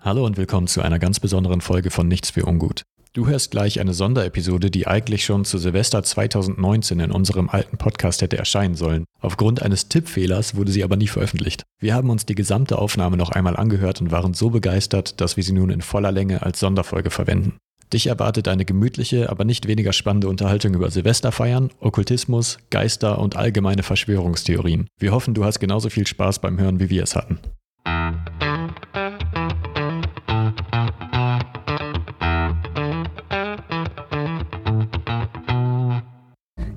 [0.00, 2.82] Hallo und willkommen zu einer ganz besonderen Folge von Nichts für Ungut.
[3.14, 8.22] Du hörst gleich eine Sonderepisode, die eigentlich schon zu Silvester 2019 in unserem alten Podcast
[8.22, 9.04] hätte erscheinen sollen.
[9.20, 11.64] Aufgrund eines Tippfehlers wurde sie aber nie veröffentlicht.
[11.80, 15.42] Wir haben uns die gesamte Aufnahme noch einmal angehört und waren so begeistert, dass wir
[15.42, 17.56] sie nun in voller Länge als Sonderfolge verwenden.
[17.92, 23.82] Dich erwartet eine gemütliche, aber nicht weniger spannende Unterhaltung über Silvesterfeiern, Okkultismus, Geister und allgemeine
[23.82, 24.86] Verschwörungstheorien.
[25.00, 27.40] Wir hoffen, du hast genauso viel Spaß beim Hören, wie wir es hatten.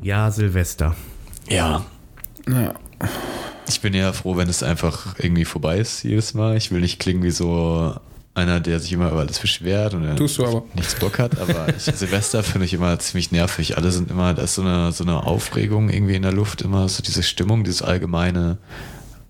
[0.01, 0.95] Ja, Silvester.
[1.47, 1.85] Ja.
[2.47, 2.73] Ja.
[3.69, 6.57] Ich bin ja froh, wenn es einfach irgendwie vorbei ist jedes Mal.
[6.57, 7.95] Ich will nicht klingen wie so
[8.33, 10.63] einer, der sich immer über alles beschwert und Tust du aber.
[10.73, 13.77] nichts Bock hat, aber ich, Silvester finde ich immer ziemlich nervig.
[13.77, 16.87] Alle sind immer, da ist so eine, so eine Aufregung irgendwie in der Luft, immer
[16.89, 18.57] so diese Stimmung, dieses allgemeine,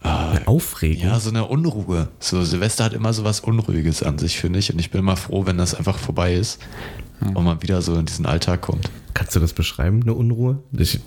[0.02, 1.04] ah, Eine Aufregung.
[1.04, 2.10] ja, so eine Unruhe.
[2.20, 4.72] So Silvester hat immer so was Unruhiges an sich, finde ich.
[4.72, 6.60] Und ich bin immer froh, wenn das einfach vorbei ist
[7.34, 8.90] und man wieder so in diesen Alltag kommt.
[9.14, 10.60] Kannst du das beschreiben, eine Unruhe?
[10.72, 11.00] Ich,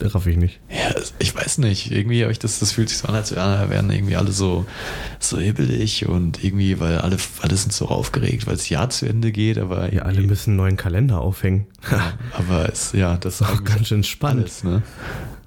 [0.00, 0.60] raff ich nicht.
[0.68, 1.90] Ja, ich weiß nicht.
[1.90, 4.66] Irgendwie habe ich das, das fühlt sich so an, als wären irgendwie alle so,
[5.20, 9.32] so hibbelig und irgendwie, weil alle, alle sind so aufgeregt, weil das Jahr zu Ende
[9.32, 11.66] geht, aber Ja, alle müssen einen neuen Kalender aufhängen.
[12.36, 14.42] aber es, ja, das Ist auch ganz schön spannend.
[14.42, 14.82] alles, ne?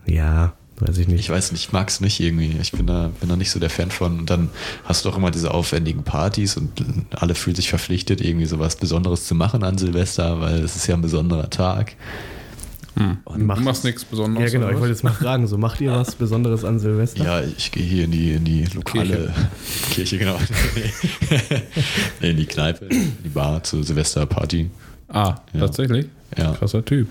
[0.06, 1.20] Ja, weiß ich nicht.
[1.20, 2.56] Ich weiß nicht, ich mag es nicht irgendwie.
[2.62, 4.20] Ich bin da, bin da nicht so der Fan von.
[4.20, 4.50] Und dann
[4.86, 6.72] hast du auch immer diese aufwendigen Partys und
[7.12, 10.88] alle fühlen sich verpflichtet, irgendwie so was Besonderes zu machen an Silvester, weil es ist
[10.88, 11.96] ja ein besonderer Tag.
[12.98, 14.52] Du machst nichts Besonderes.
[14.52, 14.72] ja, genau.
[14.72, 17.24] Ich wollte jetzt mal fragen, so macht ihr was Besonderes an Silvester?
[17.24, 19.32] Ja, ich gehe hier in die, in die lokale
[19.92, 20.40] Kirche, genau.
[22.22, 24.72] nee, in die Kneipe, in die Bar zur Silvesterparty.
[25.10, 25.60] Ah, Ja.
[25.62, 26.08] tatsächlich?
[26.38, 26.52] Ja.
[26.54, 27.10] Krasser Typ.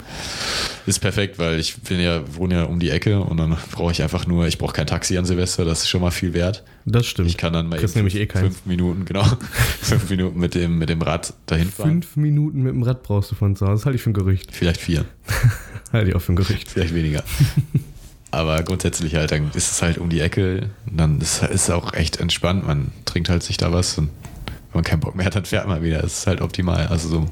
[0.85, 4.03] Ist perfekt, weil ich bin ja, wohne ja um die Ecke und dann brauche ich
[4.03, 6.63] einfach nur, ich brauche kein Taxi an Silvester, das ist schon mal viel wert.
[6.85, 7.29] Das stimmt.
[7.29, 8.45] Ich kann dann mal Kriegst eben nämlich eh keins.
[8.45, 9.25] fünf Minuten, genau,
[9.81, 11.91] fünf Minuten mit dem, mit dem Rad dahin fahren.
[12.03, 13.81] Fünf Minuten mit dem Rad brauchst du von zu Hause.
[13.81, 14.51] Das halte ich für ein Gerücht.
[14.55, 15.07] Vielleicht vier,
[15.93, 16.71] Halte ich auch für ein Gerücht.
[16.71, 17.25] vielleicht weniger.
[18.33, 20.69] Aber grundsätzlich halt, dann ist es halt um die Ecke.
[20.91, 22.67] Und dann ist es auch echt entspannt.
[22.67, 24.11] Man trinkt halt sich da was und
[24.77, 26.01] man keinen Bock mehr hat, dann fährt man wieder.
[26.03, 26.87] Das ist halt optimal.
[26.87, 27.27] Also so.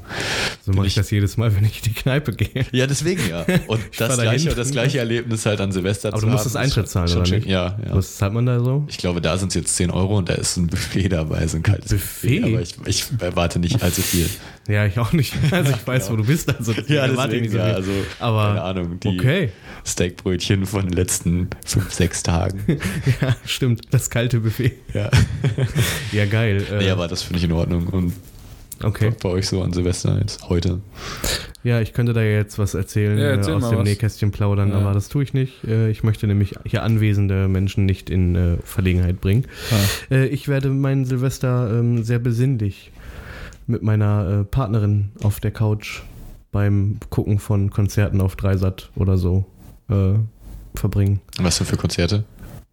[0.65, 2.65] So mache ich ich- das jedes Mal, wenn ich in die Kneipe gehe.
[2.71, 3.45] Ja, deswegen ja.
[3.67, 6.55] Und das gleiche, das gleiche Erlebnis halt an Silvester Aber zu du musst haben, das
[6.61, 7.37] Eintritt zahlen, schon oder schön.
[7.39, 7.47] nicht?
[7.47, 7.95] Ja, ja.
[7.95, 8.83] Was zahlt man da so?
[8.89, 11.57] Ich glaube, da sind es jetzt 10 Euro und da ist ein Buffet dabei, so
[11.57, 12.43] ein kaltes Buffet?
[12.43, 14.27] Aber ich, ich erwarte nicht allzu viel.
[14.67, 15.31] Ja, ich auch nicht.
[15.51, 16.49] Also ich weiß, wo du bist.
[16.57, 19.49] Also deswegen erwarte ich nicht so ja, also Aber keine Ahnung, die okay.
[19.85, 22.63] Steakbrötchen von den letzten fünf, sechs Tagen.
[23.21, 23.81] Ja, stimmt.
[23.91, 24.73] Das kalte Buffet.
[24.95, 25.11] ja.
[26.11, 26.65] Ja, geil.
[26.71, 27.87] Äh, Nee, aber das finde ich in Ordnung.
[27.87, 28.13] Und
[28.83, 29.11] okay.
[29.21, 30.81] bei euch so an Silvester jetzt heute.
[31.63, 33.85] Ja, ich könnte da jetzt was erzählen, Ja, äh, erzähl aus mal dem was.
[33.87, 34.77] Nähkästchen plaudern, Ja.
[34.79, 35.63] aber das tue ich nicht.
[35.63, 39.45] Äh, ich möchte nämlich hier anwesende Menschen nicht in äh, Verlegenheit bringen.
[40.11, 42.91] Äh, ich werde meinen Silvester ähm, sehr besinnlich
[43.67, 46.01] mit meiner äh, Partnerin auf der Couch
[46.51, 49.45] beim Gucken von Konzerten auf Dreisat oder so
[49.89, 50.13] äh,
[50.75, 51.19] verbringen.
[51.39, 52.25] Was denn für Konzerte?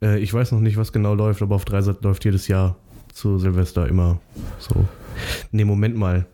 [0.03, 2.77] Äh, ich weiß noch nicht, was genau läuft, aber auf Dreisat läuft jedes Jahr
[3.13, 4.21] zu Silvester immer
[4.59, 4.87] so.
[5.51, 6.27] Nee, Moment mal.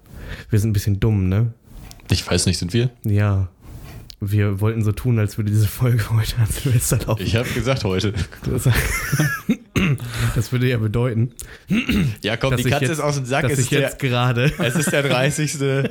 [0.50, 1.52] Wir sind ein bisschen dumm, ne?
[2.10, 2.90] Ich weiß nicht, sind wir?
[3.04, 3.48] Ja.
[4.20, 7.22] Wir wollten so tun, als würde diese Folge heute an Silvester laufen.
[7.22, 8.12] Ich habe gesagt heute.
[8.44, 8.64] Das,
[10.34, 11.32] das würde ja bedeuten,
[12.22, 13.42] Ja, komm, die ich Katze jetzt, ist aus dem Sack.
[13.42, 14.52] dass Es ich ist, der, jetzt gerade.
[14.58, 15.56] es ist der 30.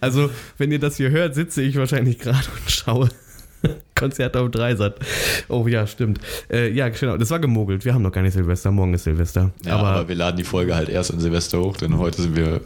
[0.00, 3.08] Also, wenn ihr das hier hört, sitze ich wahrscheinlich gerade und schaue
[3.94, 4.96] Konzert auf Dreisat.
[5.48, 6.20] Oh ja, stimmt.
[6.50, 7.16] Äh, ja, genau.
[7.16, 7.84] Das war gemogelt.
[7.84, 8.70] Wir haben noch gar nicht Silvester.
[8.70, 9.50] Morgen ist Silvester.
[9.64, 12.36] Ja, aber, aber wir laden die Folge halt erst an Silvester hoch, denn heute sind
[12.36, 12.60] wir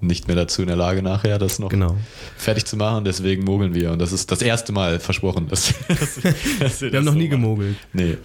[0.00, 1.96] nicht mehr dazu in der Lage, nachher das noch genau.
[2.36, 3.04] fertig zu machen.
[3.04, 3.90] Deswegen mogeln wir.
[3.90, 5.48] Und das ist das erste Mal versprochen.
[5.48, 6.20] Dass, dass,
[6.60, 7.76] dass Wir haben noch nie gemogelt.
[7.92, 8.16] Nee.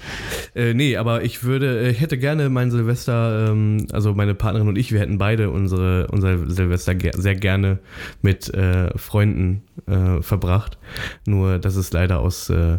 [0.56, 4.67] Äh, nee, aber ich würde, äh, ich hätte gerne mein Silvester, ähm, also meine Partnerin
[4.67, 7.79] und ich, wir hätten beide unsere, unser Silvester ge sehr gerne
[8.22, 10.78] mit äh, Freunden äh, verbracht.
[11.25, 12.78] Nur das ist leider aus, äh,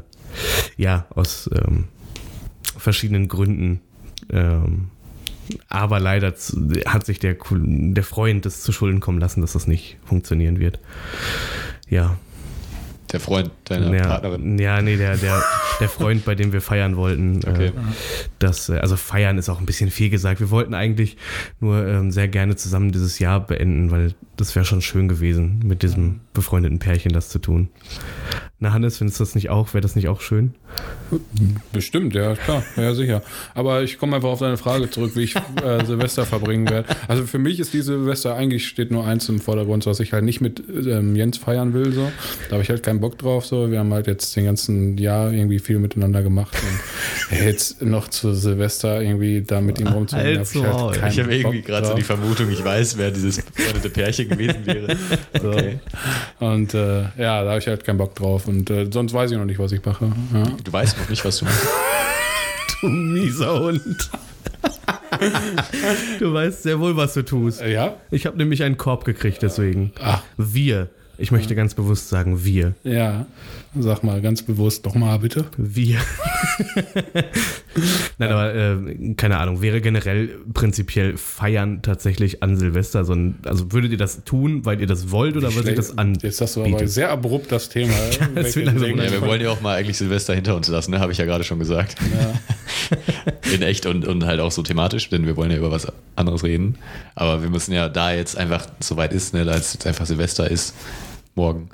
[0.77, 1.89] ja, aus ähm,
[2.77, 3.81] verschiedenen Gründen.
[4.31, 4.91] Ähm,
[5.69, 6.35] aber leider
[6.87, 10.79] hat sich der, der Freund das zu Schulden kommen lassen, dass das nicht funktionieren wird.
[11.89, 12.17] Ja,
[13.13, 14.59] Der Freund deiner ja, Partnerin.
[14.59, 15.43] Ja, nee, der, der,
[15.81, 17.41] der Freund, bei dem wir feiern wollten.
[17.47, 17.67] Okay.
[17.69, 17.73] Äh,
[18.39, 20.41] das, äh, also feiern ist auch ein bisschen viel gesagt.
[20.41, 21.17] Wir wollten eigentlich
[21.61, 25.83] nur ähm, sehr gerne zusammen dieses Jahr beenden, weil das wäre schon schön gewesen, mit
[25.83, 27.69] diesem befreundeten Pärchen das zu tun.
[28.59, 29.75] Na, Hannes, findest du das nicht auch?
[29.75, 30.55] Wäre das nicht auch schön?
[31.73, 33.23] Bestimmt, ja, klar, ja, sicher.
[33.55, 36.89] Aber ich komme einfach auf deine Frage zurück, wie ich äh, Silvester verbringen werde.
[37.07, 40.25] Also für mich ist die Silvester eigentlich steht nur eins im Vordergrund, was ich halt
[40.25, 41.93] nicht mit ähm, Jens feiern will.
[41.93, 42.11] So.
[42.49, 43.47] Da habe ich halt keinen Bock drauf.
[43.47, 43.54] So.
[43.71, 46.55] Wir haben halt jetzt den ganzen Jahr irgendwie viel miteinander gemacht.
[47.31, 51.21] Und jetzt noch zu Silvester irgendwie da mit ihm rumzuhängen, halt habe ich halt Ich
[51.21, 54.97] habe irgendwie gerade so die Vermutung, ich weiß, wer dieses befreundete Pärchen gewesen wäre.
[55.41, 55.51] So.
[55.51, 55.79] Okay.
[56.41, 58.47] Und äh, ja, da habe ich halt keinen Bock drauf.
[58.47, 60.13] Und äh, sonst weiß ich noch nicht, was ich mache.
[60.33, 60.45] Ja.
[60.63, 61.67] Du weißt noch nicht, was du machst.
[62.81, 64.11] du mieser Hund.
[66.19, 67.63] du weißt sehr wohl, was du tust.
[67.63, 67.97] Ja?
[68.11, 69.93] Ich habe nämlich einen Korb gekriegt, deswegen.
[70.01, 70.23] Ach.
[70.37, 70.89] Wir.
[71.17, 72.75] Ich möchte ganz bewusst sagen, wir.
[72.83, 73.27] Ja,
[73.79, 75.45] sag mal ganz bewusst nochmal bitte.
[75.57, 75.99] Wir.
[78.19, 83.05] Nein, aber äh, keine Ahnung, wäre generell prinzipiell feiern tatsächlich an Silvester.
[83.05, 85.97] So ein, also würdet ihr das tun, weil ihr das wollt oder würdet ihr das
[85.97, 86.19] an?
[86.21, 87.93] Jetzt hast du aber sehr abrupt das Thema.
[88.21, 91.01] ja, das ja, wir wollen ja auch mal eigentlich Silvester hinter uns lassen, ne?
[91.01, 91.97] habe ich ja gerade schon gesagt.
[92.13, 92.35] Ja.
[93.53, 96.43] In echt und, und halt auch so thematisch, denn wir wollen ja über was anderes
[96.43, 96.77] reden.
[97.15, 100.07] Aber wir müssen ja da jetzt einfach so weit ist, ne, da es jetzt einfach
[100.07, 100.75] Silvester ist,
[101.35, 101.69] morgen.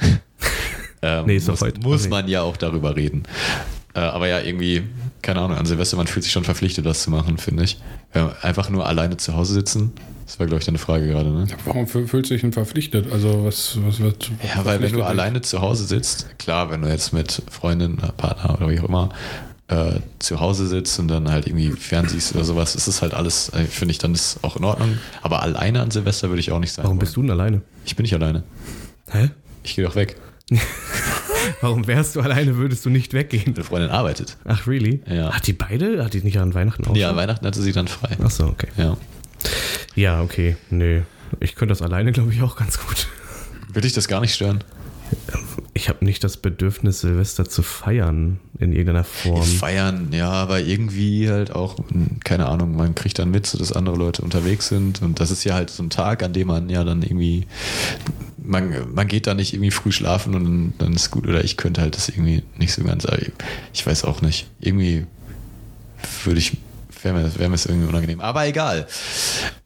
[1.02, 1.80] ähm, nee, ist muss, heute.
[1.80, 3.24] muss man ja auch darüber reden.
[3.94, 4.82] Äh, aber ja, irgendwie,
[5.22, 7.78] keine Ahnung, an Silvester, man fühlt sich schon verpflichtet, das zu machen, finde ich.
[8.14, 9.92] Ja, einfach nur alleine zu Hause sitzen,
[10.30, 11.44] das war, glaube ich, deine Frage gerade, ne?
[11.50, 13.10] Ja, warum fühlt sich denn verpflichtet?
[13.10, 14.30] Also, was, was wird.
[14.44, 18.54] Ja, weil wenn du alleine zu Hause sitzt, klar, wenn du jetzt mit Freundin, Partner
[18.54, 19.08] oder wie auch immer
[19.66, 23.48] äh, zu Hause sitzt und dann halt irgendwie fernsiehst oder sowas, ist es halt alles,
[23.48, 24.98] äh, finde ich, dann ist auch in Ordnung.
[25.20, 26.86] Aber alleine an Silvester würde ich auch nicht sagen.
[26.86, 27.62] Warum bist du denn alleine?
[27.84, 28.44] Ich bin nicht alleine.
[29.10, 29.30] Hä?
[29.62, 30.16] Ich gehe doch weg.
[31.60, 33.52] Warum wärst du alleine, würdest du nicht weggehen?
[33.54, 34.36] Meine Freundin arbeitet.
[34.44, 35.02] Ach, really?
[35.06, 35.32] Ja.
[35.32, 36.04] Hat die beide?
[36.04, 36.96] Hat die nicht an Weihnachten auch?
[36.96, 38.16] Ja, an Weihnachten hatte sie dann frei.
[38.22, 38.68] Ach so, okay.
[38.76, 38.96] Ja.
[39.94, 40.56] Ja, okay.
[40.70, 41.02] Nö.
[41.40, 43.08] Ich könnte das alleine, glaube ich, auch ganz gut.
[43.72, 44.64] Würde ich das gar nicht stören?
[45.80, 49.42] Ich habe nicht das Bedürfnis, Silvester zu feiern in irgendeiner Form.
[49.42, 51.76] Feiern, ja, aber irgendwie halt auch,
[52.22, 55.54] keine Ahnung, man kriegt dann mit, dass andere Leute unterwegs sind und das ist ja
[55.54, 57.46] halt so ein Tag, an dem man ja dann irgendwie,
[58.36, 61.56] man, man geht da nicht irgendwie früh schlafen und dann, dann ist gut oder ich
[61.56, 63.06] könnte halt das irgendwie nicht so ganz,
[63.72, 64.48] ich weiß auch nicht.
[64.60, 65.06] Irgendwie
[66.24, 66.58] würde ich
[67.02, 68.20] wäre mir, wär mir das irgendwie unangenehm.
[68.20, 68.86] Aber egal.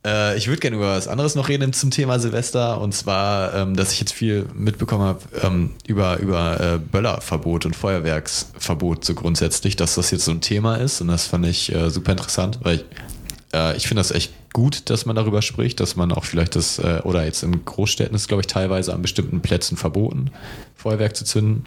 [0.04, 2.81] Äh, ich würde gerne über was anderes noch reden zum Thema Silvester.
[2.81, 7.76] Und zwar, ähm, dass ich jetzt viel mitbekommen habe ähm, über, über äh, Böllerverbot und
[7.76, 11.00] Feuerwerksverbot so grundsätzlich, dass das jetzt so ein Thema ist.
[11.00, 12.84] Und das fand ich äh, super interessant, weil ich,
[13.54, 16.78] äh, ich finde das echt gut, dass man darüber spricht, dass man auch vielleicht das,
[16.78, 20.31] äh, oder jetzt in Großstädten ist, glaube ich, teilweise an bestimmten Plätzen verboten,
[20.76, 21.64] Feuerwerk zu zünden.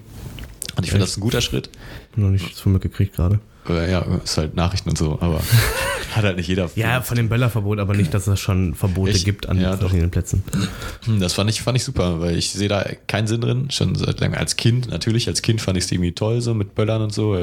[0.75, 1.69] Und ich finde das ein guter Schritt.
[2.15, 3.39] Noch nichts von mitgekriegt gerade.
[3.69, 5.39] Äh, ja, ist halt Nachrichten und so, aber
[6.15, 6.69] hat halt nicht jeder.
[6.75, 10.09] ja, von dem Böllerverbot, aber nicht, dass es schon Verbote ich, gibt an ja, verschiedenen
[10.09, 10.13] doch.
[10.13, 10.43] Plätzen.
[11.05, 13.71] Hm, das fand ich, fand ich super, weil ich sehe da keinen Sinn drin.
[13.71, 16.75] Schon seit langem als Kind, natürlich, als Kind fand ich es irgendwie toll, so mit
[16.75, 17.37] Böllern und so.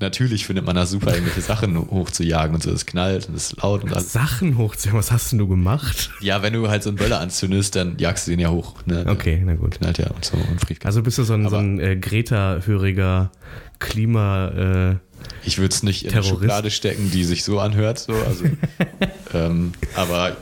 [0.00, 2.70] Natürlich findet man das super, irgendwelche Sachen hochzujagen und so.
[2.70, 4.12] Es knallt und es ist laut und alles.
[4.12, 4.98] Sachen hochzujagen?
[4.98, 6.10] Was hast denn du gemacht?
[6.20, 8.74] Ja, wenn du halt so einen Böller anzündest, dann jagst du den ja hoch.
[8.86, 9.04] Ne?
[9.08, 9.78] Okay, na gut.
[9.78, 10.36] Knallt ja und so.
[10.36, 13.30] Und also bist du so ein, so ein äh, Greta-höriger
[13.78, 14.48] Klima-
[14.92, 14.96] äh,
[15.44, 16.30] ich würde es nicht in Terrorist.
[16.30, 18.44] eine Schublade stecken, die sich so anhört, so, also,
[19.34, 20.36] ähm, aber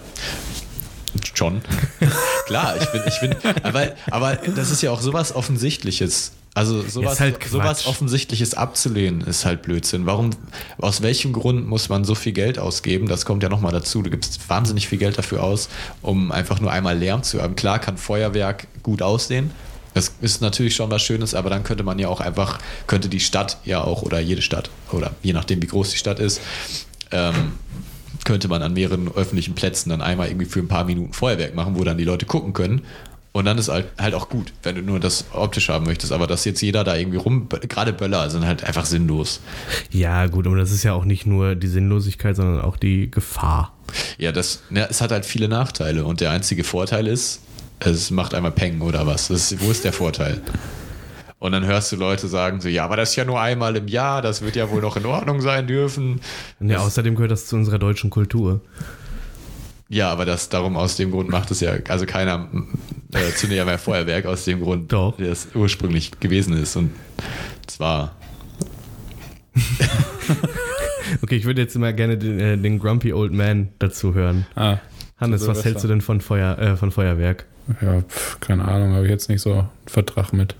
[1.34, 1.60] schon.
[2.46, 6.32] Klar, ich bin, ich bin, aber, aber das ist ja auch sowas Offensichtliches.
[6.54, 10.04] Also sowas, halt sowas Offensichtliches abzulehnen ist halt Blödsinn.
[10.04, 10.30] Warum,
[10.76, 13.08] aus welchem Grund muss man so viel Geld ausgeben?
[13.08, 14.02] Das kommt ja nochmal dazu.
[14.02, 15.70] Du gibst wahnsinnig viel Geld dafür aus,
[16.02, 17.56] um einfach nur einmal Lärm zu haben.
[17.56, 19.50] Klar kann Feuerwerk gut aussehen,
[19.94, 23.20] das ist natürlich schon was Schönes, aber dann könnte man ja auch einfach, könnte die
[23.20, 26.40] Stadt ja auch oder jede Stadt oder je nachdem, wie groß die Stadt ist,
[27.10, 27.52] ähm,
[28.24, 31.76] könnte man an mehreren öffentlichen Plätzen dann einmal irgendwie für ein paar Minuten Feuerwerk machen,
[31.76, 32.82] wo dann die Leute gucken können.
[33.32, 36.12] Und dann ist halt, halt auch gut, wenn du nur das optisch haben möchtest.
[36.12, 39.40] Aber dass jetzt jeder da irgendwie rum, gerade Böller sind halt einfach sinnlos.
[39.90, 43.72] Ja, gut, aber das ist ja auch nicht nur die Sinnlosigkeit, sondern auch die Gefahr.
[44.18, 46.04] Ja, das, ja, es hat halt viele Nachteile.
[46.04, 47.40] Und der einzige Vorteil ist,
[47.84, 49.30] es macht einmal Peng oder was.
[49.30, 50.40] Ist, wo ist der Vorteil?
[51.38, 53.88] Und dann hörst du Leute sagen so, ja, aber das ist ja nur einmal im
[53.88, 56.20] Jahr, das wird ja wohl noch in Ordnung sein dürfen.
[56.60, 58.60] Ja, außerdem gehört das zu unserer deutschen Kultur.
[59.88, 62.48] Ja, aber das darum aus dem Grund macht es ja, also keiner
[63.12, 65.16] äh, zündet ja mehr Feuerwerk aus dem Grund, Doch.
[65.16, 66.76] der es ursprünglich gewesen ist.
[66.76, 66.92] Und
[67.66, 68.16] zwar.
[71.22, 74.46] okay, ich würde jetzt immer gerne den, äh, den Grumpy Old Man dazu hören.
[74.54, 74.78] Ah,
[75.18, 77.46] Hannes, was hältst du denn von, Feuer, äh, von Feuerwerk?
[77.80, 80.54] Ja, pf, keine Ahnung, habe ich jetzt nicht so einen Vertrag mit.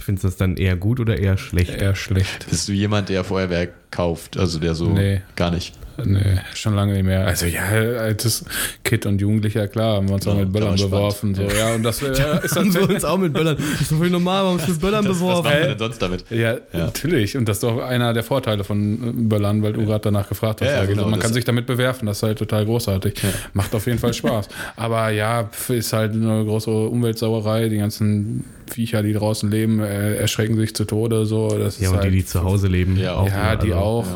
[0.00, 1.74] Findest du das dann eher gut oder eher schlecht?
[1.74, 2.46] Eher schlecht.
[2.48, 4.38] Bist du jemand, der Feuerwerk kauft?
[4.38, 5.20] Also der so nee.
[5.36, 5.77] gar nicht.
[6.04, 7.26] Nee, schon lange nicht mehr.
[7.26, 8.44] Also ja, als
[8.84, 11.34] Kind und Jugendlicher, klar, haben wir uns auch Ja, mit Böllern beworfen.
[11.34, 11.42] So.
[11.42, 12.10] Ja, und das äh,
[12.44, 13.56] ist Haben wir dann uns auch mit Böllern.
[13.56, 15.44] Das ist doch völlig normal, warum ist mit Böllern Was beworfen?
[15.44, 16.24] machen wir denn sonst damit?
[16.30, 16.58] Ja, Ja.
[16.72, 17.36] natürlich.
[17.36, 20.60] Und das ist doch einer der Vorteile von äh, Böllern, weil du gerade danach gefragt
[20.60, 20.68] hast.
[20.68, 23.14] Ja, ja, also, genau, man das- kann sich damit bewerfen, das ist halt total großartig.
[23.52, 24.48] Macht auf jeden Fall Spaß.
[24.76, 27.68] Aber ja, ist halt eine große Umweltsauerei.
[27.68, 31.26] Die ganzen Viecher, die draußen leben, äh, erschrecken sich zu Tode.
[31.26, 31.48] So.
[31.58, 32.96] Das Ja, ist und die, halt, die zu Hause leben.
[32.96, 33.28] Ja, auch.
[33.28, 34.06] Ja, die also, auch.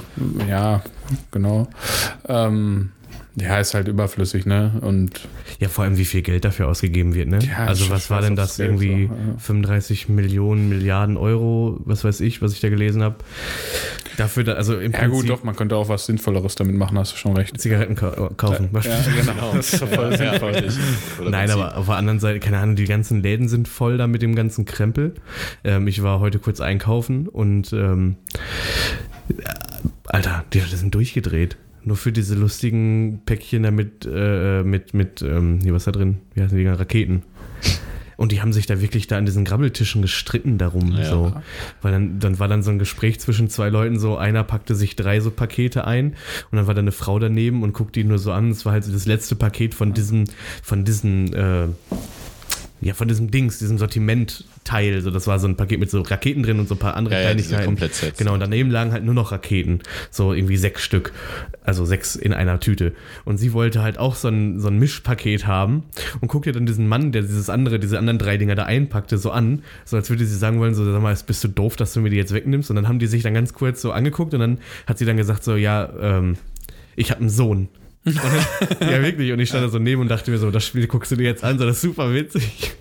[0.48, 0.82] Ja,
[1.30, 1.68] genau.
[2.28, 2.90] Ähm,
[3.36, 4.72] ja, ist halt überflüssig, ne?
[4.82, 5.26] Und
[5.58, 7.38] Ja, vor allem, wie viel Geld dafür ausgegeben wird, ne?
[7.38, 8.58] Ja, also, was war denn das?
[8.58, 9.38] Irgendwie so, ja.
[9.38, 13.16] 35 Millionen, Milliarden Euro, was weiß ich, was ich da gelesen habe.
[14.18, 16.98] Dafür, da, also im ja, gut, Prinzip doch, man könnte auch was Sinnvolleres damit machen,
[16.98, 17.58] hast du schon recht.
[17.58, 18.68] Zigaretten ka kaufen.
[18.72, 19.52] Ja, genau.
[19.54, 21.30] Das ist doch voll Ja, sinnvoll.
[21.30, 24.20] Nein, aber auf der anderen Seite, keine Ahnung, die ganzen Läden sind voll da mit
[24.20, 25.14] dem ganzen Krempel.
[25.64, 28.16] Ähm, ich war heute kurz einkaufen und ähm,
[29.30, 29.34] äh,
[30.04, 31.56] Alter, die Leute sind durchgedreht.
[31.84, 36.18] Nur für diese lustigen Päckchen da mit, äh, mit, mit, ähm, hier, was da drin?
[36.34, 36.66] Wie heißen die?
[36.66, 37.22] Raketen.
[38.16, 40.92] Und die haben sich da wirklich da an diesen Grabbeltischen gestritten darum.
[40.92, 41.06] Ja.
[41.06, 41.32] So.
[41.80, 44.94] Weil dann, dann war dann so ein Gespräch zwischen zwei Leuten, so einer packte sich
[44.94, 46.14] drei so Pakete ein
[46.50, 48.50] und dann war da eine Frau daneben und guckte ihn nur so an.
[48.50, 50.26] Es war halt so das letzte Paket von diesem,
[50.62, 51.66] von diesen, äh,
[52.82, 55.00] ja, von diesem Dings, diesem Sortimentteil.
[55.02, 57.14] So, das war so ein Paket mit so Raketen drin und so ein paar andere
[57.14, 57.64] Ja, ja, Kleinigkeiten.
[57.64, 58.18] Komplettsets.
[58.18, 59.80] Genau, und daneben lagen halt nur noch Raketen.
[60.10, 61.12] So irgendwie sechs Stück.
[61.62, 62.92] Also sechs in einer Tüte.
[63.24, 65.84] Und sie wollte halt auch so ein, so ein Mischpaket haben
[66.20, 69.30] und guckte dann diesen Mann, der dieses andere, diese anderen drei Dinger da einpackte, so
[69.30, 69.62] an.
[69.84, 72.10] So als würde sie sagen wollen, so, sag mal, bist du doof, dass du mir
[72.10, 72.68] die jetzt wegnimmst.
[72.68, 74.58] Und dann haben die sich dann ganz kurz so angeguckt und dann
[74.88, 76.36] hat sie dann gesagt, so, ja, ähm,
[76.96, 77.68] ich habe einen Sohn.
[78.80, 79.32] Ja, wirklich.
[79.32, 81.24] Und ich stand da so neben und dachte mir so, das Spiel guckst du dir
[81.24, 82.72] jetzt an, so das ist super witzig.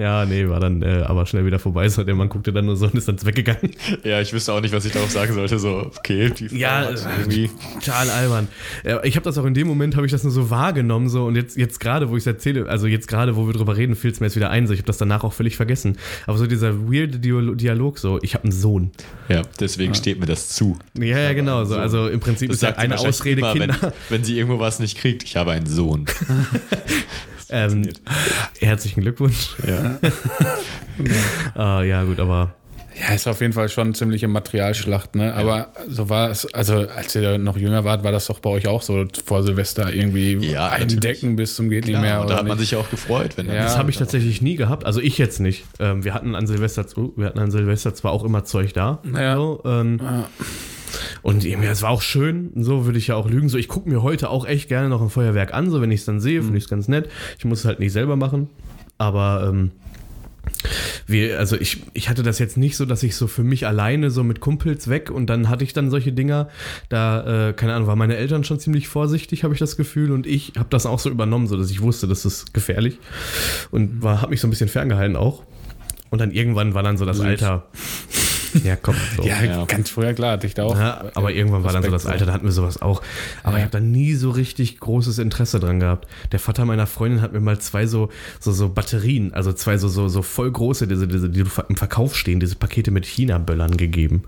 [0.00, 1.86] Ja, nee, war dann äh, aber schnell wieder vorbei.
[1.90, 3.72] So, der Mann guckte dann nur so und ist dann weggegangen.
[4.02, 5.58] Ja, ich wüsste auch nicht, was ich darauf sagen sollte.
[5.58, 7.50] So, okay, die Frau Ja, hat äh, irgendwie.
[7.84, 8.48] Total albern.
[8.82, 11.26] Ja, Ich habe das auch in dem Moment, habe ich das nur so wahrgenommen, so
[11.26, 13.94] und jetzt, jetzt gerade, wo ich es erzähle, also jetzt gerade, wo wir drüber reden,
[13.94, 15.98] fällt es mir jetzt wieder ein, so ich habe das danach auch völlig vergessen.
[16.26, 18.92] Aber so dieser weirde Dialo- Dialog, so, ich habe einen Sohn.
[19.28, 20.78] Ja, deswegen steht mir das zu.
[20.98, 21.64] Ja, ja, genau.
[21.64, 21.74] So.
[21.74, 21.78] so.
[21.80, 23.76] Also im Prinzip Das ist ja eine Ausrede, immer, Kinder.
[23.80, 26.06] Wenn, wenn sie irgendwo was nicht kriegt, ich habe einen Sohn.
[27.50, 27.88] Ähm,
[28.60, 29.56] herzlichen Glückwunsch.
[29.66, 29.98] Ja.
[31.54, 32.54] Ah, ja, gut, aber
[33.00, 35.32] Ja, ist auf jeden Fall schon eine ziemliche Materialschlacht, ne?
[35.34, 38.68] Aber so war es, also als ihr noch jünger wart, war das doch bei euch
[38.68, 42.20] auch so vor Silvester irgendwie Ja, eindecken bis zum geht nicht Ja, mehr.
[42.20, 42.68] und da oder hat man nicht?
[42.68, 43.62] sich ja auch gefreut, wenn Ja.
[43.62, 44.84] das habe ich tatsächlich nie gehabt.
[44.84, 45.64] Also ich jetzt nicht.
[45.78, 46.84] Ähm, wir hatten an Silvester,
[47.16, 48.98] wir hatten an Silvester zwar auch immer Zeug da.
[49.14, 49.36] Ja.
[49.36, 50.28] So, ähm, Ja.
[51.22, 53.48] Und irgendwie, es war auch schön, so würde ich ja auch lügen.
[53.48, 56.00] So, ich gucke mir heute auch echt gerne noch ein Feuerwerk an, so wenn ich
[56.00, 57.08] es dann sehe, finde ich es ganz nett.
[57.38, 58.48] Ich muss es halt nicht selber machen.
[58.98, 59.70] Aber ähm,
[61.06, 64.10] wir, also ich, ich hatte das jetzt nicht so, dass ich so für mich alleine
[64.10, 66.48] so mit Kumpels weg und dann hatte ich dann solche Dinger.
[66.88, 70.12] Da, äh, keine Ahnung, waren meine Eltern schon ziemlich vorsichtig, habe ich das Gefühl.
[70.12, 72.98] Und ich habe das auch so übernommen, so dass ich wusste, das ist gefährlich.
[73.70, 75.44] Und war, habe mich so ein bisschen ferngehalten auch.
[76.10, 77.20] Und dann irgendwann war dann so das.
[77.20, 77.66] Alter.
[78.64, 78.94] Ja, komm.
[79.16, 79.22] So.
[79.24, 79.64] Ja, Ja.
[79.64, 80.76] ganz früher, klar, hatte ich da auch.
[80.78, 83.02] Ja, aber irgendwann war dann so das Respekt Alter, da hatten wir sowas auch.
[83.42, 86.08] Aber ich habe da nie so richtig großes Interesse dran gehabt.
[86.32, 89.88] Der Vater meiner Freundin hat mir mal zwei so, so, so Batterien, also zwei so,
[89.88, 94.24] so, so voll große, diese, diese, die im Verkauf stehen, diese Pakete mit China-Böllern gegeben.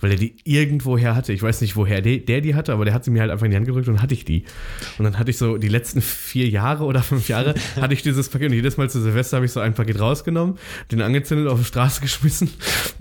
[0.00, 1.32] Weil er die irgendwoher hatte.
[1.32, 3.44] Ich weiß nicht, woher der, der die hatte, aber der hat sie mir halt einfach
[3.44, 4.44] in die Hand gedrückt und hatte ich die.
[4.98, 8.28] Und dann hatte ich so die letzten vier Jahre oder fünf Jahre hatte ich dieses
[8.28, 10.58] Paket und jedes Mal zu Silvester habe ich so ein Paket rausgenommen,
[10.90, 12.50] den angezündet, auf die Straße geschmissen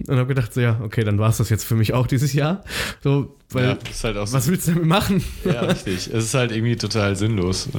[0.08, 2.34] und habe gedacht, so ja, okay, dann war es das jetzt für mich auch dieses
[2.34, 2.64] Jahr.
[3.04, 4.34] So, weil, Ja, ist halt auch so.
[4.38, 5.24] was willst du damit machen?
[5.46, 6.08] Ja, richtig.
[6.08, 7.70] Es ist halt irgendwie total sinnlos.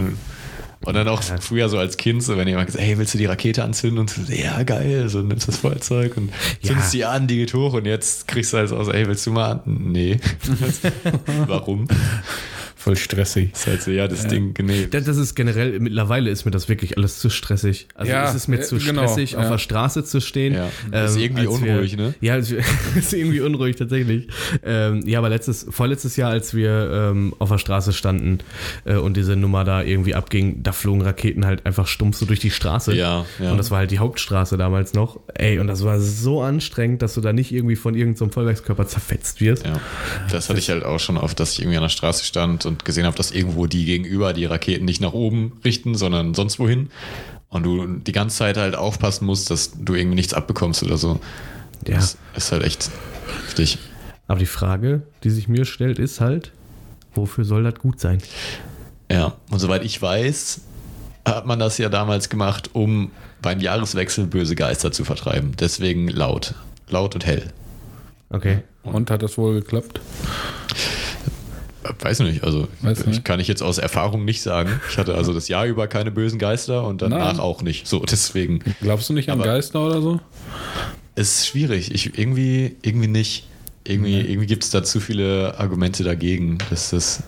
[0.86, 3.24] Und dann auch früher so als Kind, so wenn jemand gesagt hey, willst du die
[3.24, 4.00] Rakete anzünden?
[4.00, 6.68] Und so, ja, geil, so nimmst das Feuerzeug und Ja.
[6.68, 9.26] zündest die an, die geht hoch und jetzt kriegst du halt so aus, ey, willst
[9.26, 9.60] du mal an?
[9.64, 10.20] Nee.
[11.46, 11.86] Warum?
[12.84, 13.50] Voll stressig.
[13.54, 14.86] ist halt so, ja, das Ding, nee.
[14.90, 17.88] Das, das ist generell, mittlerweile ist mir das wirklich alles zu stressig.
[17.94, 19.50] Also Ja, es ist mir äh, zu genau, stressig, auf ja.
[19.52, 20.52] der Straße zu stehen.
[20.52, 22.14] Ja, ist irgendwie als wir- unruhig, ne?
[22.20, 22.50] Ja, es
[22.94, 24.28] ist irgendwie unruhig tatsächlich.
[24.62, 28.40] Ähm, ja, aber letztes, vorletztes Jahr, als wir ähm, auf der Straße standen
[28.84, 32.40] äh, und diese Nummer da irgendwie abging, da flogen Raketen halt einfach stumpf so durch
[32.40, 32.94] die Straße.
[32.94, 33.50] Ja, ja.
[33.50, 35.20] Und das war halt die Hauptstraße damals noch.
[35.34, 38.86] Ey, und das war so anstrengend, dass du da nicht irgendwie von irgendeinem so Vollwerkskörper
[38.86, 39.64] zerfetzt wirst.
[39.64, 39.80] Ja,
[40.30, 42.73] das hatte ich halt auch schon oft, dass ich irgendwie an der Straße stand und
[42.84, 46.90] gesehen habe, dass irgendwo die gegenüber die Raketen nicht nach oben richten, sondern sonst wohin.
[47.48, 51.20] Und du die ganze Zeit halt aufpassen musst, dass du irgendwie nichts abbekommst oder so.
[51.86, 51.96] Ja.
[51.96, 52.90] Das ist halt echt
[53.44, 53.78] heftig.
[54.26, 56.52] Aber die Frage, die sich mir stellt, ist halt,
[57.14, 58.18] wofür soll das gut sein?
[59.10, 60.62] Ja, und soweit ich weiß,
[61.26, 63.10] hat man das ja damals gemacht, um
[63.42, 65.52] beim Jahreswechsel böse Geister zu vertreiben.
[65.58, 66.54] Deswegen laut.
[66.88, 67.52] Laut und hell.
[68.30, 68.62] Okay.
[68.82, 70.00] Und hat das wohl geklappt?
[72.00, 73.18] Weiß nicht, also Weiß nicht.
[73.18, 74.80] ich kann ich jetzt aus Erfahrung nicht sagen.
[74.90, 77.40] Ich hatte also das Jahr über keine bösen Geister und danach Nein.
[77.40, 77.86] auch nicht.
[77.86, 80.20] So, deswegen Glaubst du nicht an Aber- Geister oder so?
[81.16, 81.94] ist schwierig.
[81.94, 83.46] Ich irgendwie, irgendwie nicht.
[83.86, 87.22] Irgendwie, irgendwie gibt es da zu viele Argumente dagegen, dass das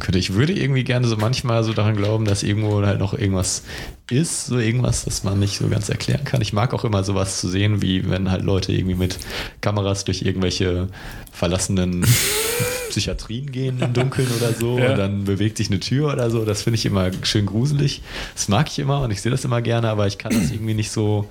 [0.00, 0.18] könnte.
[0.18, 3.62] Ich würde irgendwie gerne so manchmal so daran glauben, dass irgendwo halt noch irgendwas
[4.10, 6.40] ist, so irgendwas, das man nicht so ganz erklären kann.
[6.40, 9.18] Ich mag auch immer sowas zu sehen, wie wenn halt Leute irgendwie mit
[9.60, 10.88] Kameras durch irgendwelche
[11.32, 12.04] verlassenen
[12.90, 14.90] Psychiatrien gehen im Dunkeln oder so Ja.
[14.92, 16.44] und dann bewegt sich eine Tür oder so.
[16.44, 18.02] Das finde ich immer schön gruselig.
[18.34, 20.74] Das mag ich immer und ich sehe das immer gerne, aber ich kann das irgendwie
[20.74, 21.28] nicht so.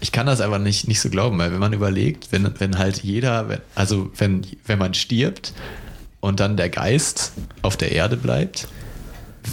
[0.00, 3.02] Ich kann das aber nicht, nicht so glauben, weil wenn man überlegt, wenn, wenn halt
[3.02, 5.54] jeder, also wenn, wenn man stirbt
[6.24, 8.66] und dann der Geist auf der Erde bleibt,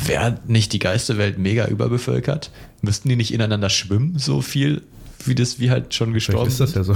[0.06, 2.50] wäre nicht die Geisterwelt mega überbevölkert?
[2.82, 4.82] Müssten die nicht ineinander schwimmen, so viel,
[5.26, 6.96] wie das wie halt schon Vielleicht gestorben ist das ja so.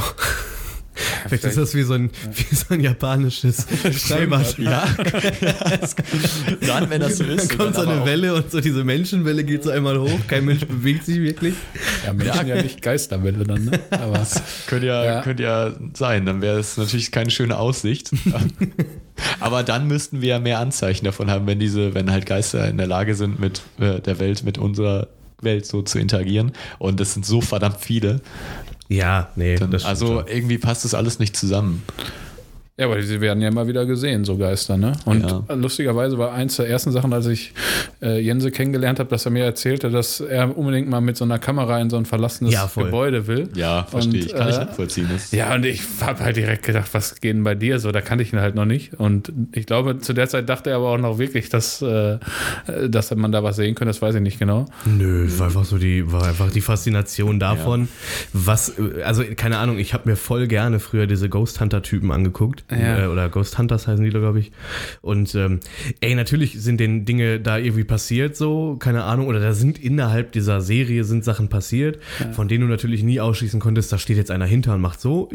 [1.27, 3.63] Vielleicht ist das wie so ein, wie so ein japanisches
[4.07, 4.57] Freibad.
[4.57, 4.87] Ja,
[6.67, 7.51] dann, wenn das so ist.
[7.51, 10.65] Dann kommt so eine Welle und so diese Menschenwelle geht so einmal hoch, kein Mensch
[10.65, 11.55] bewegt sich wirklich.
[12.05, 13.79] Ja, Menschen ja, nicht Geisterwelle dann, ne?
[13.91, 14.25] Aber
[14.67, 15.21] Könnte ja, Ja.
[15.21, 18.11] könnte ja sein, dann wäre es natürlich keine schöne Aussicht.
[19.39, 22.77] Aber dann müssten wir ja mehr Anzeichen davon haben, wenn diese, wenn halt Geister in
[22.77, 25.07] der Lage sind, mit äh, der Welt, mit unserer
[25.41, 26.51] Welt so zu interagieren.
[26.79, 28.21] Und das sind so verdammt viele.
[28.87, 31.83] Ja, nee, Dann, also irgendwie passt das alles nicht zusammen.
[32.77, 34.91] Ja, aber sie werden ja immer wieder gesehen, so Geister, ne?
[35.05, 35.43] Und Ja.
[35.55, 37.53] lustigerweise war eins der ersten Sachen, als ich
[38.01, 41.39] äh, Jense kennengelernt habe, dass er mir erzählte, dass er unbedingt mal mit so einer
[41.39, 42.69] Kamera in so ein verlassenes Ja.
[42.75, 43.47] Gebäude will.
[43.55, 44.35] Ja, verstehe Und, ich.
[44.35, 45.07] Kann ich äh, nachvollziehen.
[45.09, 47.93] Das Ja, und ich habe halt direkt gedacht, was geht denn bei dir so?
[47.93, 48.93] Da kannte ich ihn halt noch nicht.
[48.95, 52.17] Und ich glaube, zu der Zeit dachte er aber auch noch wirklich, dass, äh,
[52.89, 53.91] dass man da was sehen könnte.
[53.91, 54.65] Das weiß ich nicht genau.
[54.83, 57.87] Nö, war einfach so die, war einfach die Faszination davon,
[58.33, 62.64] was, äh, also keine Ahnung, ich habe mir voll gerne früher diese Ghost Hunter-Typen angeguckt.
[62.71, 63.03] Ja.
[63.03, 64.51] Äh, oder Ghost Hunters heißen die, glaube ich.
[65.01, 65.59] Und ähm,
[66.01, 70.31] ey, natürlich sind den Dinge da irgendwie passiert, so, keine Ahnung, oder da sind innerhalb
[70.31, 71.99] dieser Serie sind Sachen passiert,
[72.33, 75.29] von denen du natürlich nie ausschließen konntest, da steht jetzt einer hinter und macht so,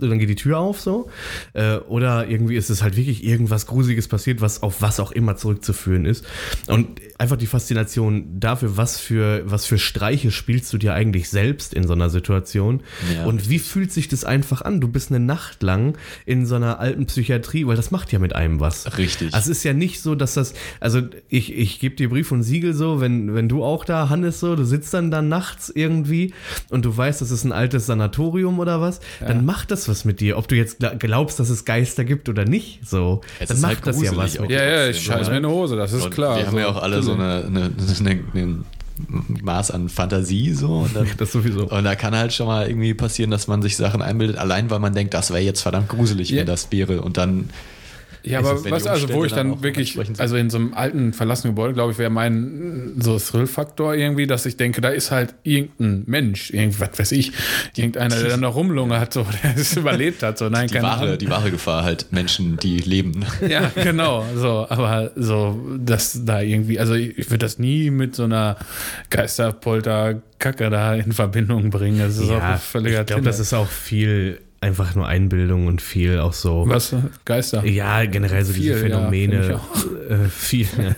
[0.00, 1.08] und dann geht die Tür auf, so.
[1.52, 5.36] Äh, oder irgendwie ist es halt wirklich irgendwas Gruseliges passiert, was auf was auch immer
[5.36, 6.24] zurückzuführen ist.
[6.66, 11.74] Und einfach die Faszination dafür, was für, was für Streiche spielst du dir eigentlich selbst
[11.74, 12.82] in so einer Situation.
[13.14, 14.80] Ja, und wie fühlt sich das einfach an?
[14.80, 18.34] Du bist eine Nacht lang in so einer alten Psychiatrie, weil das macht ja mit
[18.34, 18.96] einem was.
[18.98, 19.34] Richtig.
[19.34, 22.42] Also es ist ja nicht so, dass das, also ich, ich gebe dir Brief und
[22.42, 26.32] Siegel so, wenn, wenn du auch da, Hannes, so, du sitzt dann da nachts irgendwie
[26.70, 30.20] und du weißt, das ist ein altes Sanatorium oder was, dann macht das was mit
[30.20, 30.38] dir.
[30.38, 33.76] Ob du jetzt gla- glaubst, dass es Geister gibt oder nicht, so, Es dann macht
[33.76, 35.30] halt das ja was mit Ja, ja, ich scheiß oder?
[35.30, 36.36] mir in die Hose, das ist Und klar.
[36.38, 38.58] Wir haben ja auch alle so eine, eine, eine, eine
[39.42, 40.68] Maß an Fantasie so.
[40.80, 41.66] Und, dann, Das sowieso.
[41.68, 44.78] und da kann halt schon mal irgendwie passieren, dass man sich Sachen einbildet, allein weil
[44.78, 46.38] man denkt, das wäre jetzt verdammt gruselig, Ja.
[46.40, 47.00] wenn das wäre.
[47.02, 47.50] Und dann
[48.24, 51.54] Ja, aber was, also wo ich dann dann wirklich, also in so einem alten verlassenen
[51.54, 56.04] Gebäude, glaube ich, wäre mein so Thrill-Faktor irgendwie, dass ich denke, da ist halt irgendein
[56.06, 57.32] Mensch, irgendwas weiß ich,
[57.76, 61.04] irgendeiner, der dann noch rumlungert, so, der es überlebt hat, so, nein, die keine wahre,
[61.04, 61.18] Ahnung.
[61.18, 63.24] die wahre Gefahr halt Menschen, die leben.
[63.46, 68.14] Ja, genau, so, aber so, dass da irgendwie, also ich, ich würde das nie mit
[68.14, 68.56] so einer
[69.10, 71.98] Geisterpolter-Kacke da in Verbindung bringen.
[71.98, 75.82] Das ist Ja, auch völliger ich glaube, das ist auch viel einfach nur Einbildung und
[75.82, 76.64] viel auch so.
[76.66, 76.96] Was?
[77.26, 77.66] Geister?
[77.66, 79.60] Ja, generell so diese Viel, ja, Phänomene.
[79.74, 80.96] ich äh, viel.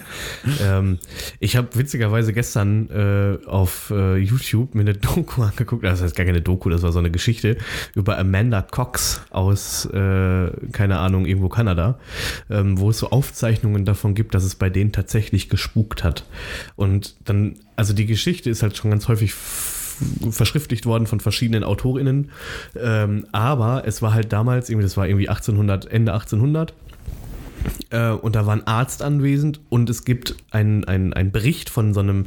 [0.62, 0.98] ähm,
[1.40, 5.82] ich habe witzigerweise gestern äh, auf äh, YouTube mir eine Doku angeguckt.
[5.84, 7.56] Das heißt gar keine Doku, das war so eine Geschichte
[7.96, 11.98] über Amanda Cox aus, äh, keine Ahnung, irgendwo Kanada,
[12.48, 16.24] ähm, wo es so Aufzeichnungen davon gibt, dass es bei denen tatsächlich gespukt hat.
[16.76, 19.34] Und dann, also die Geschichte ist halt schon ganz häufig
[20.30, 22.30] verschriftlicht worden von verschiedenen AutorInnen.
[22.80, 26.74] Ähm, aber es war halt damals, irgendwie, das war irgendwie 1800, Ende 1800.
[27.90, 32.00] Äh, und da war ein Arzt anwesend und es gibt einen ein Bericht von so
[32.00, 32.26] einem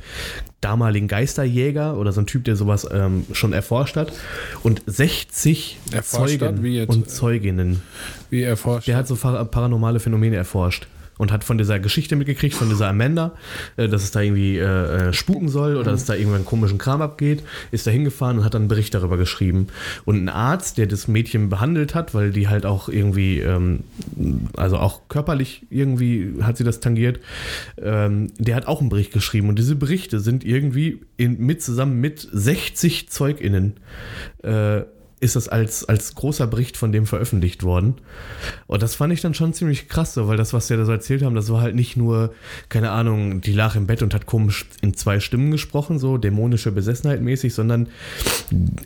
[0.59, 4.11] damaligen Geisterjäger oder so ein Typ, der sowas ähm, schon erforscht hat.
[4.63, 6.89] Und 60 Erforscht hat, Zeugen jetzt?
[6.89, 7.81] und Zeuginnen.
[8.29, 8.87] Wie erforscht?
[8.87, 10.87] Der hat so par- paranormale Phänomene erforscht
[11.19, 13.33] und hat von dieser Geschichte mitgekriegt, von dieser Amanda,
[13.77, 14.63] äh, dass es da irgendwie äh,
[15.09, 18.55] äh, spuken soll oder dass da irgendwann komischen Kram abgeht, ist da hingefahren und hat
[18.55, 19.67] dann einen Bericht darüber geschrieben.
[20.05, 23.81] Und ein Arzt, der das Mädchen behandelt hat, weil die halt auch irgendwie, ähm,
[24.55, 27.19] also auch körperlich irgendwie hat sie das tangiert,
[27.81, 29.49] ähm, der hat auch einen Bericht geschrieben.
[29.49, 33.73] Und diese Berichte sind irgendwie in, mit zusammen mit 60 ZeugInnen
[34.41, 34.83] äh,
[35.19, 37.95] ist das als, als großer Bericht von dem veröffentlicht worden.
[38.67, 40.91] Und das fand ich dann schon ziemlich krass, so, weil das, was wir da so
[40.91, 42.33] erzählt haben, das war halt nicht nur,
[42.69, 46.71] keine Ahnung, die lag im Bett und hat komisch in zwei Stimmen gesprochen, so dämonische
[46.71, 47.89] Besessenheit mäßig, sondern,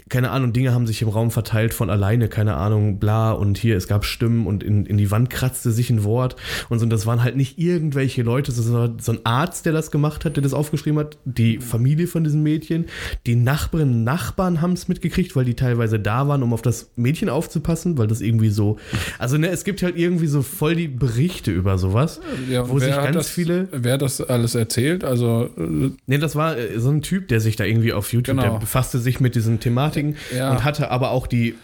[0.10, 3.78] keine Ahnung, Dinge haben sich im Raum verteilt von alleine, keine Ahnung, bla, und hier,
[3.78, 6.36] es gab Stimmen und in, in die Wand kratzte sich ein Wort
[6.70, 9.92] und so, und das waren halt nicht irgendwelche Leute, sondern so ein Arzt, der das
[9.92, 12.86] gemacht hat, der das aufgeschrieben hat, die Familie von diesem Mädchen,
[13.28, 17.30] die Nachbarinnen Nachbarn haben es mitgekriegt, weil die teilweise da waren, um auf das Mädchen
[17.30, 18.78] aufzupassen, weil das irgendwie so.
[19.20, 22.92] Also, ne, es gibt halt irgendwie so voll die Berichte über sowas, Ja, wo sich
[22.96, 23.68] ganz das, viele.
[23.72, 25.04] Wer das alles erzählt?
[25.04, 28.38] Also, äh, Ne, das war äh, so ein Typ, der sich da irgendwie auf YouTube,
[28.38, 28.52] Genau.
[28.54, 30.52] der befasste sich mit diesen Thematiken Ja.
[30.52, 31.56] und hatte aber auch die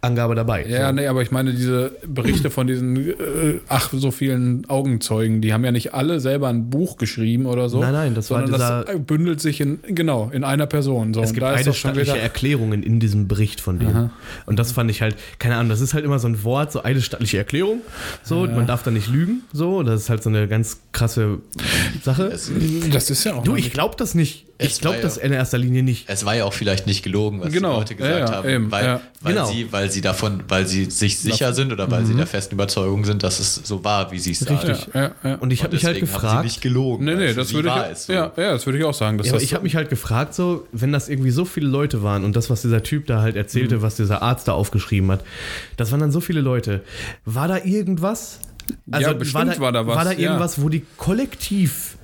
[0.00, 0.64] Quellenangabe dabei.
[0.66, 0.92] ja, so.
[0.92, 3.14] nee, aber ich meine, diese Berichte von diesen, äh,
[3.68, 7.80] ach, so vielen Augenzeugen, die haben ja nicht alle selber ein Buch geschrieben oder so.
[7.80, 11.14] Nein, nein, das war sondern das bündelt sich in, genau, in einer Person.
[11.14, 14.10] So, Es gibt eidesstattliche Erklärungen in diesem Bericht von dem.
[14.46, 16.84] Und das fand ich halt, keine Ahnung, das ist halt immer so ein Wort, so
[16.84, 17.80] eidesstattliche Erklärung.
[18.22, 19.42] So, man darf da nicht lügen.
[19.52, 21.38] So, das ist halt so eine ganz krasse
[22.02, 22.24] Sache.
[22.24, 22.50] Es,
[22.92, 24.47] das ist ja auch Du, ich glaube das nicht.
[24.60, 26.08] Ich glaube war das ja- in erster Linie nicht.
[26.08, 28.48] es war ja auch vielleicht nicht gelogen, was Genau, die Leute gesagt ja, ja, haben,
[28.48, 29.00] eben, weil, ja.
[29.20, 29.46] weil, Genau.
[29.46, 33.04] sie, weil sie davon, weil sie sich sicher sind oder weil sie der festen Überzeugung
[33.04, 34.56] sind, dass es so war, wie sie es sagen.
[34.58, 34.88] Richtig.
[34.94, 35.34] ja, ja.
[35.36, 37.04] Und ich habe mich halt deswegen Haben sie gefragt, nicht gelogen.
[37.04, 38.12] Nee, nee, für das würde ich, war so.
[38.12, 39.18] ja, ja, das würde ich auch sagen.
[39.18, 42.02] Dass Ja, aber ich habe mich halt gefragt, so, wenn das irgendwie so viele Leute
[42.02, 43.82] waren und das, was dieser Typ da halt erzählte, Mhm.
[43.82, 45.22] was dieser Arzt da aufgeschrieben hat,
[45.76, 46.82] das waren dann so viele Leute.
[47.24, 48.40] War da irgendwas?
[48.86, 50.18] Ja, bestimmt war da was, War da ja.
[50.30, 51.96] irgendwas, wo die kollektiv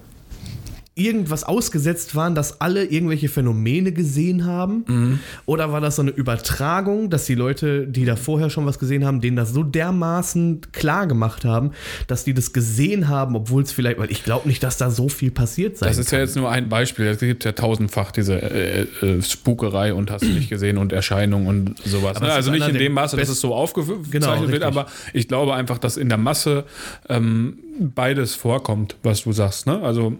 [0.97, 4.85] irgendwas ausgesetzt waren, dass alle irgendwelche Phänomene gesehen haben?
[4.87, 5.19] Mhm.
[5.45, 9.05] Oder war das so eine Übertragung, dass die Leute, die da vorher schon was gesehen
[9.05, 11.73] haben, denen das so dermaßen klar gemacht haben,
[12.07, 15.09] dass die das gesehen haben, obwohl es vielleicht, weil ich glaube nicht, dass da so
[15.09, 17.07] viel passiert sein Das ist ja jetzt nur ein Beispiel.
[17.07, 21.49] Es gibt ja tausendfach diese äh, äh, Spukerei und hast du nicht gesehen und Erscheinungen
[21.49, 22.21] und sowas.
[22.21, 22.33] Ne?
[22.33, 25.79] Also nicht in dem Maße, dass es so aufgezeichnet Genau, wird, aber ich glaube einfach,
[25.79, 26.65] dass in der Masse
[27.09, 29.67] ähm, beides vorkommt, was du sagst.
[29.67, 29.81] Ne?
[29.83, 30.17] Also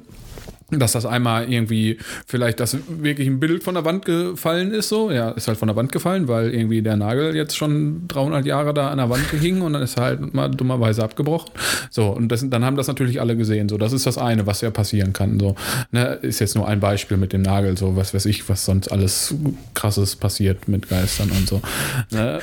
[0.79, 5.11] dass das einmal irgendwie vielleicht das wirklich ein Bild von der Wand gefallen ist, so,
[5.11, 8.75] ja, ist halt von der Wand gefallen, weil irgendwie der Nagel jetzt schon 300 Jahre
[8.75, 11.51] da an der Wand hing und dann ist er halt mal dummerweise abgebrochen.
[11.91, 14.61] So, und das, dann haben das natürlich alle gesehen, so, das ist das eine, was
[14.61, 15.55] ja passieren kann, so,
[15.93, 18.91] ne, ist jetzt nur ein Beispiel mit dem Nagel, so, was weiß ich, was sonst
[18.91, 19.35] alles
[19.75, 21.61] krasses passiert mit Geistern und so.
[22.11, 22.41] Ne?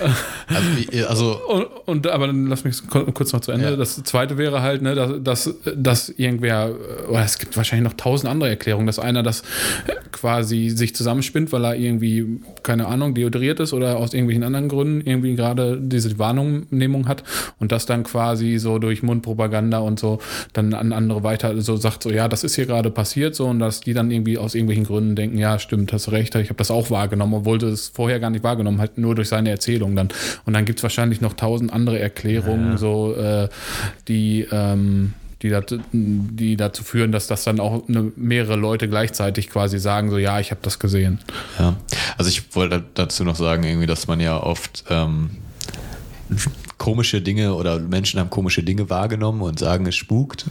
[0.48, 3.72] Also, also Und, und aber dann lass mich kurz noch zu Ende.
[3.72, 3.76] Ja.
[3.76, 6.72] Das zweite wäre halt, ne, dass, dass, dass irgendwer,
[7.10, 9.44] oder es gibt wahrscheinlich noch tausend andere Erklärungen, dass einer das
[10.12, 15.02] quasi sich zusammenspinnt, weil er irgendwie, keine Ahnung, deodoriert ist oder aus irgendwelchen anderen Gründen
[15.08, 17.24] irgendwie gerade diese Wahrnehmung hat
[17.60, 20.20] und das dann quasi so durch Mundpropaganda und so
[20.54, 23.60] dann an andere weiter so sagt, so ja, das ist hier gerade passiert so und
[23.60, 26.72] dass die dann irgendwie aus irgendwelchen Gründen denken, ja, stimmt, hast recht, ich habe das
[26.72, 30.10] auch wahrgenommen, obwohl sie es vorher gar nicht wahrgenommen hat, nur durch seine Erzählung dann.
[30.46, 33.50] Und dann gibt es wahrscheinlich noch tausend andere Erklärungen, so äh,
[34.08, 39.50] die ähm, die, dazu, die dazu führen, dass das dann auch eine, mehrere Leute gleichzeitig
[39.50, 41.20] quasi sagen, so ja, ich habe das gesehen.
[41.58, 41.76] Ja,
[42.18, 45.32] also ich wollte dazu noch sagen, irgendwie, dass man ja oft ähm,
[46.82, 50.46] komische Dinge oder Menschen haben komische Dinge wahrgenommen und sagen, es spukt.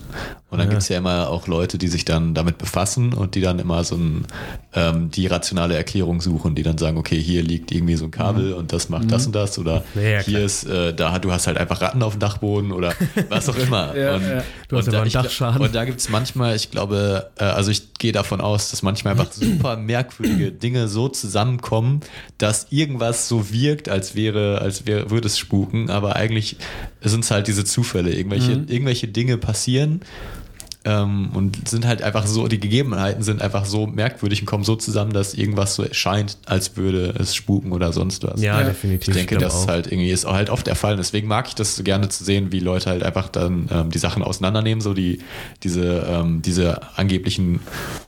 [0.48, 0.70] Und dann Ja.
[0.74, 3.82] gibt es ja immer auch Leute, die sich dann damit befassen und die dann immer
[3.82, 4.26] so ein,
[4.72, 8.52] ähm, die rationale Erklärung suchen, die dann sagen, okay, hier liegt irgendwie so ein Kabel
[8.52, 11.58] und das macht das und das oder Ja, hier ist, äh, da du hast halt
[11.58, 12.94] einfach Ratten auf dem Dachboden oder
[13.28, 13.96] was auch immer.
[13.96, 14.22] Ja, und.
[14.68, 15.60] Du hast und da, einen ich, Dachschaden.
[15.62, 19.18] Und da gibt es manchmal, ich glaube, äh, also ich gehe davon aus, dass manchmal
[19.18, 22.02] einfach super merkwürdige Dinge so zusammenkommen,
[22.38, 26.56] dass irgendwas so wirkt, als wäre, als wäre, würde es spuken, aber eigentlich
[27.02, 28.12] sind es halt diese Zufälle.
[28.14, 28.68] Irgendwelche, Mhm.
[28.68, 30.00] irgendwelche Dinge passieren.
[30.82, 34.76] Ähm, und sind halt einfach so, die Gegebenheiten sind einfach so merkwürdig und kommen so
[34.76, 38.40] zusammen, dass irgendwas so erscheint, als würde es spuken oder sonst was.
[38.40, 38.66] Ja, Ja.
[38.66, 39.08] definitiv.
[39.08, 40.96] Ich denke, glaube das ist halt irgendwie ist auch halt oft der Fall.
[40.96, 43.98] Deswegen mag ich das so gerne zu sehen, wie Leute halt einfach dann ähm, die
[43.98, 45.18] Sachen auseinandernehmen, so die,
[45.62, 47.60] diese, ähm, diese angeblichen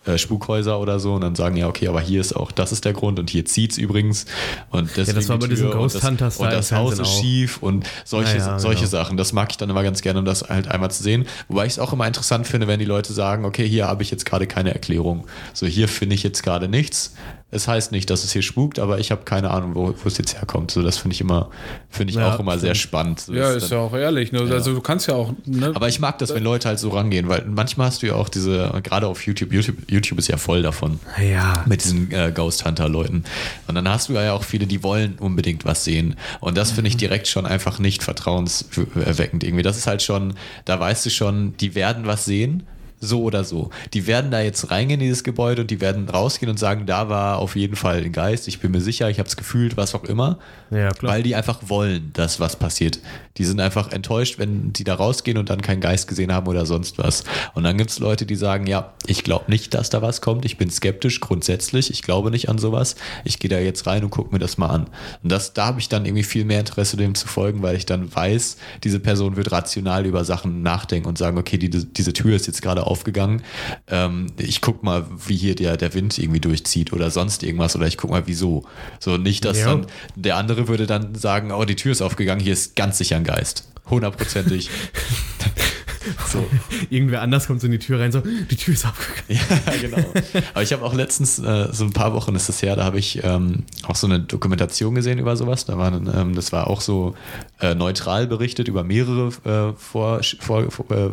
[0.06, 2.86] äh, Spukhäuser oder so und dann sagen, ja, okay, aber hier ist auch, das ist
[2.86, 4.24] der Grund und hier zieht's übrigens.
[4.70, 7.20] Und deswegen das war bei diesen Tür Ghost und das, Und das Haus ist auch.
[7.20, 8.90] schief und solche, Ja, ja, solche genau.
[8.90, 9.16] Sachen.
[9.18, 11.26] Das mag ich dann immer ganz gerne, um das halt einmal zu sehen.
[11.48, 14.10] Wobei ich es auch immer interessant finde, wenn die Leute sagen, okay, hier habe ich
[14.10, 15.26] jetzt gerade keine Erklärung.
[15.52, 17.14] So, hier finde ich jetzt gerade nichts.
[17.54, 20.16] Es heißt nicht, dass es hier spukt, aber ich habe keine Ahnung, wo, wo es
[20.16, 20.70] jetzt herkommt.
[20.70, 21.50] So, das finde ich immer,
[21.90, 23.20] finde ich Ja, auch immer sehr spannend.
[23.20, 24.32] So, Ja, ist dann- ja auch ehrlich.
[24.32, 24.40] Ne?
[24.50, 25.34] Also du kannst ja auch.
[25.44, 25.70] Ne?
[25.74, 28.30] aber ich mag das, wenn Leute halt so rangehen, weil manchmal hast du ja auch
[28.30, 30.98] diese, gerade auf YouTube, YouTube, YouTube ist ja voll davon.
[31.22, 31.62] Ja.
[31.66, 33.24] Mit diesen äh, Ghost Hunter-Leuten.
[33.68, 36.16] Und dann hast du ja auch viele, die wollen unbedingt was sehen.
[36.40, 39.62] Und das finde ich direkt schon einfach nicht vertrauenserweckend irgendwie.
[39.62, 40.34] Das ist halt schon,
[40.64, 42.62] da weißt du schon, die werden was sehen.
[43.02, 43.70] So oder so.
[43.92, 47.08] Die werden da jetzt reingehen in dieses Gebäude und die werden rausgehen und sagen, da
[47.08, 49.94] war auf jeden Fall ein Geist, ich bin mir sicher, ich habe es gefühlt, was
[49.94, 50.38] auch immer.
[50.70, 51.12] Ja, klar.
[51.12, 53.00] Weil die einfach wollen, dass was passiert.
[53.36, 56.64] Die sind einfach enttäuscht, wenn die da rausgehen und dann keinen Geist gesehen haben oder
[56.64, 57.24] sonst was.
[57.54, 60.44] Und dann gibt es Leute, die sagen, ja, ich glaube nicht, dass da was kommt,
[60.44, 64.10] ich bin skeptisch grundsätzlich, ich glaube nicht an sowas, ich gehe da jetzt rein und
[64.10, 64.86] gucke mir das mal an.
[65.22, 67.86] Und das, da habe ich dann irgendwie viel mehr Interesse, dem zu folgen, weil ich
[67.86, 72.36] dann weiß, diese Person wird rational über Sachen nachdenken und sagen, okay, die, diese Tür
[72.36, 73.42] ist jetzt gerade aufgegangen.
[73.88, 77.86] Ähm, ich guck mal, wie hier der, der Wind irgendwie durchzieht oder sonst irgendwas oder
[77.86, 78.64] ich guck mal, wieso.
[79.00, 79.66] So nicht, dass Ja.
[79.66, 83.16] dann der andere würde dann sagen, oh, die Tür ist aufgegangen, hier ist ganz sicher
[83.16, 83.66] ein Geist.
[83.90, 84.70] Hundertprozentig.
[86.32, 86.44] so.
[86.90, 89.22] Irgendwer anders kommt so in die Tür rein, so, die Tür ist aufgegangen.
[89.66, 90.04] Ja, genau.
[90.52, 92.98] Aber ich habe auch letztens, äh, so ein paar Wochen ist das her, da habe
[92.98, 95.64] ich ähm, auch so eine Dokumentation gesehen über sowas.
[95.64, 97.14] Da waren, ähm, das war auch so
[97.60, 101.10] äh, neutral berichtet über mehrere äh, vor, vor, vor, äh,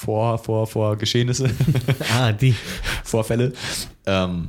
[0.00, 1.50] vor, vor, vor Geschehnisse.
[2.16, 2.54] Ah, die.
[3.04, 3.52] Vorfälle.
[4.06, 4.48] Ähm,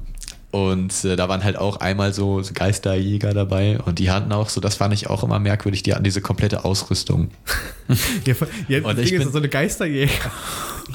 [0.52, 4.50] und äh, da waren halt auch einmal so, so Geisterjäger dabei und die hatten auch
[4.50, 7.30] so, das fand ich auch immer merkwürdig, die hatten diese komplette Ausrüstung.
[8.26, 8.36] Ja,
[8.70, 10.12] ja, Und das ich bin- so eine Geisterjäger.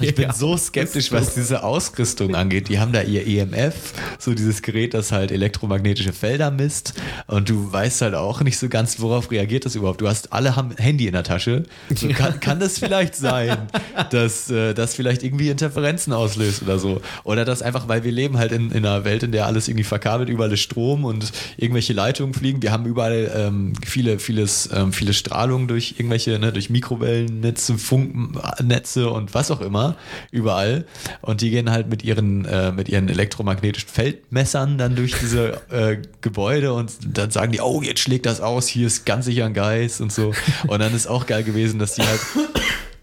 [0.01, 2.69] Ich bin so skeptisch, was diese Ausrüstung angeht.
[2.69, 6.93] Die haben da ihr EMF, so dieses Gerät, das halt elektromagnetische Felder misst.
[7.29, 10.03] Und du weißt halt auch nicht so ganz, worauf reagiert das überhaupt.
[10.03, 11.63] Du hast alle haben Handy in der Tasche.
[11.95, 13.57] So, kann, kann das vielleicht sein,
[14.11, 17.01] dass äh, das vielleicht irgendwie Interferenzen auslöst oder so?
[17.25, 19.85] Oder dass einfach, weil wir leben halt in, in einer Welt, in der alles irgendwie
[19.85, 22.63] verkabelt, überall ist Strom und irgendwelche Leitungen fliegen.
[22.63, 29.11] Wir haben überall ähm, viele, vieles, ähm, viele Strahlung durch irgendwelche, ne, durch Mikrowellennetze, Funknetze
[29.11, 29.97] und was auch immer,
[30.31, 30.85] überall.
[31.23, 35.99] Und die gehen halt mit ihren, äh, mit ihren elektromagnetischen Feldmessern dann durch diese äh,
[36.21, 39.55] Gebäude und dann sagen die, oh, jetzt schlägt das aus, hier ist ganz sicher ein
[39.55, 40.33] Geist und so.
[40.67, 42.21] Und dann ist auch geil gewesen, dass die halt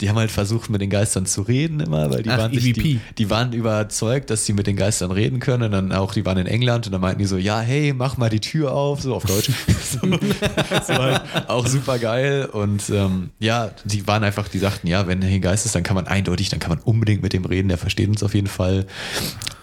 [0.01, 2.73] die haben halt versucht, mit den Geistern zu reden immer, weil die, Ach, waren, sich,
[2.73, 5.63] die, die waren überzeugt, dass sie mit den Geistern reden können.
[5.63, 8.17] Und dann auch, die waren in England und dann meinten die so, ja, hey, mach
[8.17, 9.51] mal die Tür auf, so auf Deutsch.
[9.84, 9.99] so,
[10.88, 12.45] so halt auch super geil.
[12.51, 15.84] Und ähm, ja, die waren einfach, die sagten, ja, wenn hier ein Geist ist, dann
[15.84, 18.47] kann man eindeutig, dann kann man unbedingt mit dem reden, der versteht uns auf jeden
[18.47, 18.86] Fall.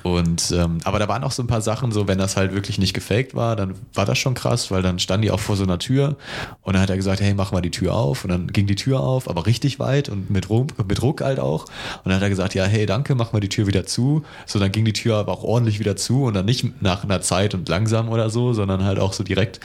[0.02, 2.78] Und ähm, aber da waren auch so ein paar Sachen, so wenn das halt wirklich
[2.78, 5.64] nicht gefaked war, dann war das schon krass, weil dann standen die auch vor so
[5.64, 6.16] einer Tür
[6.62, 8.76] und dann hat er gesagt, hey, mach mal die Tür auf und dann ging die
[8.76, 11.64] Tür auf, aber richtig weit und mit Druck, mit Druck halt auch.
[11.64, 14.22] Und dann hat er gesagt, ja, hey, danke, mach mal die Tür wieder zu.
[14.46, 17.20] So, dann ging die Tür aber auch ordentlich wieder zu und dann nicht nach einer
[17.20, 19.60] Zeit und langsam oder so, sondern halt auch so direkt.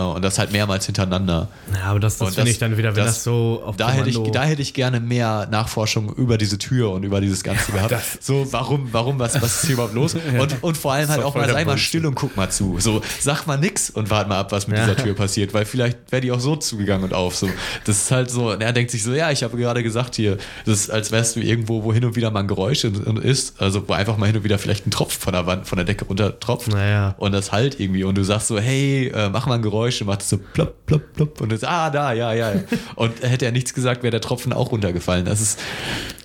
[0.00, 1.48] Und das halt mehrmals hintereinander.
[1.74, 4.18] Ja, aber das, das finde ich dann wieder, wenn das, so auf da hätte, ich,
[4.32, 7.94] da hätte ich gerne mehr Nachforschung über diese Tür und über dieses Ganze gehabt.
[8.20, 10.14] so, warum, warum, was, was ist hier überhaupt los?
[10.38, 12.78] Und, und vor allem halt auch mal, sei mal still und guck mal zu.
[12.80, 14.86] So, sag mal nix und wart mal ab, was mit Ja.
[14.86, 17.36] dieser Tür passiert, weil vielleicht wäre die auch so zugegangen und auf.
[17.36, 17.48] So,
[17.84, 20.38] das ist halt so, und er denkt sich so, ja, ich habe gerade gesagt hier,
[20.64, 23.86] das ist, als wärst du irgendwo, wo hin und wieder mal ein Geräusch ist, also
[23.88, 26.04] wo einfach mal hin und wieder vielleicht ein Tropf von der Wand, von der Decke
[26.06, 27.14] runter tropft Naja.
[27.18, 30.06] und das halt irgendwie und du sagst so, hey, äh, mach mal ein Geräusch und
[30.06, 32.52] macht so plopp, plopp, plopp und das, ah, da, ja, ja.
[32.96, 35.24] Und hätte er nichts gesagt, wäre der Tropfen auch runtergefallen.
[35.24, 35.58] Das ist,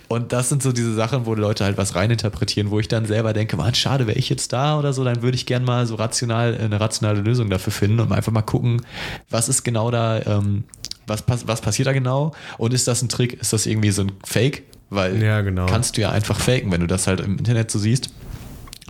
[0.08, 3.32] und das sind so diese Sachen, wo Leute halt was reininterpretieren, wo ich dann selber
[3.32, 5.96] denke, man, schade, wäre ich jetzt da oder so, dann würde ich gern mal so
[5.96, 8.82] rational, eine rationale Lösung dafür finden und einfach mal gucken,
[9.28, 10.64] was ist genau da, ähm,
[11.06, 14.12] was, was passiert da genau und ist das ein Trick, ist das irgendwie so ein
[14.24, 14.64] Fake?
[14.90, 15.66] Weil Ja, genau.
[15.66, 18.10] kannst du ja einfach faken, wenn du das halt im Internet so siehst.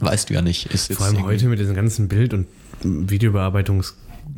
[0.00, 0.66] Weißt du ja nicht.
[0.66, 2.46] Ist Vor allem heute mit diesen ganzen Bild- und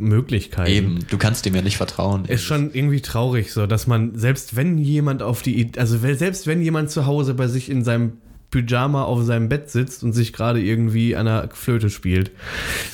[0.01, 0.73] Videobearbeitungsmöglichkeiten.
[0.73, 2.25] Eben, du kannst dem ja nicht vertrauen.
[2.25, 6.63] Ist schon irgendwie traurig, so dass man, selbst wenn jemand auf die, also selbst wenn
[6.63, 8.15] jemand zu Hause bei sich in seinem
[8.51, 12.33] Pyjama auf seinem Bett sitzt und sich gerade irgendwie an der Flöte spielt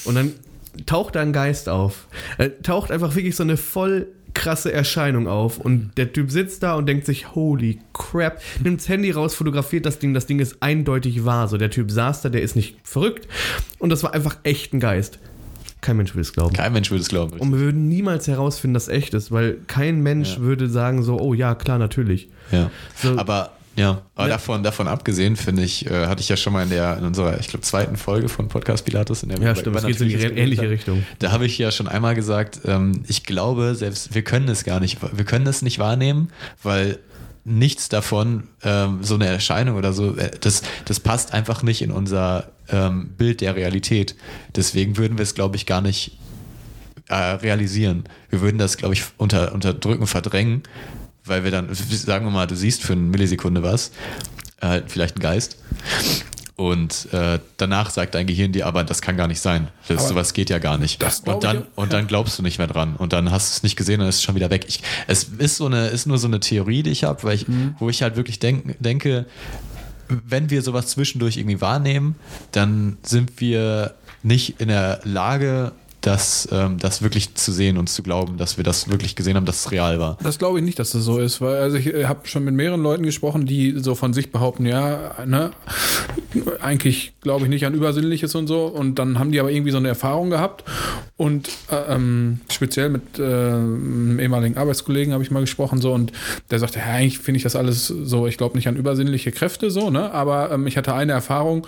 [0.05, 0.33] und dann
[0.85, 2.07] taucht da ein Geist auf.
[2.37, 6.75] Äh, taucht einfach wirklich so eine voll krasse Erscheinung auf und der Typ sitzt da
[6.75, 10.59] und denkt sich, holy crap, nimmt das Handy raus, fotografiert das Ding, das Ding ist
[10.61, 11.49] eindeutig wahr.
[11.49, 13.27] So, der Typ saß da, der ist nicht verrückt
[13.79, 15.19] und das war einfach echt ein Geist.
[15.87, 16.53] Kein Mensch will es glauben.
[16.53, 17.39] Kein Mensch würde es glauben.
[17.39, 20.41] Und wir würden niemals herausfinden, dass echt ist, weil kein Mensch Ja.
[20.41, 22.29] würde sagen so, oh ja, klar, natürlich.
[22.51, 22.71] Ja.
[23.01, 26.53] So- aber ja, aber Ne- davon, davon abgesehen, finde ich, äh, hatte ich ja schon
[26.55, 29.55] mal in der in unserer, ich glaube, zweiten Folge von Podcast Pilatus, in der Ja,
[29.55, 30.69] stimmt, es geht in die ähnliche.
[30.71, 31.05] Richtung.
[31.19, 34.81] Da habe ich ja schon einmal gesagt, ähm, ich glaube, selbst wir können es gar
[34.81, 36.31] nicht, wir können es nicht wahrnehmen,
[36.63, 36.99] weil
[37.47, 41.93] nichts davon, ähm, so eine Erscheinung oder so, äh, das, das passt einfach nicht in
[41.93, 44.17] unser ähm, Bild der Realität.
[44.55, 46.19] Deswegen würden wir es, glaube ich, gar nicht
[47.09, 48.05] äh, realisieren.
[48.31, 50.65] Wir würden das, glaube ich, unter, unterdrücken, verdrängen,
[51.25, 53.93] weil wir dann, sagen wir mal, du siehst für eine Millisekunde was,
[54.61, 55.59] äh, vielleicht ein Geist.
[56.57, 59.69] Und äh, danach sagt dein Gehirn dir, aber das kann gar nicht sein.
[59.89, 61.05] Das, Aber sowas geht ja gar nicht.
[61.27, 62.97] und, dann, und dann glaubst du nicht mehr dran.
[62.97, 64.65] Und dann hast du es nicht gesehen und es ist schon wieder weg.
[64.67, 67.47] Ich, es ist, so eine, ist nur so eine Theorie, die ich habe, weil ich,
[67.79, 69.27] wo ich halt wirklich denk, denke,
[70.09, 72.15] wenn wir sowas zwischendurch irgendwie wahrnehmen,
[72.53, 75.73] dann sind wir nicht in der Lage,
[76.07, 79.45] das, ähm, das wirklich zu sehen und zu glauben, dass wir das wirklich gesehen haben,
[79.45, 80.17] dass es real war.
[80.23, 82.55] Das glaube ich nicht, dass das so ist, weil also ich äh, habe schon mit
[82.55, 85.51] mehreren Leuten gesprochen, die so von sich behaupten, ja, ne,
[86.61, 88.67] eigentlich glaube ich nicht an Übersinnliches und so.
[88.67, 90.65] Und dann haben die aber irgendwie so eine Erfahrung gehabt.
[91.17, 96.13] Und äh, ähm, speziell mit äh, einem ehemaligen Arbeitskollegen habe ich mal gesprochen so und
[96.51, 99.71] der sagte, ja, eigentlich finde ich das alles so, ich glaube nicht an übersinnliche Kräfte
[99.71, 100.13] so, ne?
[100.13, 101.67] Aber ähm, ich hatte eine Erfahrung,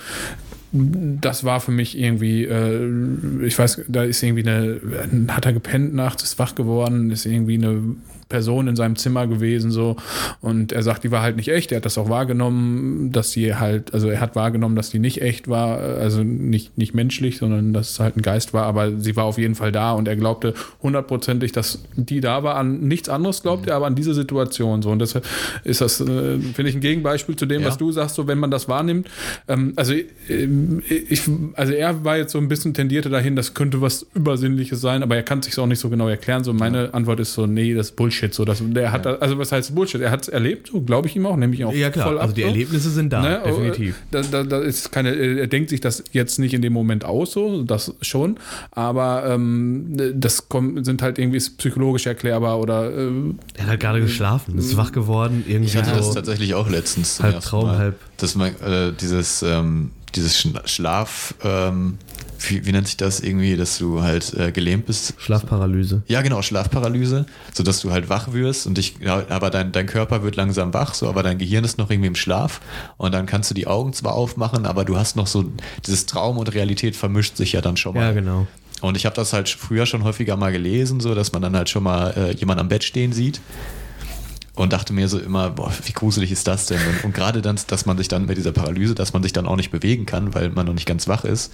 [0.73, 4.81] das war für mich irgendwie, äh, ich weiß, da ist irgendwie eine,
[5.29, 7.97] hat er gepennt nachts, ist wach geworden, ist irgendwie eine
[8.29, 9.97] Person in seinem Zimmer gewesen so
[10.41, 11.73] und er sagt, die war halt nicht echt.
[11.73, 15.23] Er hat das auch wahrgenommen, dass sie halt, also er hat wahrgenommen, dass die nicht
[15.23, 19.17] echt war, also nicht nicht menschlich, sondern dass es halt ein Geist war, aber sie
[19.17, 22.57] war auf jeden Fall da und er glaubte hundertprozentig, dass die da war.
[22.57, 25.25] An nichts anderes glaubt er, aber an diese Situation so und deshalb
[25.65, 27.69] ist das äh, finde ich ein Gegenbeispiel zu dem, Ja.
[27.69, 29.09] was du sagst, so wenn man das wahrnimmt.
[29.49, 29.95] Ähm, also
[30.29, 31.23] ähm, ich,
[31.55, 35.17] also er war jetzt so ein bisschen tendierte dahin, das könnte was Übersinnliches sein, aber
[35.17, 36.45] er kann sich auch nicht so genau erklären.
[36.45, 38.18] So meine Antwort ist so, nee, das ist Bullshit.
[38.35, 40.01] So, das, der hat, also was heißt Bullshit?
[40.01, 42.07] Er hat es erlebt, so glaube ich ihm auch, nämlich auch Ja, klar.
[42.09, 42.23] voll ab.
[42.25, 42.49] also die so.
[42.49, 43.41] Erlebnisse sind da, Ne?
[43.45, 43.97] definitiv.
[44.11, 47.33] Da, da, da ist keine, er denkt sich das jetzt nicht in dem Moment aus,
[47.33, 48.39] so, das schon,
[48.73, 53.09] aber ähm, das kommt, sind halt irgendwie psychologisch erklärbar oder äh,
[53.55, 56.15] Er hat halt gerade geschlafen, ist wach geworden, irgendwie Ich hatte das so.
[56.15, 57.21] tatsächlich auch letztens.
[57.23, 57.79] halb Traum, Mal.
[57.79, 61.99] halb- Dass man äh, dieses, ähm, dieses Schla- Schlaf, ähm,
[62.39, 65.15] wie, wie nennt sich das irgendwie, dass du halt äh, gelähmt bist?
[65.19, 66.03] Schlafparalyse.
[66.07, 70.37] Ja, genau, Schlafparalyse, sodass du halt wach wirst und dich, aber dein, dein Körper wird
[70.37, 72.61] langsam wach, so, aber dein Gehirn ist noch irgendwie im Schlaf
[72.97, 75.51] und dann kannst du die Augen zwar aufmachen, aber du hast noch so,
[75.87, 78.03] dieses Traum und Realität vermischt sich ja dann schon mal.
[78.03, 78.47] Ja, genau.
[78.81, 81.69] Und ich habe das halt früher schon häufiger mal gelesen, so dass man dann halt
[81.69, 83.41] schon mal äh, jemanden am Bett stehen sieht.
[84.55, 86.81] Und dachte mir so immer, boah, wie gruselig ist das denn?
[86.81, 89.47] Und, und gerade dann, dass man sich dann bei dieser Paralyse, dass man sich dann
[89.47, 91.53] auch nicht bewegen kann, weil man noch nicht ganz wach ist.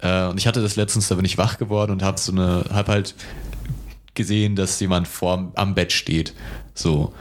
[0.00, 2.64] Äh, und ich hatte das letztens, da bin ich wach geworden und habe so eine,
[2.72, 3.14] hab halt
[4.14, 6.34] gesehen, dass jemand vor am Bett steht.
[6.74, 7.12] So.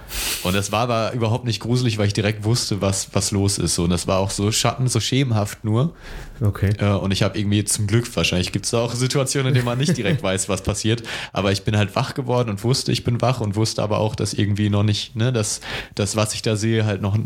[0.43, 3.79] Und das war aber überhaupt nicht gruselig, weil ich direkt wusste, was, was los ist.
[3.79, 5.93] Und das war auch so Schatten, so schemenhaft nur.
[6.41, 6.71] Okay.
[6.79, 9.77] Äh, und ich habe irgendwie zum Glück, wahrscheinlich gibt es auch Situationen, in denen man
[9.77, 11.03] nicht direkt weiß, was passiert.
[11.33, 14.15] Aber ich bin halt wach geworden und wusste, ich bin wach und wusste aber auch,
[14.15, 15.61] dass irgendwie noch nicht, ne, dass
[15.95, 17.17] das, was ich da sehe, halt noch,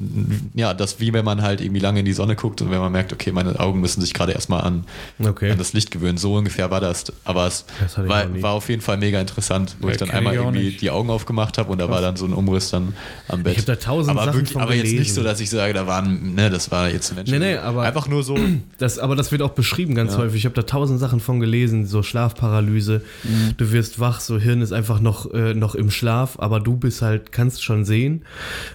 [0.53, 2.91] ja, das wie wenn man halt irgendwie lange in die Sonne guckt und wenn man
[2.91, 4.85] merkt, okay, meine Augen müssen sich gerade erstmal an,
[5.23, 5.51] Okay.
[5.51, 6.17] an das Licht gewöhnen.
[6.17, 7.05] So ungefähr war das.
[7.23, 10.33] Aber es Das war, war auf jeden Fall mega interessant, wo Ja, ich dann einmal
[10.33, 10.81] ich irgendwie nicht.
[10.81, 12.93] die Augen aufgemacht habe und da war dann so ein Umriss dann
[13.27, 13.53] am Bett.
[13.53, 15.15] Ich hab da tausend aber Sachen wirklich, aber jetzt nicht gelesen.
[15.15, 17.39] so, dass ich sage, da waren, ne, das war jetzt Menschen.
[17.39, 18.37] Nee, nee, aber- einfach nur so.
[18.77, 20.19] Das, aber das wird auch beschrieben ganz Ja.
[20.19, 20.37] häufig.
[20.37, 23.01] Ich habe da tausend Sachen von gelesen, so Schlafparalyse.
[23.23, 23.53] Mhm.
[23.57, 27.01] Du wirst wach, so Hirn ist einfach noch, äh, noch im Schlaf, aber du bist
[27.01, 28.23] halt, kannst schon sehen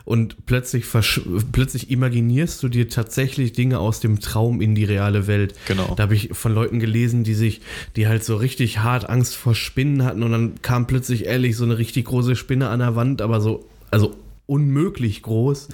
[0.05, 0.85] und plötzlich,
[1.53, 5.55] plötzlich imaginierst du dir tatsächlich Dinge aus dem Traum in die reale Welt.
[5.67, 5.95] Genau.
[5.97, 7.61] Da habe ich von Leuten gelesen, die sich,
[7.97, 11.65] die halt so richtig hart Angst vor Spinnen hatten und dann kam plötzlich ehrlich so
[11.65, 14.15] eine richtig große Spinne an der Wand, aber so, also
[14.47, 15.69] unmöglich groß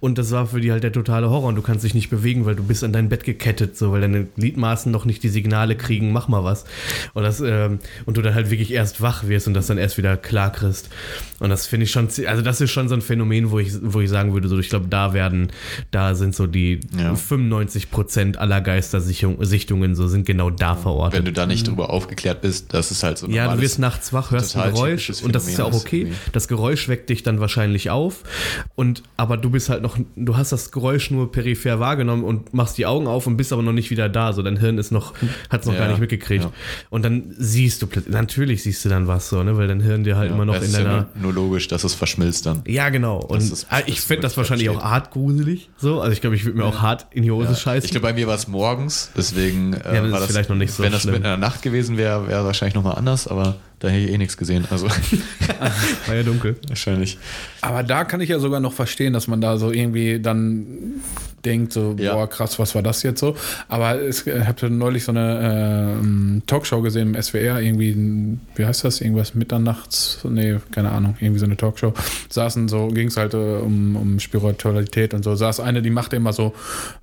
[0.00, 2.44] und das war für die halt der totale Horror und du kannst dich nicht bewegen,
[2.44, 5.76] weil du bist an dein Bett gekettet, so weil deine Gliedmaßen noch nicht die Signale
[5.76, 6.64] kriegen, mach mal was
[7.14, 9.96] und das ähm, und du dann halt wirklich erst wach wirst und das dann erst
[9.96, 10.90] wieder klar kriegst
[11.40, 14.00] und das finde ich schon, also das ist schon so ein Phänomen, wo ich, wo
[14.00, 15.50] ich sagen würde, so ich glaube, da werden,
[15.90, 17.14] da sind so die Ja.
[17.14, 21.18] 95 Prozent aller Geistersichtungen so sind genau da verortet.
[21.18, 24.12] wenn du da nicht drüber aufgeklärt bist, das ist halt so Ja, du wirst nachts
[24.12, 26.12] wach, hörst ein Geräusch und das ist ja auch okay.
[26.32, 28.17] Das Geräusch weckt dich dann wahrscheinlich auf
[28.74, 32.78] und aber du bist halt noch, du hast das Geräusch nur peripher wahrgenommen und machst
[32.78, 34.32] die Augen auf und bist aber noch nicht wieder da.
[34.32, 35.14] So dein Hirn ist noch,
[35.50, 36.44] hat es noch Ja, gar nicht mitgekriegt.
[36.44, 36.52] ja.
[36.90, 40.04] Und dann siehst du plötzlich, natürlich siehst du dann was so, ne, weil dein Hirn
[40.04, 42.62] dir halt Ja, immer noch in ist deiner ja nur, logisch, dass es verschmilzt dann.
[42.66, 43.18] ja, genau.
[43.18, 44.90] Und ist- ah, ich das finde das wirklich wahrscheinlich auch versteht.
[44.90, 45.70] hart gruselig.
[45.76, 47.84] So, also ich glaube, ich würde mir auch hart in die Hose scheißen.
[47.86, 50.72] ich glaube, bei mir war es morgens, deswegen äh, das war ist vielleicht noch nicht
[50.72, 51.14] so Wenn das schlimm.
[51.14, 54.18] mitten in der Nacht gewesen wäre, wäre wahrscheinlich nochmal anders, aber da hätte ich eh
[54.18, 54.64] nichts gesehen.
[54.70, 54.88] Also
[56.06, 56.56] War ja dunkel.
[56.68, 57.18] wahrscheinlich.
[57.60, 60.66] Aber da kann ich ja sogar noch verstehen, dass man da so irgendwie dann
[61.44, 62.14] denkt, so, Ja.
[62.14, 63.36] boah, krass, was war das jetzt so?
[63.68, 67.96] Aber es, ich habe neulich so eine ähm, Talkshow gesehen im SWR, irgendwie,
[68.56, 69.00] wie heißt das?
[69.00, 70.18] Irgendwas mitternachts?
[70.28, 71.94] Nee, keine Ahnung, irgendwie so eine Talkshow.
[72.28, 75.36] Saßen so, ging es halt äh, um, um Spiritualität und so.
[75.36, 76.54] Saß eine, die machte immer so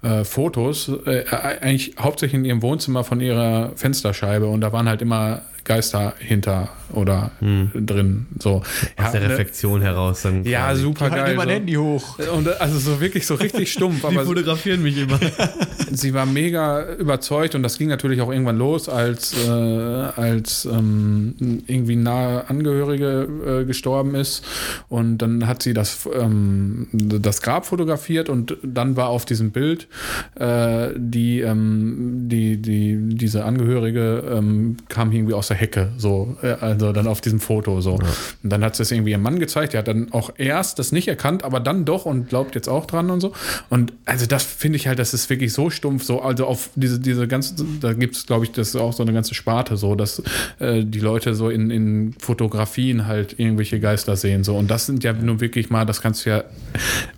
[0.01, 1.23] äh, Fotos, äh,
[1.61, 6.69] eigentlich hauptsächlich in ihrem Wohnzimmer von ihrer Fensterscheibe und da waren halt immer Geister hinter
[6.93, 8.27] oder drin.
[8.39, 8.61] So.
[8.97, 10.45] Aus der ne- Reflexion heraus dann.
[10.45, 10.81] Ja, quasi.
[10.83, 11.33] super Halt geil.
[11.33, 11.49] immer so.
[11.49, 12.19] Handy hoch.
[12.33, 15.19] Und also so wirklich so richtig stumpf, Die aber fotografieren mich immer.
[15.91, 21.33] sie war mega überzeugt und das ging natürlich auch irgendwann los, als, äh, als ähm,
[21.67, 23.27] irgendwie nahe Angehörige
[23.61, 24.45] äh, gestorben ist.
[24.87, 29.87] Und dann hat sie das, ähm, das Grab fotografiert und dann war auf diesem Bild
[30.35, 36.55] äh, die, ähm, die, die, diese Angehörige ähm, kam irgendwie aus der Hecke, so, äh,
[36.61, 37.93] also dann auf diesem Foto so.
[37.93, 38.03] Und
[38.43, 41.07] dann hat sie es irgendwie ihrem Mann gezeigt, der hat dann auch erst das nicht
[41.07, 43.33] erkannt, aber dann doch und glaubt jetzt auch dran und so.
[43.69, 46.99] Und also das finde ich halt, das ist wirklich so stumpf, so, also auf diese,
[46.99, 49.95] diese ganze, da gibt es, glaube ich, das ist auch so eine ganze Sparte, so,
[49.95, 50.21] dass
[50.59, 54.55] äh, die Leute so in, in Fotografien halt irgendwelche Geister sehen, so.
[54.57, 56.43] Und das sind ja nun wirklich mal, das kannst du ja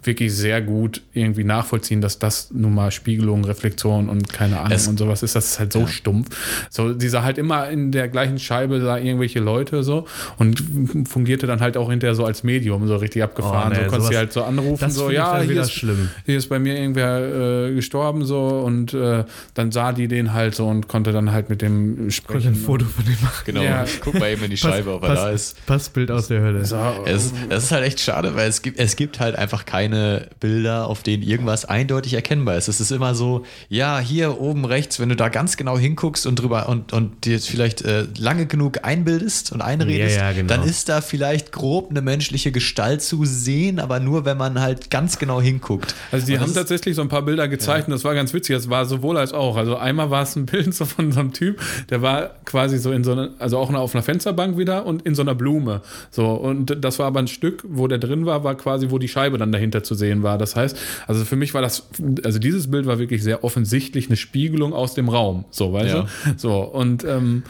[0.03, 4.87] wirklich sehr gut irgendwie nachvollziehen, dass das nun mal Spiegelung, Reflexion und keine Ahnung Es-
[4.87, 5.35] und sowas ist.
[5.35, 6.29] Das ist halt so stumpf.
[6.69, 10.05] So, dieser halt immer in der gleichen Scheibe da irgendwelche Leute so
[10.37, 10.63] und
[11.07, 13.73] fungierte dann halt auch hinterher so als Medium, so richtig abgefahren.
[13.73, 16.09] Oh, nee, so konntest du halt so anrufen, so, ja, hier wieder ist, schlimm.
[16.25, 19.23] hier ist bei mir irgendwer äh, gestorben so und äh,
[19.53, 22.47] dann sah die den halt so und konnte dann halt mit dem Konnte sprechen.
[22.49, 23.43] ein Foto von dem machen.
[23.45, 23.61] Genau.
[23.61, 23.85] Ja.
[24.01, 25.65] Guck mal eben in die Scheibe, ob er da ist.
[25.65, 26.65] Passbild aus der Hölle.
[26.65, 30.27] So, Es, es ist halt echt schade, weil es gibt, es gibt halt einfach keine
[30.39, 32.67] Bilder, auf denen irgendwas eindeutig erkennbar ist.
[32.67, 36.35] Es ist immer so, ja, hier oben rechts, wenn du da ganz genau hinguckst und
[36.37, 40.47] drüber und, und dir jetzt vielleicht äh, lange genug einbildest und einredest, Ja, ja, genau.
[40.47, 44.89] dann ist da vielleicht grob eine menschliche Gestalt zu sehen, aber nur wenn man halt
[44.89, 45.95] ganz genau hinguckt.
[46.11, 48.55] Also die Und haben tatsächlich so ein paar Bilder gezeigt und das war ganz witzig.
[48.55, 49.57] Das war sowohl als auch.
[49.57, 52.91] Also einmal war es ein Bild so von so einem Typ, der war quasi so
[52.91, 55.81] in so einer, also auch auf einer Fensterbank wieder und in so einer Blume.
[56.11, 59.07] So, und das war aber ein Stück, wo der drin war, war quasi, wo die
[59.07, 60.37] Scheibe dann dahinter zu sehen war.
[60.37, 61.87] Das heißt, also für mich war das,
[62.23, 65.45] also dieses Bild war wirklich sehr offensichtlich eine Spiegelung aus dem Raum.
[65.51, 66.01] So, weißt Ja.
[66.01, 66.07] du?
[66.37, 67.43] So, und, ähm,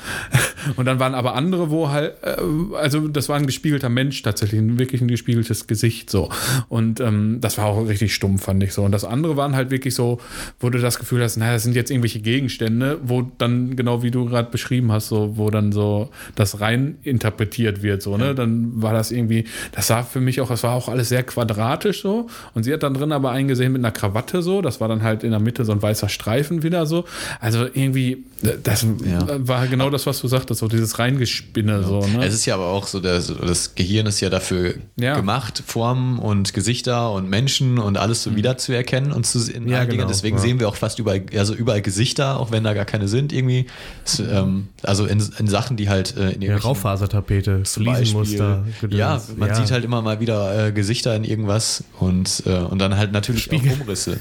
[0.75, 2.35] und dann waren aber andere, wo halt, äh,
[2.75, 6.29] also das war ein gespiegelter Mensch tatsächlich, wirklich ein gespiegeltes Gesicht so.
[6.69, 8.83] Und ähm, das war auch richtig stumpf, fand ich so.
[8.83, 10.19] Und das andere waren halt wirklich so,
[10.59, 14.11] wo du das Gefühl hast, naja, das sind jetzt irgendwelche Gegenstände, wo dann, genau wie
[14.11, 18.35] du gerade beschrieben hast, so, wo dann so das rein interpretiert wird, so, ne?
[18.35, 22.01] Dann war das irgendwie, das sah für mich auch, das war auch alles sehr quadratisch
[22.01, 22.27] so.
[22.53, 25.23] Und sie hat dann drin aber eingesehen mit einer Krawatte so, das war dann halt
[25.23, 27.05] in der Mitte so ein weißer Streifen wieder so.
[27.39, 28.23] Also irgendwie,
[28.63, 29.25] das Ja.
[29.47, 32.25] war genau das, was du sagtest, so dieses Reingespinne so, ne?
[32.25, 35.15] Es ist ja aber auch so, das, das Gehirn ist ja dafür Ja.
[35.15, 40.07] gemacht, Formen und Gesichter und Menschen und alles so wiederzuerkennen und zu in Ja, genau,
[40.07, 40.41] Deswegen ja.
[40.41, 43.67] sehen wir auch fast überall, also überall Gesichter, auch wenn da gar keine sind irgendwie.
[44.05, 48.65] Es, ähm, also in, in Sachen, die halt äh, in Ja, Raufasertapete, zum Fliesenmuster.
[48.89, 52.95] Ja, man sieht halt immer mal wieder äh, Gesichter in irgendwas und, äh, und dann
[52.97, 53.71] halt natürlich Spiegel.
[53.73, 54.19] auch Umrisse.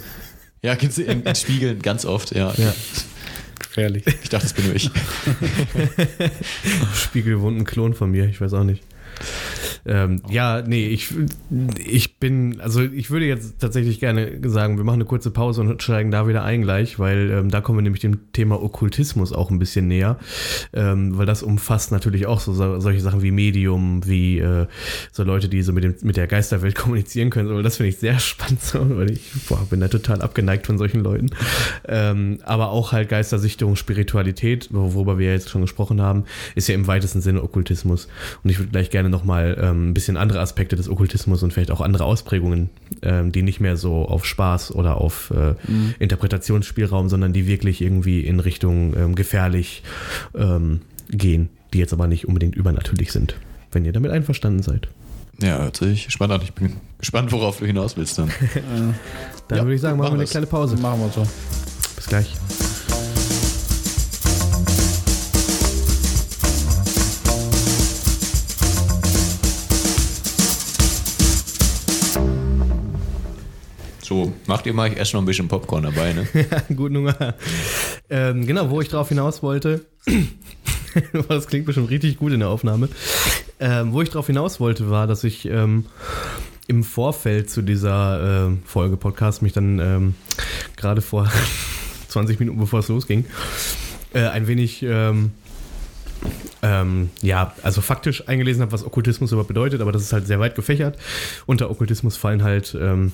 [0.63, 2.53] Ja, in, in Spiegeln ganz oft, ja.
[2.57, 2.75] Ja.
[3.59, 4.05] Gefährlich.
[4.23, 4.91] Ich dachte, das bin nur ich.
[6.95, 8.83] Spiegelwunden Klon von mir, ich weiß auch nicht.
[9.87, 11.15] Ähm, ja, nee, ich,
[11.79, 15.83] ich bin, also ich würde jetzt tatsächlich gerne sagen, wir machen eine kurze Pause und
[15.83, 19.51] steigen da wieder ein gleich, weil ähm, da kommen wir nämlich dem Thema Okkultismus auch
[19.51, 20.19] ein bisschen näher,
[20.73, 24.67] ähm, weil das umfasst natürlich auch so, so solche Sachen wie Medium, wie äh,
[25.13, 27.49] so Leute, die so mit, dem, mit der Geisterwelt kommunizieren können.
[27.49, 30.79] So, das finde ich sehr spannend, so, weil ich boah, bin da total abgeneigt von
[30.79, 31.31] solchen Leuten.
[31.87, 36.87] Ähm, aber auch halt Geistersichtung, Spiritualität, worüber wir jetzt schon gesprochen haben, ist ja im
[36.87, 38.09] weitesten Sinne Okkultismus.
[38.43, 41.71] Und ich würde gleich gerne nochmal ähm, ein bisschen andere Aspekte des Okkultismus und vielleicht
[41.71, 42.71] auch andere Ausprägungen,
[43.03, 45.55] ähm, die nicht mehr so auf Spaß oder auf äh,
[45.99, 49.83] Interpretationsspielraum, sondern die wirklich irgendwie in Richtung ähm, gefährlich
[50.35, 50.81] ähm,
[51.11, 53.37] gehen, die jetzt aber nicht unbedingt übernatürlich sind.
[53.73, 54.89] Wenn ihr damit einverstanden seid.
[55.43, 56.43] Ja, hört sich spannend an.
[56.45, 58.31] Ich bin gespannt, worauf du hinaus willst dann.
[59.49, 60.31] Dann Ja, würde ich sagen, machen wir eine wir's.
[60.31, 60.77] kleine Pause.
[60.77, 61.27] Machen wir so.
[61.97, 62.35] Bis gleich.
[74.07, 76.29] So, macht ihr mal, ich esse noch ein bisschen Popcorn dabei, ne?
[76.77, 77.35] Guten Hunger.
[78.09, 79.85] Ähm, genau, wo ich drauf hinaus wollte.
[81.29, 82.89] das klingt bestimmt richtig gut in der Aufnahme.
[83.59, 85.87] Ähm, wo ich drauf hinaus wollte, war, dass ich ähm,
[86.69, 90.15] im Vorfeld zu dieser ähm, Folge Podcast mich dann ähm,
[90.77, 91.29] gerade vor
[92.09, 93.25] 20 Minuten bevor es losging,
[94.15, 95.33] äh, ein wenig ähm,
[96.63, 100.39] ähm, ja, also faktisch eingelesen habe, was Okkultismus überhaupt bedeutet, aber das ist halt sehr
[100.39, 100.97] weit gefächert.
[101.47, 103.13] Unter Okkultismus fallen halt ähm,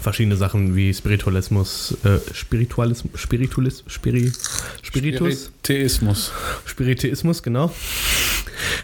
[0.00, 4.32] verschiedene Sachen wie Spiritualismus, äh, Spiritualismus, Spiritualis, Spiri,
[4.82, 6.32] Spiritus, Theismus.
[6.64, 7.72] Spiritismus, genau.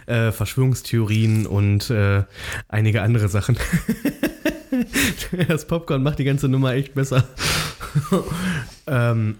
[0.07, 2.25] Äh, Verschwörungstheorien und äh,
[2.69, 3.57] einige andere Sachen.
[5.49, 7.29] das Popcorn macht die ganze Nummer echt besser.
[8.89, 9.37] Ähm,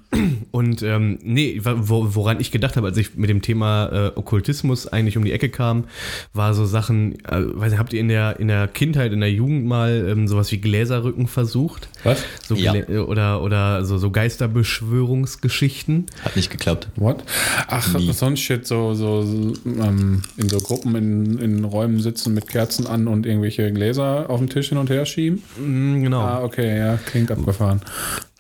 [0.51, 4.87] und ähm, nee, wo, woran ich gedacht habe, als ich mit dem Thema äh, Okkultismus
[4.89, 5.85] eigentlich um die Ecke kam,
[6.33, 9.33] war so Sachen, äh, weiß nicht, habt ihr in der, in der Kindheit, in der
[9.33, 11.89] Jugend mal ähm, sowas wie Gläserrücken versucht?
[12.05, 12.25] Was?
[12.47, 12.75] So Ja.
[12.89, 16.07] Oder, oder so, so Geisterbeschwörungsgeschichten?
[16.25, 16.89] Hat nicht geklappt.
[16.97, 17.25] What?
[17.69, 18.13] Ach, Nie.
[18.13, 22.87] sonst Shit, so, so, so ähm, in so Gruppen in, in Räumen sitzen mit Kerzen
[22.87, 25.43] an und irgendwelche Gläser auf dem Tisch hin und her schieben.
[25.59, 26.21] Mm, genau.
[26.21, 27.81] Ah, okay, ja, klingt abgefahren.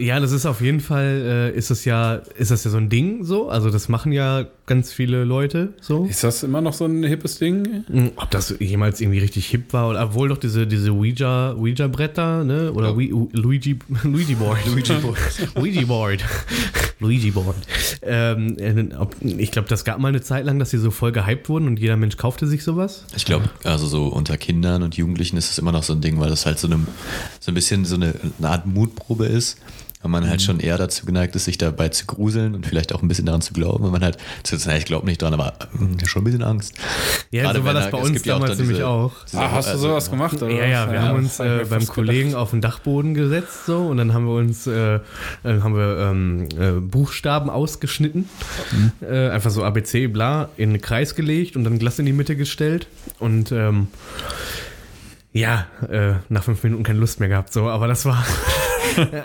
[0.00, 2.88] Ja, das ist auf jeden Fall, äh, ist es ja, ist das ja so ein
[2.88, 3.48] Ding so.
[3.48, 6.04] Also das machen ja ganz viele Leute so.
[6.06, 7.84] Ist das immer noch so ein hippes Ding?
[7.88, 12.44] Mm, Ob das jemals irgendwie richtig hip war oder obwohl doch diese, diese Ouija, Ouija-Bretter,
[12.44, 12.72] ne?
[12.72, 14.58] Oder U- Luigi, Luigi Board.
[14.66, 15.18] Luigi Board.
[15.56, 16.24] Luigi Board.
[17.00, 17.54] Luigi Board.
[18.02, 18.84] Ähm, äh,
[19.38, 21.78] ich glaube, das gab mal eine Zeit lang, dass sie so voll gehypt wurden und
[21.78, 23.04] jeder Mensch kaufte sich sowas.
[23.16, 26.18] Ich glaube, also so unter Kindern und Jugendlichen ist es immer noch so ein Ding,
[26.18, 26.80] weil das halt so, eine,
[27.38, 29.58] so ein bisschen so eine, eine Art Mutprobe ist.
[30.00, 30.28] Weil man Mhm.
[30.28, 33.26] halt schon eher dazu geneigt ist, sich dabei zu gruseln und vielleicht auch ein bisschen
[33.26, 33.82] daran zu glauben.
[33.84, 35.54] Wenn man halt, zu sagen, ich glaube nicht dran, aber
[36.02, 36.74] äh, schon ein bisschen Angst.
[37.32, 39.12] Ja, Gerade so war das bei uns ja damals dann nämlich diese- auch.
[39.26, 40.40] diese- Ah, hast du also- sowas gemacht?
[40.40, 42.42] Oder Ja, ja, wir haben uns äh, beim Kollegen gedacht.
[42.42, 45.00] auf den Dachboden gesetzt so und dann haben wir uns äh, äh,
[45.44, 48.28] haben wir ähm, äh, Buchstaben ausgeschnitten,
[49.00, 52.12] äh, einfach so ABC bla in einen Kreis gelegt und dann ein Glas in die
[52.12, 52.86] Mitte gestellt
[53.18, 53.88] und ähm,
[55.32, 58.24] ja, äh, nach fünf Minuten keine Lust mehr gehabt so, aber das war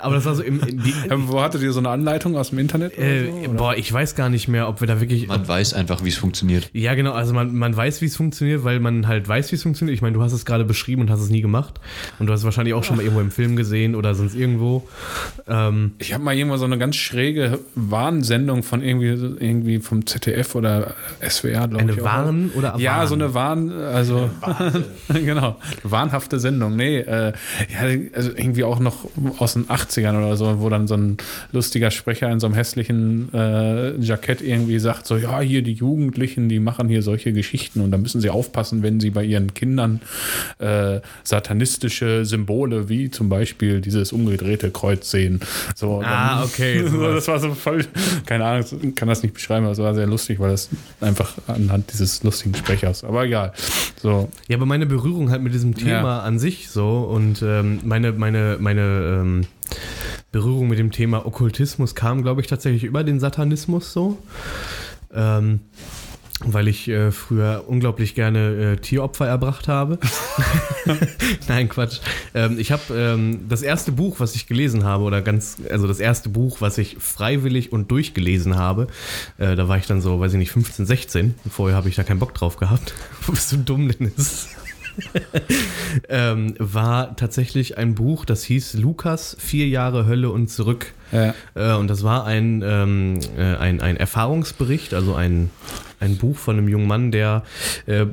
[0.02, 2.50] aber das war so im, in die, Ähm, wo hattet ihr so eine Anleitung aus
[2.52, 2.98] dem Internet?
[2.98, 3.50] oder äh, so, oder?
[3.54, 6.18] boah, ich weiß gar nicht mehr, ob wir da wirklich Man weiß einfach, wie es
[6.18, 6.70] funktioniert.
[6.74, 7.12] ja, genau.
[7.14, 9.96] Also man, man weiß, wie es funktioniert, weil man halt weiß, wie es funktioniert.
[9.96, 11.80] Ich meine, du hast es gerade beschrieben und hast es nie gemacht.
[12.20, 14.88] Und du hast es wahrscheinlich auch schon mal irgendwo im Film gesehen oder sonst irgendwo.
[15.48, 20.56] Ähm, Ich habe mal irgendwann so eine ganz schräge Warnsendung von irgendwie, irgendwie vom ZDF
[20.56, 20.94] oder
[21.28, 21.82] SWR, glaube ich.
[21.92, 22.06] eine auch.
[22.06, 23.08] Warn- oder Ja, Warn?
[23.08, 24.30] so eine Warn, also
[25.14, 26.76] genau, wahnhafte Sendung.
[26.76, 27.34] Nee, äh,
[27.72, 29.06] ja, also irgendwie auch noch
[29.40, 31.18] aus den 80ern oder so, wo dann so ein
[31.52, 36.50] lustiger Sprecher in so einem hässlichen äh, Jackett irgendwie sagt, so, ja, hier die Jugendlichen,
[36.50, 40.02] die machen hier solche Geschichten und da müssen sie aufpassen, wenn sie bei ihren Kindern
[40.60, 45.40] äh, satanistische Symbole wie zum Beispiel dieses umgedrehte Kreuz sehen.
[45.76, 47.86] So, Ah, dann- okay, so, das war so voll,
[48.26, 50.70] keine Ahnung, ich kann das nicht beschreiben, aber es war sehr lustig, weil das
[51.02, 53.54] einfach anhand dieses lustigen Sprechers, aber egal.
[54.02, 56.20] So, ja, aber meine Berührung halt mit diesem Thema Ja.
[56.22, 58.82] an sich so und ähm, meine, meine, meine
[59.22, 59.42] ähm,
[60.34, 64.18] Berührung mit dem Thema Okkultismus kam, glaube ich, tatsächlich über den Satanismus so.
[65.14, 65.62] Ähm,
[66.46, 70.00] weil ich äh, früher unglaublich gerne äh, Tieropfer erbracht habe.
[71.48, 72.00] Nein, Quatsch.
[72.34, 76.00] Ähm, ich habe ähm, das erste Buch, was ich gelesen habe, oder ganz, also das
[76.00, 78.88] erste Buch, was ich freiwillig und durchgelesen habe,
[79.38, 81.36] äh, da war ich dann so, weiß ich nicht, 15, 16.
[81.50, 82.94] Vorher habe ich da keinen Bock drauf gehabt.
[83.26, 84.50] Wo bist du dumm, Dennis?
[86.10, 90.94] ähm, war tatsächlich ein Buch, das hieß Lukas, vier Jahre Hölle und zurück.
[91.12, 91.34] ja.
[91.56, 95.50] Äh, und das war ein, ähm, äh, ein, ein Erfahrungsbericht, also ein,
[96.04, 97.44] ein Buch von einem jungen Mann, der
[97.88, 98.06] äh,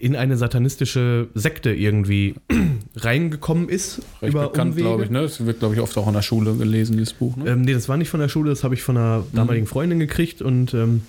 [0.00, 2.34] in eine satanistische Sekte irgendwie
[2.96, 4.02] reingekommen ist.
[4.20, 5.20] recht bekannt, glaube ich, ne?
[5.20, 7.50] Es wird, glaube ich, oft auch in der Schule gelesen, dieses Buch, ne?
[7.50, 9.98] Ähm, nee, das war nicht von der Schule, das habe ich von einer damaligen Freundin
[9.98, 11.02] gekriegt und, ähm,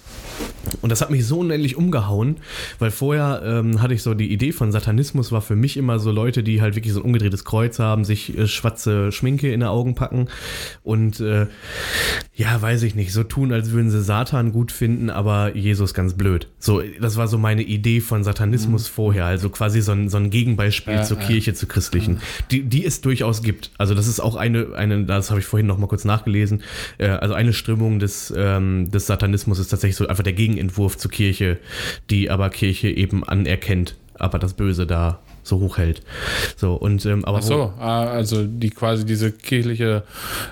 [0.82, 2.38] und das hat mich so unendlich umgehauen,
[2.80, 6.12] weil vorher ähm, hatte ich so die Idee von Satanismus war für mich immer so
[6.12, 9.66] Leute, die halt wirklich so ein umgedrehtes Kreuz haben, sich äh, schwarze Schminke in die
[9.66, 10.30] Augen packen
[10.84, 11.48] und äh,
[12.34, 16.13] ja, weiß ich nicht, so tun, als würden sie Satan gut finden, aber Jesus ganz
[16.18, 16.48] blöd.
[16.60, 20.30] So, das war so meine Idee von Satanismus vorher, also quasi so ein, so ein
[20.30, 21.28] Gegenbeispiel Ja, zur ja.
[21.28, 22.20] Kirche, zu christlichen,
[22.52, 23.72] die, die es durchaus gibt.
[23.78, 26.64] Also das ist auch eine, eine das habe ich vorhin noch mal kurz nachgelesen,
[26.98, 31.12] äh, also eine Strömung des, ähm, des Satanismus ist tatsächlich so einfach der Gegenentwurf zur
[31.12, 31.60] Kirche,
[32.10, 36.02] die aber Kirche eben anerkennt, aber das Böse da so hoch hält.
[36.56, 40.04] So, und ähm, aber Ach so, ah, also die quasi diese kirchliche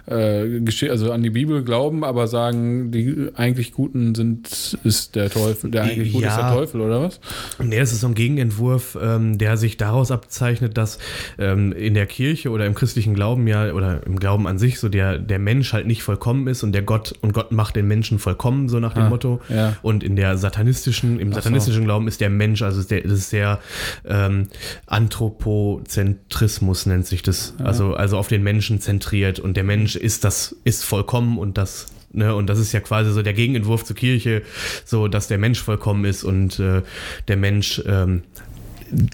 [0.05, 5.29] äh, Geschichte, also an die Bibel glauben, aber sagen, die eigentlich Guten sind, ist der
[5.29, 6.49] Teufel, der eigentlich Gute ist Ja.
[6.49, 7.19] der Teufel, oder was?
[7.63, 10.99] Nee, es ist so ein Gegenentwurf, ähm, der sich daraus abzeichnet, dass
[11.39, 14.89] ähm, in der Kirche oder im christlichen Glauben ja, oder im Glauben an sich, so
[14.89, 18.19] der, der Mensch halt nicht vollkommen ist und der Gott und Gott macht den Menschen
[18.19, 19.39] vollkommen, so nach dem Ah, Motto.
[19.49, 19.75] ja.
[19.81, 21.35] Und in der satanistischen, im so.
[21.35, 23.59] satanistischen Glauben ist der Mensch, also ist der, das ist sehr
[24.05, 24.47] ähm,
[24.85, 27.53] Anthropozentrismus nennt sich das.
[27.59, 31.87] Also, also auf den Menschen zentriert und der Mensch ist das, ist vollkommen und das
[32.13, 34.41] Ne, und das ist ja quasi so der Gegenentwurf zur Kirche,
[34.83, 36.81] so dass der Mensch vollkommen ist und äh,
[37.29, 38.23] der Mensch ähm,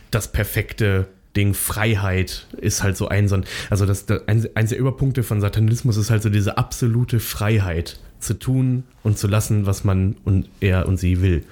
[0.10, 4.80] das perfekte Ding Freiheit ist halt so ein, so ein also das, eins, eins der
[4.80, 8.00] Überpunkte von Satanismus ist halt so diese absolute Freiheit.
[8.20, 11.44] Zu tun und zu lassen, was man und er und sie will.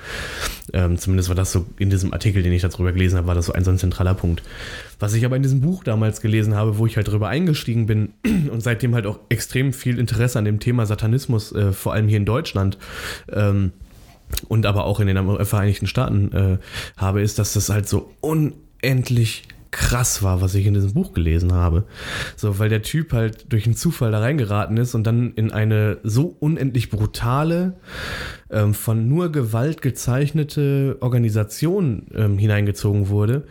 [0.73, 3.45] Ähm, zumindest war das so in diesem Artikel, den ich darüber gelesen habe, war das
[3.45, 4.43] so ein so ein zentraler Punkt.
[4.99, 8.13] Was ich aber in diesem Buch damals gelesen habe, wo ich halt drüber eingestiegen bin
[8.51, 12.17] und seitdem halt auch extrem viel Interesse an dem Thema Satanismus, äh, vor allem hier
[12.17, 12.77] in Deutschland,
[13.31, 13.71] ähm,
[14.47, 16.57] und aber auch in den Vereinigten Staaten äh,
[16.97, 21.53] habe, ist, dass das halt so unendlich krass war, was ich in diesem Buch gelesen
[21.53, 21.85] habe.
[22.35, 25.97] So, weil der Typ halt durch einen Zufall da reingeraten ist und dann in eine
[26.03, 27.75] so unendlich brutale,
[28.49, 33.45] ähm, von nur Gewalt gezeichnete Organisation ähm, hineingezogen wurde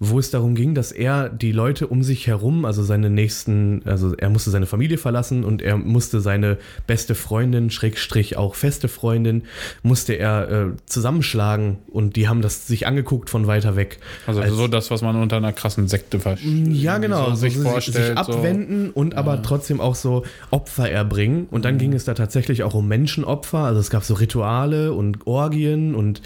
[0.00, 4.14] wo es darum ging, dass er die Leute um sich herum, also seine nächsten, also
[4.14, 9.42] er musste seine Familie verlassen und er musste seine beste Freundin, Schrägstrich auch feste Freundin,
[9.82, 13.98] musste er äh, zusammenschlagen und die haben das sich angeguckt von weiter weg.
[14.26, 16.68] Also Als, so das, was man unter einer krassen Sekte versteht.
[16.68, 17.30] Ja, genau.
[17.30, 18.06] So sich so vorstellt.
[18.06, 19.00] Sich abwenden so.
[19.00, 19.40] und aber ja.
[19.42, 21.46] trotzdem auch so Opfer erbringen.
[21.50, 21.78] Und dann mhm.
[21.78, 23.58] ging es da tatsächlich auch um Menschenopfer.
[23.58, 26.22] Also es gab so Rituale und Orgien und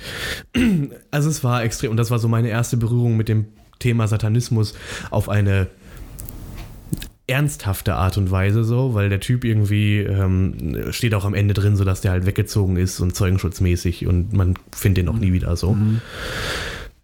[1.10, 1.90] also es war extrem.
[1.90, 3.46] Und das war so meine erste Berührung mit dem
[3.82, 4.74] Thema Satanismus
[5.10, 5.68] auf eine
[7.26, 11.76] ernsthafte Art und Weise so, weil der Typ irgendwie ähm, steht auch am Ende drin,
[11.76, 15.74] sodass der halt weggezogen ist und zeugenschutzmäßig und man findet den auch nie wieder so.
[15.74, 16.00] Mhm.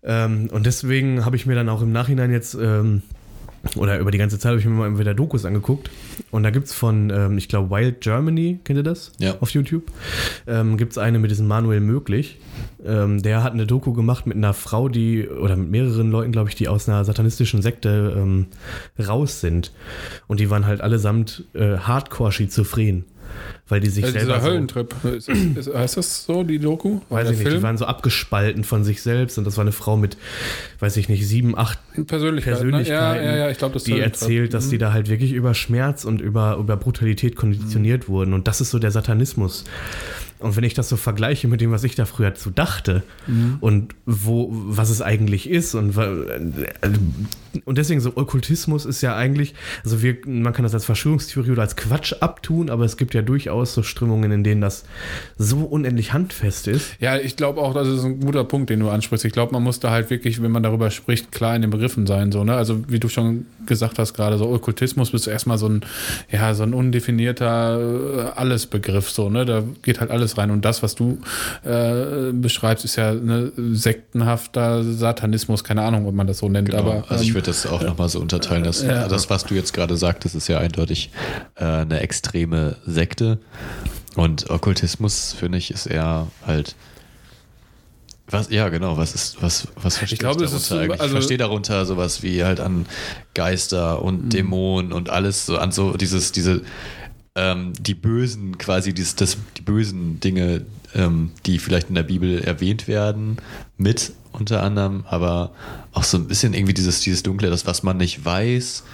[0.02, 3.02] Ähm, und deswegen habe ich mir dann auch im Nachhinein jetzt ähm,
[3.76, 5.90] oder über die ganze Zeit habe ich mir mal wieder Dokus angeguckt.
[6.30, 9.12] Und da gibt es von, ähm, ich glaube, Wild Germany, kennt ihr das?
[9.18, 9.36] Ja.
[9.40, 9.84] Auf YouTube.
[10.46, 12.38] Ähm, gibt es eine mit diesem Manuel Möglich.
[12.84, 16.48] Ähm, der hat eine Doku gemacht mit einer Frau, die, oder mit mehreren Leuten, glaube
[16.48, 18.46] ich, die aus einer satanistischen Sekte ähm,
[18.98, 19.72] raus sind.
[20.26, 23.04] Und die waren halt allesamt äh, hardcore schizophren
[23.68, 24.34] weil die sich also selber.
[24.34, 27.00] Dieser so, Höllentrip, ist, ist, heißt das so, die Doku?
[27.08, 29.96] Weiß ich nicht, die waren so abgespalten von sich selbst und das war eine Frau
[29.96, 30.16] mit,
[30.80, 34.54] weiß ich nicht, sieben, acht Persönlichkeit, Persönlichkeiten, ja, ja, ja, ich glaube, das die erzählt,
[34.54, 34.70] dass mhm.
[34.70, 38.12] die da halt wirklich über Schmerz und über, über Brutalität konditioniert mhm.
[38.12, 39.64] wurden und das ist so der Satanismus.
[40.40, 43.56] Und wenn ich das so vergleiche mit dem, was ich da früher zu dachte mhm.
[43.60, 45.96] und wo, was es eigentlich ist und,
[47.64, 51.62] und deswegen so Okkultismus ist ja eigentlich, also wir, man kann das als Verschwörungstheorie oder
[51.62, 54.84] als Quatsch abtun, aber es gibt ja durchaus so Strömungen, in denen das
[55.36, 56.92] so unendlich handfest ist.
[57.00, 59.24] Ja, ich glaube auch, das ist ein guter Punkt, den du ansprichst.
[59.24, 62.06] Ich glaube, man muss da halt wirklich, wenn man darüber spricht, klar in den Begriffen
[62.06, 62.54] sein, so, ne?
[62.54, 65.80] Also, wie du schon gesagt hast, gerade so Okkultismus ist erstmal so ein,
[66.30, 69.44] ja, so ein undefinierter äh, Allesbegriff, so, ne?
[69.44, 70.50] Da geht halt alles alles rein.
[70.50, 71.18] Und das, was du
[71.64, 76.70] äh, beschreibst, ist ja ne, sektenhafter Satanismus, keine Ahnung, ob man das so nennt.
[76.70, 76.80] Genau.
[76.80, 79.08] Aber, also ich würde das auch äh, nochmal so unterteilen, dass ja.
[79.08, 81.10] das, was du jetzt gerade sagtest, ist ja eindeutig
[81.56, 83.38] äh, eine extreme Sekte.
[84.16, 86.74] Und Okkultismus, finde ich, ist eher halt.
[88.30, 91.00] Was, ja, genau, was ist, was, was verstehe ich, glaube, ich darunter ist, eigentlich?
[91.00, 92.84] Also, ich verstehe darunter sowas wie halt an
[93.32, 94.28] Geister und mhm.
[94.28, 96.60] Dämonen und alles, so an so dieses, diese
[97.34, 100.64] ähm, die bösen, quasi dieses, das, die bösen Dinge,
[100.94, 103.38] ähm, die vielleicht in der Bibel erwähnt werden,
[103.76, 105.52] mit unter anderem, aber
[105.92, 108.84] auch so ein bisschen irgendwie dieses, dieses Dunkle, das, was man nicht weiß,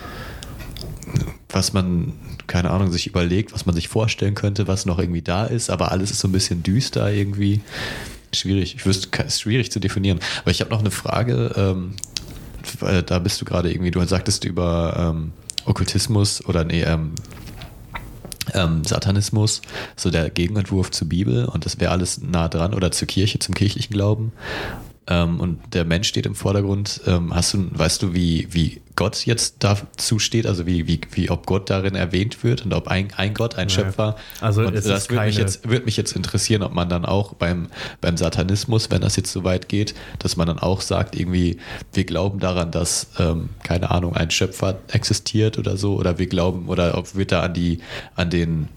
[1.51, 2.13] was man,
[2.47, 5.93] keine Ahnung, sich überlegt, was man sich vorstellen könnte, was noch irgendwie da ist, aber
[5.93, 7.61] alles ist so ein bisschen düster irgendwie.
[8.33, 10.19] Schwierig, ich wüsste, ist schwierig zu definieren.
[10.43, 11.95] Aber ich habe noch eine Frage, ähm,
[13.07, 15.33] da bist du gerade irgendwie, du sagtest über ähm,
[15.67, 17.13] Okkultismus oder nee, ähm,
[18.53, 19.63] ähm, Satanismus,
[19.97, 23.55] so der Gegenentwurf zur Bibel und das wäre alles nah dran oder zur Kirche, zum
[23.55, 24.33] kirchlichen Glauben.
[25.07, 27.01] Ähm, und der Mensch steht im Vordergrund.
[27.07, 31.29] Ähm, hast du, weißt du, wie, wie Gott jetzt dazu steht, also wie, wie, wie
[31.29, 34.17] ob Gott darin erwähnt wird und ob ein, ein Gott, ein Schöpfer.
[34.41, 37.69] Also und das würde mich, jetzt, würd mich jetzt interessieren, ob man dann auch beim,
[38.01, 41.59] beim Satanismus, wenn das jetzt so weit geht, dass man dann auch sagt, irgendwie,
[41.93, 46.69] wir glauben daran, dass, ähm, keine Ahnung, ein Schöpfer existiert oder so, oder wir glauben,
[46.69, 47.81] oder ob wird da an die,
[48.15, 48.69] an den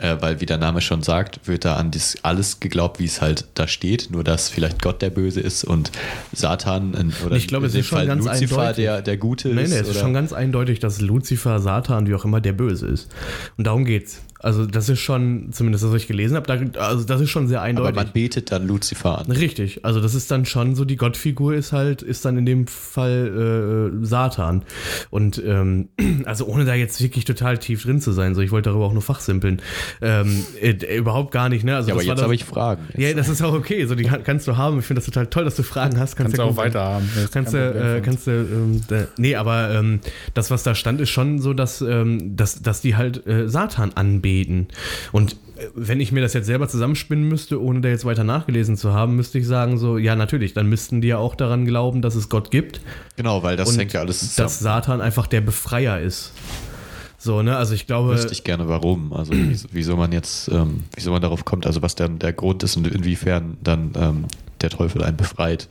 [0.00, 3.20] äh, weil wie der Name schon sagt, wird da an das alles geglaubt, wie es
[3.20, 5.90] halt da steht, nur dass vielleicht Gott der Böse ist und
[6.32, 9.70] Satan in, oder ich glaube, in dem Fall Lucifer der, der Gute nee, ist.
[9.70, 13.08] Nee, es ist schon ganz eindeutig, dass Lucifer, Satan, wie auch immer, der Böse ist.
[13.56, 14.20] Und darum geht's.
[14.42, 17.46] Also das ist schon, zumindest das, was ich gelesen habe, da, also das ist schon
[17.46, 17.90] sehr eindeutig.
[17.90, 19.30] Aber man betet dann Lucifer an.
[19.30, 22.66] Richtig, also das ist dann schon so, die Gottfigur ist halt, ist dann in dem
[22.66, 24.62] Fall äh, Satan.
[25.10, 25.90] Und ähm,
[26.24, 28.94] also ohne da jetzt wirklich total tief drin zu sein, so ich wollte darüber auch
[28.94, 29.60] nur fachsimpeln.
[30.00, 31.76] Ähm, äh, überhaupt gar nicht, ne?
[31.76, 32.84] Also ja, aber jetzt habe ich Fragen.
[32.94, 33.00] Jetzt.
[33.00, 34.78] Ja, das ist auch okay, so die kannst du haben.
[34.78, 36.16] Ich finde das total toll, dass du Fragen hast.
[36.16, 37.08] Kannst, kannst du auch weiter haben.
[37.30, 38.80] Kannst du, äh, kannst du, ähm,
[39.18, 40.00] nee, aber ähm,
[40.32, 43.92] das, was da stand, ist schon so, dass, ähm, dass, dass die halt äh, Satan
[43.94, 44.68] anbeten beten.
[45.10, 48.76] Und äh, wenn ich mir das jetzt selber zusammenspinnen müsste, ohne da jetzt weiter nachgelesen
[48.76, 52.00] zu haben, müsste ich sagen, so, ja, natürlich, dann müssten die ja auch daran glauben,
[52.00, 52.80] dass es Gott gibt.
[53.16, 54.46] Genau, weil das hängt ja alles zusammen.
[54.46, 56.32] Dass Satan einfach der Befreier ist.
[57.18, 57.56] So, ne?
[57.56, 58.14] Also ich glaube.
[58.14, 59.12] Wüsste ich gerne warum.
[59.12, 62.62] Also wieso, wieso man jetzt, ähm, wieso man darauf kommt, also was dann der Grund
[62.62, 64.24] ist und inwiefern dann ähm,
[64.62, 65.68] der Teufel einen befreit.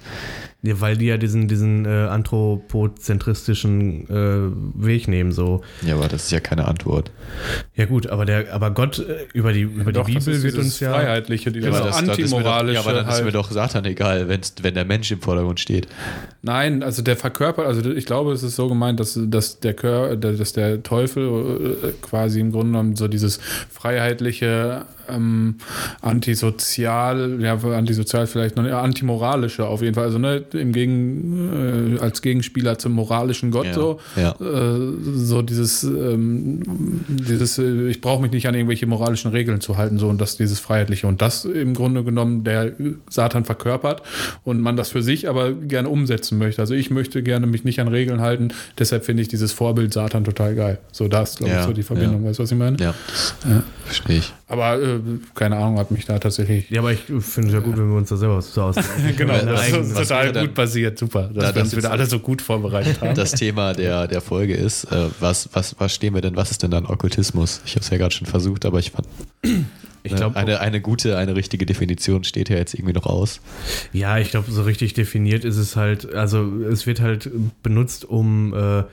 [0.61, 5.61] Ja, weil die ja diesen, diesen äh, anthropozentristischen äh, Weg nehmen, so.
[5.83, 7.11] Ja, aber das ist ja keine Antwort.
[7.75, 10.43] Ja, gut, aber der, aber Gott äh, über die, über Doch, die das Bibel ist
[10.43, 10.91] wird uns ja.
[10.91, 12.73] Freiheitliche, die Ja, aber das doch, antimoralische.
[12.73, 13.25] ja, aber dann ist halt.
[13.25, 15.87] mir doch Satan egal, wenn's, wenn der Mensch im Vordergrund steht.
[16.41, 20.17] Nein, also der verkörpert, also ich glaube, es ist so gemeint, dass, dass, der, Kör,
[20.17, 23.39] dass der Teufel äh, quasi im Grunde genommen so dieses
[23.71, 25.55] freiheitliche, ähm,
[26.01, 31.99] antisozial, ja, antisozial vielleicht noch, ja, antimoralische auf jeden Fall, also ne, im Gegen, äh,
[31.99, 34.31] als Gegenspieler zum moralischen Gott Ja, so, ja.
[34.39, 36.61] äh, so dieses, ähm,
[37.07, 40.37] dieses, äh, ich brauche mich nicht an irgendwelche moralischen Regeln zu halten, so und das
[40.37, 42.73] dieses Freiheitliche und das im Grunde genommen der
[43.09, 44.01] Satan verkörpert
[44.43, 46.61] und man das für sich aber gerne umsetzen möchte.
[46.61, 50.23] Also ich möchte gerne mich nicht an Regeln halten, deshalb finde ich dieses Vorbild Satan
[50.23, 50.79] total geil.
[50.91, 52.77] So, da ist, glaube Ja, ich, so die Verbindung, weißt du, was ich meine?
[52.79, 52.93] Ja,
[53.49, 53.63] Ja.
[53.85, 54.33] verstehe ich.
[54.49, 54.99] Aber äh,
[55.35, 56.69] keine Ahnung, hat mich da tatsächlich.
[56.71, 58.75] Ja, aber ich finde es ja gut, wenn wir uns da selber so aus.
[59.15, 61.91] Genau, das ist total dann- gut basiert, super, dass Na, wir das uns wieder jetzt-
[61.91, 63.13] alle so gut vorbereitet haben.
[63.15, 66.63] Das Thema der, der Folge ist, äh, was, was, was stehen wir denn, was ist
[66.63, 67.61] denn dann Okkultismus?
[67.65, 69.07] Ich habe es ja gerade schon versucht, aber ich fand,
[70.01, 73.41] Ich äh, glaube, eine, eine gute, eine richtige Definition steht ja jetzt irgendwie noch aus.
[73.91, 77.29] Ja, ich glaube, so richtig definiert ist es halt, also es wird halt
[77.63, 78.83] benutzt, um äh,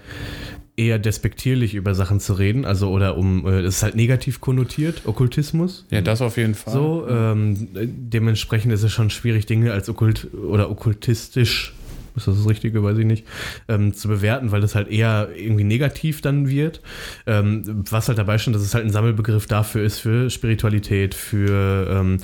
[0.77, 5.03] eher despektierlich über Sachen zu reden, also oder um, äh, es ist halt negativ konnotiert,
[5.07, 5.87] Okkultismus.
[5.91, 6.72] ja, das auf jeden Fall.
[6.72, 11.72] So, ähm, dementsprechend ist es schon schwierig, Dinge als okkult oder okkultistisch,
[12.16, 13.27] ist das das Richtige, weiß ich nicht,
[13.68, 16.81] ähm, zu bewerten, weil das halt eher irgendwie negativ dann wird.
[17.27, 21.89] Ähm, was halt dabei steht, dass es halt ein Sammelbegriff dafür ist, für Spiritualität, für
[21.91, 22.18] ähm,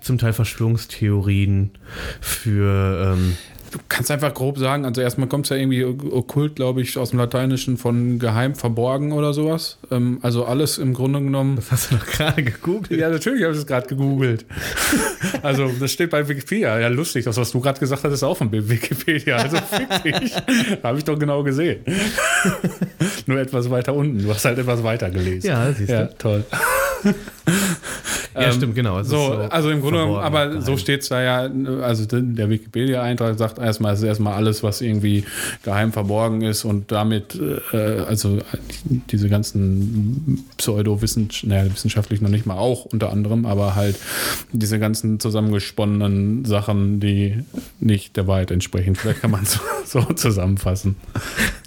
[0.00, 1.70] zum Teil Verschwörungstheorien,
[2.20, 3.36] für ähm,
[3.72, 7.10] Du kannst einfach grob sagen, also erstmal kommt es ja irgendwie okkult, glaube ich, aus
[7.10, 9.78] dem Lateinischen von geheim verborgen oder sowas.
[9.90, 11.56] Ähm, also alles im Grunde genommen.
[11.56, 13.00] was hast du noch gerade gegoogelt?
[13.00, 14.44] Ja, natürlich habe ich es gerade gegoogelt.
[15.42, 16.78] also, das steht bei Wikipedia.
[16.78, 17.24] Ja, lustig.
[17.24, 19.36] Das, was du gerade gesagt hast, ist auch von Wikipedia.
[19.36, 20.34] Also, fick dich.
[20.82, 21.80] habe ich doch genau gesehen.
[23.26, 24.22] Nur etwas weiter unten.
[24.22, 25.46] Du hast halt etwas weiter gelesen.
[25.46, 25.94] Ja, siehst du.
[25.94, 26.44] Ja, toll.
[28.34, 29.00] Ja, Ähm, stimmt, genau.
[29.00, 30.62] Es So, ist also im Grunde genommen, aber geheim.
[30.62, 31.50] so steht es da ja,
[31.82, 35.24] also der Wikipedia-Eintrag sagt erstmal, es ist erstmal alles, was irgendwie
[35.64, 37.38] geheim verborgen ist und damit,
[37.72, 37.76] äh,
[38.06, 38.38] also
[39.10, 43.96] diese ganzen Pseudo-wissenschaftlich noch nicht mal auch unter anderem, aber halt
[44.52, 47.38] diese ganzen zusammengesponnenen Sachen, die
[47.80, 48.94] nicht der Wahrheit entsprechen.
[48.94, 49.52] Vielleicht kann man es
[49.84, 50.96] so, so zusammenfassen.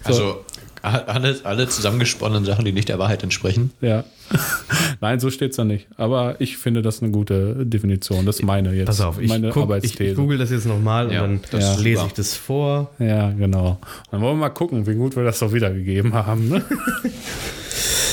[0.04, 0.44] Also
[0.86, 3.72] alle, alle zusammengesponnenen Sachen, die nicht der Wahrheit entsprechen.
[3.82, 4.04] Ja.
[5.02, 5.88] Nein, so steht es da nicht.
[5.98, 8.26] Aber ich finde das eine gute Definition.
[8.26, 8.88] Das ist meine jetzt.
[8.88, 11.80] Pass auf, ich, meine guck, ich, ich google das jetzt nochmal Ja, und dann ist
[11.80, 12.92] lese ich das vor.
[13.00, 13.80] Ja, genau.
[14.12, 16.50] Dann wollen wir mal gucken, wie gut wir das so wiedergegeben haben.
[16.50, 16.64] Ne?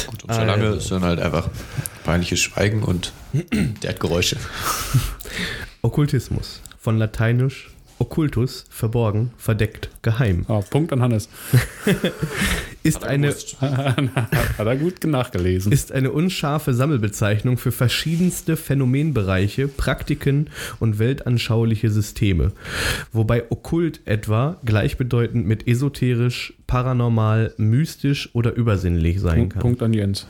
[0.07, 0.79] Gut, und solange Also.
[0.79, 1.49] ist dann halt einfach
[2.05, 3.13] peinliches Schweigen und
[3.83, 4.37] der hat Geräusche.
[5.83, 6.61] Okkultismus.
[6.79, 7.72] Von lateinisch
[8.03, 10.45] okkultus, verborgen, verdeckt, geheim.
[10.49, 11.29] Oh, Punkt an Hannes.
[12.83, 13.29] Ist eine,
[13.61, 15.71] Hat er gut nachgelesen.
[15.71, 20.51] ist eine unscharfe Sammelbezeichnung für verschiedenste Phänomenbereiche, Praktiken
[20.81, 22.51] und weltanschauliche Systeme,
[23.13, 29.63] wobei okkult etwa gleichbedeutend mit esoterisch, paranormal, mystisch oder übersinnlich sein Punkt, kann.
[29.63, 30.27] Punkt an Jens.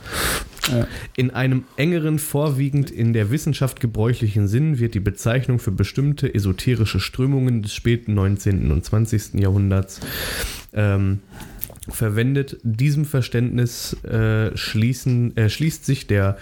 [0.71, 0.87] Ja.
[1.15, 6.99] In einem engeren, vorwiegend in der Wissenschaft gebräuchlichen Sinn wird die Bezeichnung für bestimmte esoterische
[6.99, 8.71] Strömungen des späten 19.
[8.71, 9.35] und 20.
[9.35, 9.99] Jahrhunderts
[10.73, 11.19] ähm,
[11.89, 12.57] verwendet.
[12.63, 16.37] Diesem Verständnis äh, schließen, äh, schließt sich der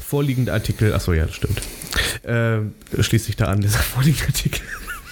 [0.00, 1.60] vorliegende Artikel, achso, ja, das stimmt,
[2.22, 2.60] äh,
[3.02, 4.62] schließt sich da an, dieser vorliegende Artikel.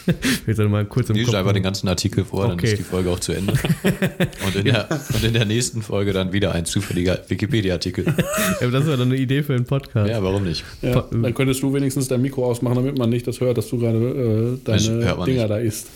[0.07, 2.73] Ich will jetzt mal kurz im Lies Kopf einfach den ganzen Artikel vor, dann Okay.
[2.73, 3.53] ist die Folge auch zu Ende.
[4.47, 8.05] Und in, der, und in der nächsten Folge dann wieder ein zufälliger Wikipedia-Artikel.
[8.61, 10.09] Ja, das war doch eine Idee für einen Podcast.
[10.11, 10.65] Ja, warum nicht?
[10.83, 13.79] Ja, dann könntest du wenigstens dein Mikro ausmachen, damit man nicht das hört, dass du
[13.79, 14.81] gerade äh, deine
[15.25, 15.51] Dinger nicht.
[15.51, 15.89] da isst.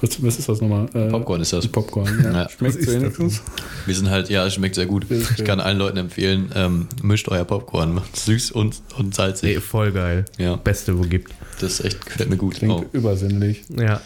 [0.00, 0.86] Was, was ist das nochmal?
[0.94, 1.66] Äh, Popcorn ist das.
[1.68, 2.32] Popcorn, ja.
[2.42, 2.48] Ja.
[2.48, 3.42] Schmeckt das wenigstens?
[3.86, 5.06] Wir sind halt, ja, es schmeckt sehr gut.
[5.10, 7.94] Ich kann allen Leuten empfehlen, ähm, mischt euer Popcorn.
[7.94, 9.58] Macht Süß und, und Nee, salzig.
[9.62, 10.24] voll geil.
[10.38, 11.32] Ja, Beste, wo gibt.
[11.60, 12.54] das ist echt, gefällt mir gut.
[12.56, 12.84] Klingt Oh.
[12.92, 13.64] übersinnlich.
[13.78, 14.00] Ja.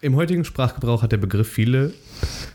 [0.00, 1.92] Im heutigen Sprachgebrauch hat der Begriff viele,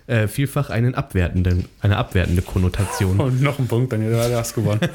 [0.07, 3.19] äh, vielfach einen abwertenden, eine abwertende Konnotation.
[3.19, 4.03] Und noch ein Punkt, dann
[4.35, 4.79] hast du gewonnen.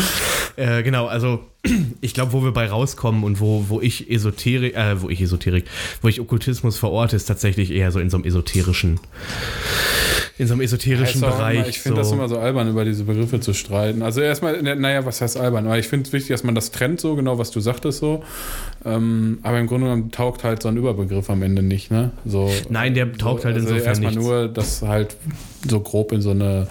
[0.58, 1.40] Äh, genau, also
[2.00, 5.66] ich glaube, wo wir bei rauskommen und wo, wo ich Esoterik, äh, wo ich Esoterik,
[6.00, 8.98] wo ich Okkultismus verorte, ist tatsächlich eher so in so einem esoterischen,
[10.38, 11.58] in so einem esoterischen auch Bereich.
[11.58, 12.02] Immer, ich finde so.
[12.02, 14.00] das immer so albern, über diese Begriffe zu streiten.
[14.00, 15.66] Also erstmal, na- naja, was heißt albern?
[15.66, 18.22] Aber ich finde es wichtig, dass man das trennt, so genau, was du sagtest, so.
[18.86, 22.12] Ähm, aber im Grunde genommen taugt halt so ein Überbegriff am Ende nicht, ne?
[22.24, 24.24] So, Nein, der taugt halt also insofern erstmal nichts.
[24.26, 25.16] nur, dass halt
[25.68, 26.66] so grob in so eine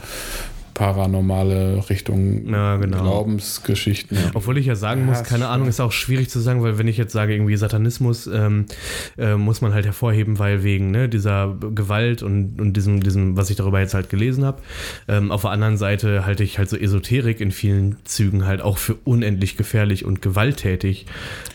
[0.75, 3.01] paranormale Richtung Ja, genau.
[3.01, 4.17] Glaubensgeschichten.
[4.35, 6.87] Obwohl ich ja sagen Ja, muss, keine Ahnung, ist auch schwierig zu sagen, weil wenn
[6.87, 8.65] ich jetzt sage, irgendwie Satanismus, ähm,
[9.17, 13.49] äh, muss man halt hervorheben, weil wegen ne, dieser Gewalt und, und diesem, diesem, was
[13.49, 14.61] ich darüber jetzt halt gelesen habe.
[15.07, 18.77] Ähm, auf der anderen Seite halte ich halt so Esoterik in vielen Zügen halt auch
[18.77, 21.05] für unendlich gefährlich und gewalttätig.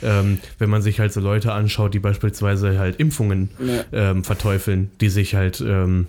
[0.02, 3.50] Ähm, wenn man sich halt so Leute anschaut, die beispielsweise halt Impfungen
[3.92, 4.10] Ja.
[4.10, 6.06] ähm, verteufeln, die sich halt ähm,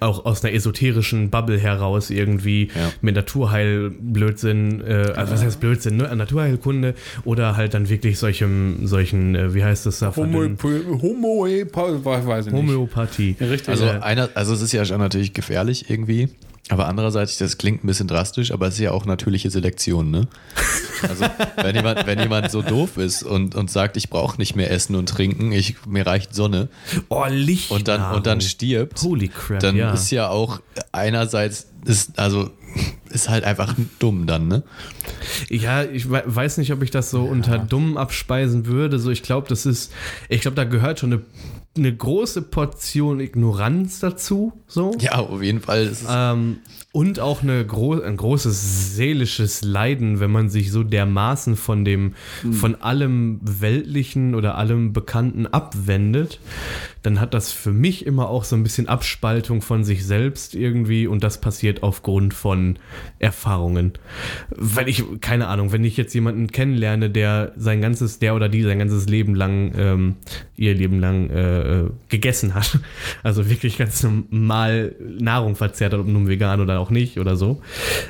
[0.00, 2.92] auch aus einer esoterischen Bubble heraus irgendwie Ja.
[3.00, 6.14] mit Naturheilblödsinn, äh, also was heißt Blödsinn, ne?
[6.14, 10.12] Naturheilkunde oder halt dann wirklich solchem, solchen, äh, wie heißt das da?
[12.46, 12.54] Nicht.
[12.56, 13.36] Homöopathie.
[13.40, 13.68] Richtig.
[13.68, 16.28] Also, Äh, einer, also es ist ja schon natürlich gefährlich irgendwie.
[16.70, 20.28] Aber andererseits, das klingt ein bisschen drastisch, aber es ist ja auch natürliche Selektion, ne?
[21.02, 21.24] Also,
[21.56, 24.94] wenn jemand, wenn jemand so doof ist und, und sagt, ich brauche nicht mehr essen
[24.94, 26.68] und trinken, ich, mir reicht Sonne
[27.08, 27.72] oh, Licht.
[27.72, 29.92] und dann, und dann stirbt, Holy crap, dann ja.
[29.92, 30.60] ist ja auch
[30.92, 32.50] einerseits, ist, also,
[33.10, 34.62] ist halt einfach dumm dann, ne?
[35.48, 38.98] Ja, ich we- weiß nicht, ob ich das so unter dumm abspeisen würde.
[39.00, 39.92] So, ich glaube, das ist,
[40.28, 41.22] ich glaube, da gehört schon eine,
[41.76, 44.52] eine große Portion Ignoranz dazu.
[44.66, 44.94] So.
[45.00, 45.92] Ja, auf jeden Fall.
[46.08, 46.58] Ähm,
[46.92, 52.14] und auch eine gro ein großes seelisches Leiden, wenn man sich so dermaßen von dem,
[52.50, 56.40] von allem Weltlichen oder allem Bekannten abwendet,
[57.02, 61.06] dann hat das für mich immer auch so ein bisschen Abspaltung von sich selbst irgendwie
[61.06, 62.78] und das passiert aufgrund von
[63.18, 63.92] Erfahrungen.
[64.50, 68.62] Weil ich, keine Ahnung, wenn ich jetzt jemanden kennenlerne, der sein ganzes, der oder die
[68.62, 70.16] sein ganzes Leben lang, ähm,
[70.56, 72.78] ihr Leben lang äh, äh, gegessen hat,
[73.22, 77.60] also wirklich ganz normal Nahrung verzehrt hat, ob nun vegan oder auch nicht oder so,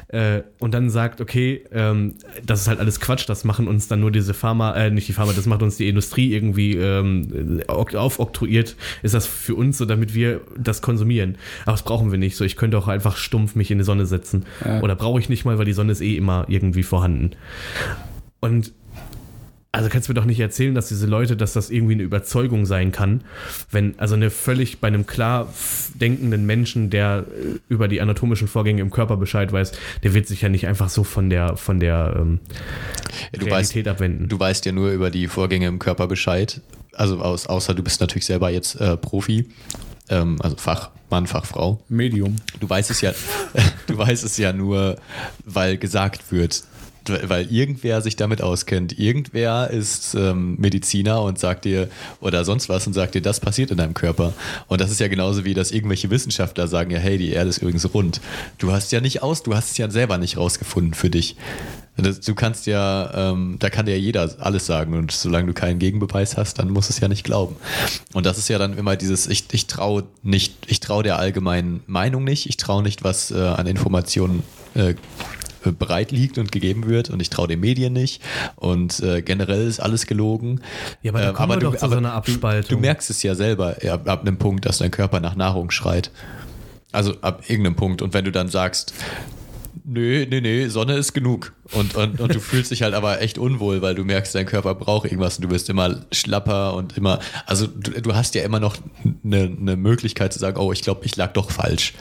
[0.09, 2.14] äh, und dann sagt, okay, ähm,
[2.45, 5.12] das ist halt alles Quatsch, das machen uns dann nur diese Pharma, äh, nicht die
[5.12, 9.85] Pharma, das macht uns die Industrie irgendwie ähm, ok- aufoktroyiert, ist das für uns so,
[9.85, 11.37] damit wir das konsumieren.
[11.62, 12.37] Aber das brauchen wir nicht.
[12.37, 14.45] So, ich könnte auch einfach stumpf mich in die Sonne setzen.
[14.64, 14.81] Ja.
[14.81, 17.33] Oder brauche ich nicht mal, weil die Sonne ist eh immer irgendwie vorhanden.
[18.41, 18.73] Und
[19.73, 22.66] also kannst du mir doch nicht erzählen, dass diese Leute, dass das irgendwie eine Überzeugung
[22.66, 23.23] sein kann,
[23.71, 25.53] wenn also eine völlig bei einem klar
[25.95, 30.43] denkenden Menschen, der äh, über die anatomischen Vorgänge im Körper Bescheid weiß, der wird sich
[30.43, 32.41] ja nicht einfach so von der von der ähm,
[33.33, 34.29] ja, du, weißt, Realität abwenden.
[34.29, 36.61] du weißt ja nur über die Vorgänge im Körper Bescheid.
[36.95, 39.49] Also aus, außer du bist natürlich selber jetzt äh, Profi,
[40.09, 41.81] ähm, also Fachmann, Fachfrau.
[41.89, 42.35] Medium.
[42.59, 43.12] Du weißt es ja,
[43.87, 44.97] du weißt es ja nur,
[45.45, 46.64] weil gesagt wird,
[47.07, 48.98] weil irgendwer sich damit auskennt.
[48.98, 51.88] Irgendwer ist ähm, Mediziner und sagt dir
[52.20, 54.32] oder sonst was und sagt dir, das passiert in deinem Körper.
[54.68, 57.59] Und das ist ja genauso wie, dass irgendwelche Wissenschaftler sagen ja, hey, die Erde ist
[57.59, 58.20] übrigens rund.
[58.59, 61.36] Du hast ja nicht aus, du hast es ja selber nicht rausgefunden für dich.
[61.96, 66.36] Du kannst ja, ähm, da kann dir jeder alles sagen und solange du keinen Gegenbeweis
[66.36, 67.57] hast, dann musst du es ja nicht glauben.
[68.14, 71.82] Und das ist ja dann immer dieses, ich, ich traue nicht, ich traue der allgemeinen
[71.86, 74.42] Meinung nicht, ich traue nicht, was äh, an Informationen
[74.74, 74.94] äh,
[75.79, 78.23] bereit liegt und gegeben wird und ich traue den Medien nicht
[78.57, 80.61] und äh, generell ist alles gelogen.
[81.03, 82.77] Ja, aber da Ähm, wir doch zu so du- Abspaltung.
[82.79, 86.11] Du, merkst es ja selber ab, ab einem Punkt, dass dein Körper nach Nahrung schreit.
[86.93, 88.03] Also ab irgendeinem Punkt.
[88.03, 88.95] Und wenn du dann sagst,
[89.85, 91.53] nö, nö, nö, Sonne ist genug.
[91.73, 94.75] Und, und, und du fühlst dich halt aber echt unwohl, weil du merkst, dein Körper
[94.75, 98.61] braucht irgendwas und du wirst immer schlapper und immer, also du, du hast ja immer
[98.61, 98.77] noch
[99.25, 101.95] eine, eine Möglichkeit zu sagen, oh, ich glaube, ich lag doch falsch.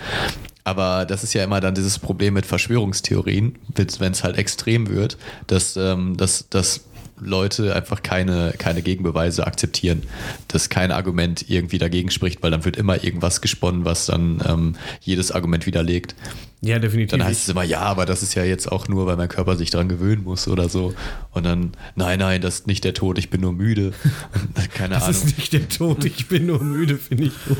[0.69, 5.17] Aber das ist ja immer dann dieses Problem mit Verschwörungstheorien, wenn es halt extrem wird,
[5.47, 6.81] dass, ähm, dass, dass
[7.21, 10.03] Leute einfach keine, keine Gegenbeweise akzeptieren,
[10.47, 14.75] dass kein Argument irgendwie dagegen spricht, weil dann wird immer irgendwas gesponnen, was dann ähm,
[15.01, 16.15] jedes Argument widerlegt.
[16.61, 17.11] ja, definitiv.
[17.17, 19.55] Dann heißt es immer, ja, aber das ist ja jetzt auch nur, weil mein Körper
[19.55, 20.93] sich daran gewöhnen muss oder so.
[21.31, 23.93] Und dann, nein, nein, das ist nicht der Tod, ich bin nur müde.
[24.73, 25.15] Keine Das Ahnung.
[25.15, 27.57] ist nicht der Tod, ich bin nur müde, finde ich gut.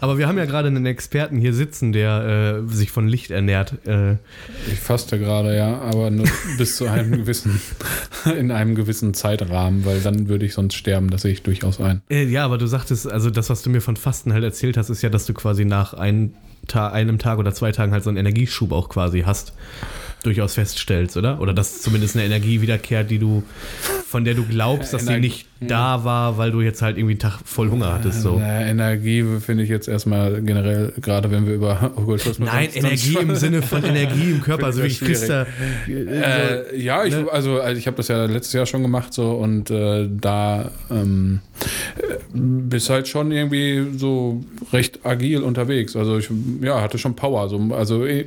[0.00, 3.74] Aber wir haben ja gerade einen Experten hier sitzen, der äh, sich von Licht ernährt.
[3.86, 4.12] Äh,
[4.72, 7.60] Ich faste gerade, ja, aber nur bis zu einem gewissen,
[8.38, 12.02] in einem gewissen Zeitrahmen, weil dann würde ich sonst sterben, das sehe ich durchaus ein.
[12.10, 14.90] äh, ja, aber du sagtest, also das, was du mir von Fasten halt erzählt hast,
[14.90, 16.34] ist ja, dass du quasi nach ein,
[16.66, 19.52] Ta einem Tag oder zwei Tagen halt so einen Energieschub auch quasi hast.
[20.22, 21.40] Durchaus feststellst, oder?
[21.40, 23.44] Oder dass zumindest eine Energie wiederkehrt, die du,
[24.08, 27.12] von der du glaubst, dass sie Energie- nicht da war, weil du jetzt halt irgendwie
[27.14, 28.22] einen Tag voll Hunger hattest.
[28.22, 28.38] So.
[28.38, 33.34] Naja, Energie finde ich jetzt erstmal generell, gerade wenn wir über Okkultismus Nein, Energie im
[33.34, 35.46] Sinne von Energie im Körper, also ich kriegst da,
[35.88, 37.26] Äh, ja, ich, ne?
[37.30, 41.40] also, also ich habe das ja letztes Jahr schon gemacht so und äh, da ähm,
[41.98, 44.42] äh, bist halt schon irgendwie so
[44.72, 45.96] recht agil unterwegs.
[45.96, 46.30] Also ich
[46.62, 47.48] ja, hatte schon Power.
[47.48, 48.26] So, also i-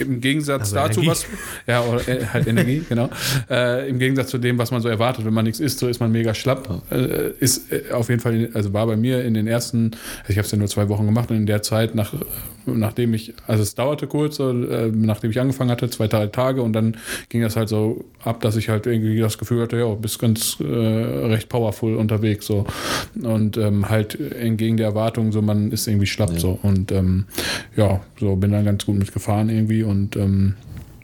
[0.00, 1.10] im Gegensatz Also dazu, Energie.
[1.10, 1.26] was,
[1.66, 3.10] ja, oder äh, halt Energie, genau.
[3.48, 6.00] Äh, Im Gegensatz zu dem, was man so erwartet, wenn man nichts isst, so ist
[6.00, 6.82] man mega schlapp.
[6.90, 10.38] Äh, ist äh, auf jeden Fall, also war bei mir in den ersten, also ich
[10.38, 12.12] habe es ja nur zwei Wochen gemacht und in der Zeit, nach,
[12.66, 16.62] nachdem ich, also es dauerte kurz, so, äh, nachdem ich angefangen hatte, zwei drei Tage
[16.62, 16.96] und dann
[17.28, 20.58] ging das halt so ab, dass ich halt irgendwie das Gefühl hatte, ja, bist ganz
[20.60, 22.66] äh, recht powerful unterwegs so
[23.22, 27.24] und ähm, halt entgegen der Erwartung, so man ist irgendwie schlapp so und ähm,
[27.76, 30.54] ja, so bin dann ganz gut mitgefahren irgendwie und ähm,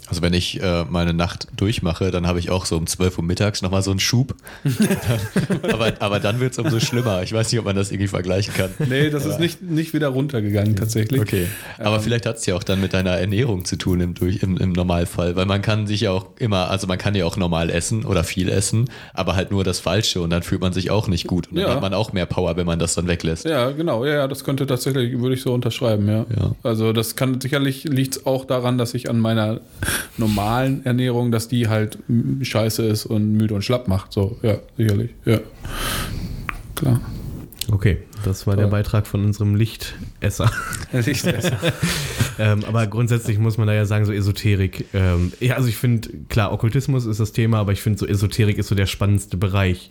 [0.09, 3.25] Also wenn ich äh, meine Nacht durchmache, dann habe ich auch so um 12 Uhr
[3.25, 4.35] mittags nochmal so einen Schub.
[5.73, 7.23] aber, aber dann wird es umso schlimmer.
[7.23, 8.71] Ich weiß nicht, ob man das irgendwie vergleichen kann.
[8.79, 11.21] nee, das ist nicht, nicht wieder runtergegangen tatsächlich.
[11.21, 11.47] Okay.
[11.79, 14.57] Aber vielleicht hat es ja auch dann mit deiner Ernährung zu tun im, durch, im,
[14.57, 15.37] im Normalfall.
[15.37, 18.25] Weil man kann sich ja auch immer, also man kann ja auch normal essen oder
[18.25, 21.49] viel essen, aber halt nur das Falsche und dann fühlt man sich auch nicht gut.
[21.49, 21.75] Und dann Ja.
[21.75, 23.45] hat man auch mehr Power, wenn man das dann weglässt.
[23.45, 26.27] Ja, genau, ja, ja, das könnte tatsächlich, würde ich so unterschreiben, ja.
[26.37, 26.53] Ja.
[26.63, 29.61] Also das kann sicherlich liegt es auch daran, dass ich an meiner
[30.17, 31.99] normalen Ernährung, dass die halt
[32.43, 34.13] scheiße ist und müde und schlapp macht.
[34.13, 35.11] So, ja, sicherlich.
[35.25, 35.41] Ja.
[36.75, 37.01] Klar.
[37.71, 38.71] Okay, das war der So.
[38.71, 40.51] Beitrag von unserem Lichtesser.
[40.93, 41.57] Lichtesser.
[42.39, 44.87] ähm, aber grundsätzlich muss man da ja sagen, so Esoterik.
[44.95, 48.59] Ähm, ja, also ich finde, klar, Okkultismus ist das Thema, aber ich finde, so Esoterik
[48.59, 49.91] ist so der spannendste Bereich,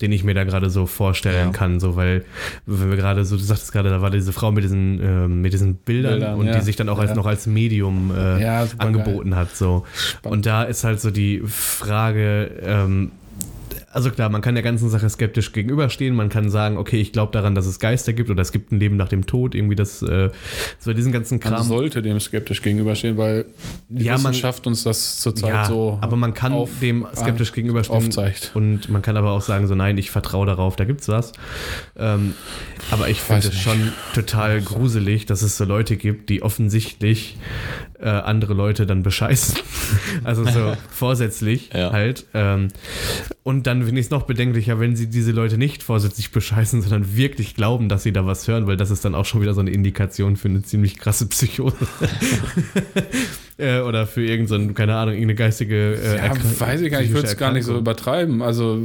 [0.00, 1.52] den ich mir da gerade so vorstellen Ja.
[1.52, 1.80] kann.
[1.80, 2.24] So, weil,
[2.66, 5.52] wenn wir gerade so, du sagtest gerade, da war diese Frau mit diesen, ähm, mit
[5.52, 6.56] diesen Bildern, Bildern, und ja.
[6.58, 7.16] die sich dann auch als Ja.
[7.16, 8.44] noch als Medium äh,
[8.78, 9.56] angeboten hat.
[9.56, 9.84] So.
[10.22, 13.12] Und da ist halt so die Frage, ähm,
[13.92, 16.14] also klar, man kann der ganzen Sache skeptisch gegenüberstehen.
[16.14, 18.78] Man kann sagen, okay, ich glaube daran, dass es Geister gibt oder es gibt ein
[18.78, 19.54] Leben nach dem Tod.
[19.56, 20.30] Irgendwie das, äh,
[20.78, 21.62] so diesen ganzen Man Kram.
[21.66, 23.46] sollte dem skeptisch gegenüberstehen, weil
[23.88, 27.52] die Ja, man- Wissenschaft uns das zurzeit ja, so aber man kann auf- dem skeptisch
[27.52, 27.96] gegenüberstehen.
[27.98, 28.52] aufzeigt.
[28.54, 31.32] Und man kann aber auch sagen, so nein, ich vertraue darauf, da gibt's was.
[31.96, 32.34] Ähm,
[32.92, 37.36] aber ich finde es schon total gruselig, dass es so Leute gibt, die offensichtlich
[37.98, 39.56] äh, andere Leute dann bescheißen.
[40.24, 41.90] also so vorsätzlich Ja.
[41.92, 42.24] halt.
[42.34, 42.68] Ähm,
[43.42, 47.16] und dann finde ich es noch bedenklicher, wenn sie diese Leute nicht vorsätzlich bescheißen, sondern
[47.16, 49.60] wirklich glauben, dass sie da was hören, weil das ist dann auch schon wieder so
[49.60, 51.76] eine Indikation für eine ziemlich krasse Psychose.
[53.60, 57.14] äh, oder für irgendeine, keine Ahnung, irgendeine geistige äh, Ja, weiß ich gar nicht, ich
[57.14, 58.42] würde es gar nicht so übertreiben.
[58.42, 58.80] Also,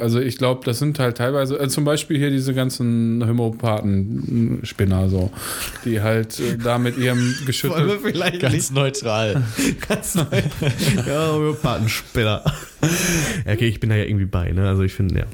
[0.00, 5.30] also ich glaube, das sind halt teilweise, also zum Beispiel hier diese ganzen Homöopathen-Spinner, so,
[5.84, 9.42] die halt äh, da mit ihrem Wollen wir vielleicht Ganz neutral.
[9.88, 10.24] ganz neu.
[11.06, 12.44] ja, Homöopathenspinner.
[13.46, 14.68] Okay, ich bin da ja irgendwie bei, ne?
[14.68, 15.26] Also ich finde, ja.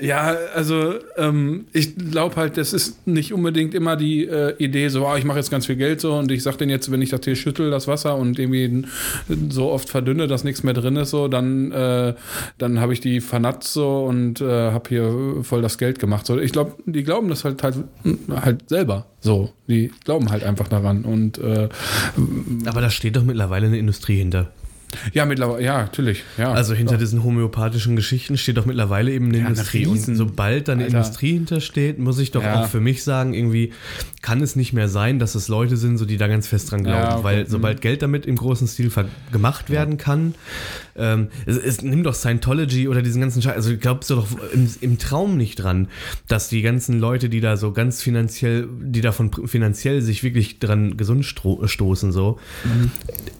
[0.00, 5.06] Ja, also ähm, ich glaube halt, das ist nicht unbedingt immer die äh, Idee, so,
[5.06, 7.10] ah, ich mache jetzt ganz viel Geld so und ich sag denen jetzt, wenn ich
[7.10, 8.84] das hier schüttel, das Wasser und irgendwie
[9.50, 12.14] so oft verdünne, dass nichts mehr drin ist, so, dann, äh,
[12.58, 16.26] dann habe ich die vernatzt so und äh, habe hier voll das Geld gemacht.
[16.26, 17.76] So, ich glaube, die glauben das halt, halt
[18.30, 19.52] halt selber so.
[19.66, 21.68] Die glauben halt einfach daran und äh,
[22.66, 24.50] Aber da steht doch mittlerweile eine Industrie hinter.
[25.12, 26.52] Ja, mittlerweile, ja, natürlich, ja.
[26.52, 29.86] Also hinter diesen homöopathischen Geschichten steht doch mittlerweile eben eine Ja, eine Industrie.
[29.86, 30.96] Und Riesen- sobald da eine Alter.
[30.98, 32.62] Industrie hintersteht, muss ich doch Ja.
[32.62, 33.72] auch für mich sagen, irgendwie
[34.22, 36.84] kann es nicht mehr sein, dass es Leute sind, so die da ganz fest dran
[36.84, 36.98] glauben.
[37.02, 37.24] Ja, okay.
[37.24, 37.48] Weil Mhm.
[37.48, 38.90] sobald Geld damit im großen Stil
[39.32, 40.34] gemacht werden kann,
[40.98, 43.54] ähm, es, es nimm doch Scientology oder diesen ganzen Scheiß.
[43.56, 45.88] Also glaubst du doch im, im Traum nicht dran,
[46.26, 50.96] dass die ganzen Leute, die da so ganz finanziell, die davon finanziell sich wirklich dran
[50.96, 52.90] gesund stro- stoßen, so, Mhm.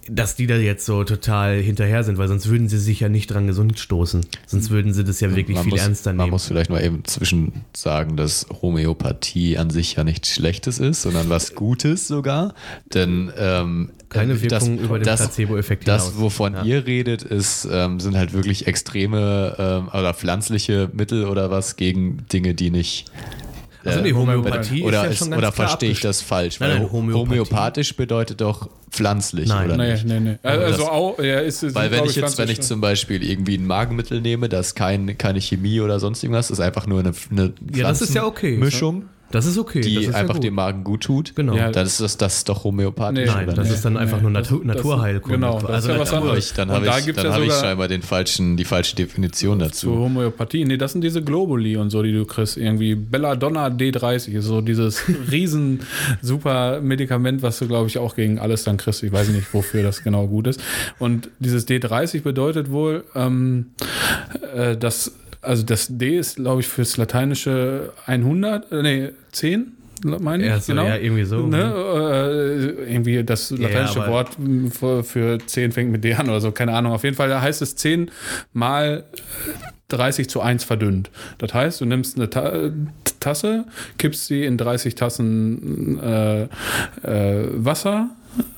[0.09, 3.27] dass die da jetzt so total hinterher sind, weil sonst würden sie sich ja nicht
[3.29, 4.21] dran gesund stoßen.
[4.47, 6.31] Sonst würden sie das ja wirklich man viel muss, ernster Man nehmen.
[6.33, 11.29] muss vielleicht mal eben zwischen sagen, dass Homöopathie an sich ja nichts Schlechtes ist, sondern
[11.29, 12.55] was Gutes sogar.
[12.95, 16.21] Denn ähm, Keine äh, Wirkung das, über den das, Placebo-Effekt Das, hinaus.
[16.21, 16.63] wovon Ja.
[16.65, 22.27] ihr redet, ist, ähm, sind halt wirklich extreme ähm, oder pflanzliche Mittel oder was gegen
[22.33, 23.07] Dinge, die nicht.
[23.85, 26.59] Also nee, äh, Homöopathie oder ist ja ist, schon ganz oder verstehe ich das falsch?
[26.61, 29.67] Nein, Weil nein, Homöopathie- homöopathisch bedeutet doch pflanzlich, Nein.
[29.67, 30.05] oder nee, nicht?
[30.07, 30.39] nee, nee.
[30.43, 33.23] Aber Also das- auch, ja, ist, sind, Weil wenn ich jetzt, wenn ich zum Beispiel
[33.23, 37.13] irgendwie ein Magenmittel nehme, das kein, keine Chemie oder sonst irgendwas, ist einfach nur eine,
[37.31, 38.57] eine Ja, das ist ja okay.
[38.57, 39.81] Mischung, Das ist okay.
[39.83, 40.45] die das ist einfach ja gut.
[40.45, 41.35] dem Magen gut tut.
[41.37, 41.55] Genau.
[41.55, 43.27] Ja, Dann ist das, das ist doch homöopathisch.
[43.27, 43.31] Nee.
[43.31, 43.75] Nein, oder das nicht?
[43.77, 45.37] ist dann einfach nur Natur, das- Naturheilkunde.
[45.39, 46.47] genau, das also ist ja was Natur- Dann habe anderes.
[46.47, 48.97] ich, dann habe da ich, gibt's dann ja habe ich scheinbar den falschen, die falsche
[48.97, 49.91] Definition Zur dazu.
[49.99, 50.65] Homöopathie.
[50.65, 52.57] Nee, das sind diese Globuli und so, die du kriegst.
[52.57, 55.81] Irgendwie Belladonna D30 ist so dieses riesen
[56.23, 59.03] super Medikament, was du, glaube ich, auch gegen alles dann kriegst.
[59.03, 60.61] Ich weiß nicht, wofür das genau gut ist.
[60.99, 63.67] Und dieses D30 bedeutet wohl, ähm,
[64.55, 65.13] äh, dass,
[65.49, 69.73] also das D ist, glaube ich, fürs lateinische 100, äh, nee, 10,
[70.05, 70.51] meine ich.
[70.51, 71.47] Ja, so, ja, irgendwie so.
[71.47, 72.75] Ne?
[72.87, 74.37] Äh, irgendwie das lateinische aber- Wort
[74.71, 76.93] für, für 10 fängt mit D an oder so, keine Ahnung.
[76.93, 78.11] Auf jeden Fall da heißt es 10
[78.53, 79.05] mal
[79.89, 81.11] 30 zu 1 verdünnt.
[81.39, 82.71] Das heißt, du nimmst eine Ta
[83.21, 83.65] Tasse,
[83.97, 88.11] kippst sie in 30 Tassen äh, äh, Wasser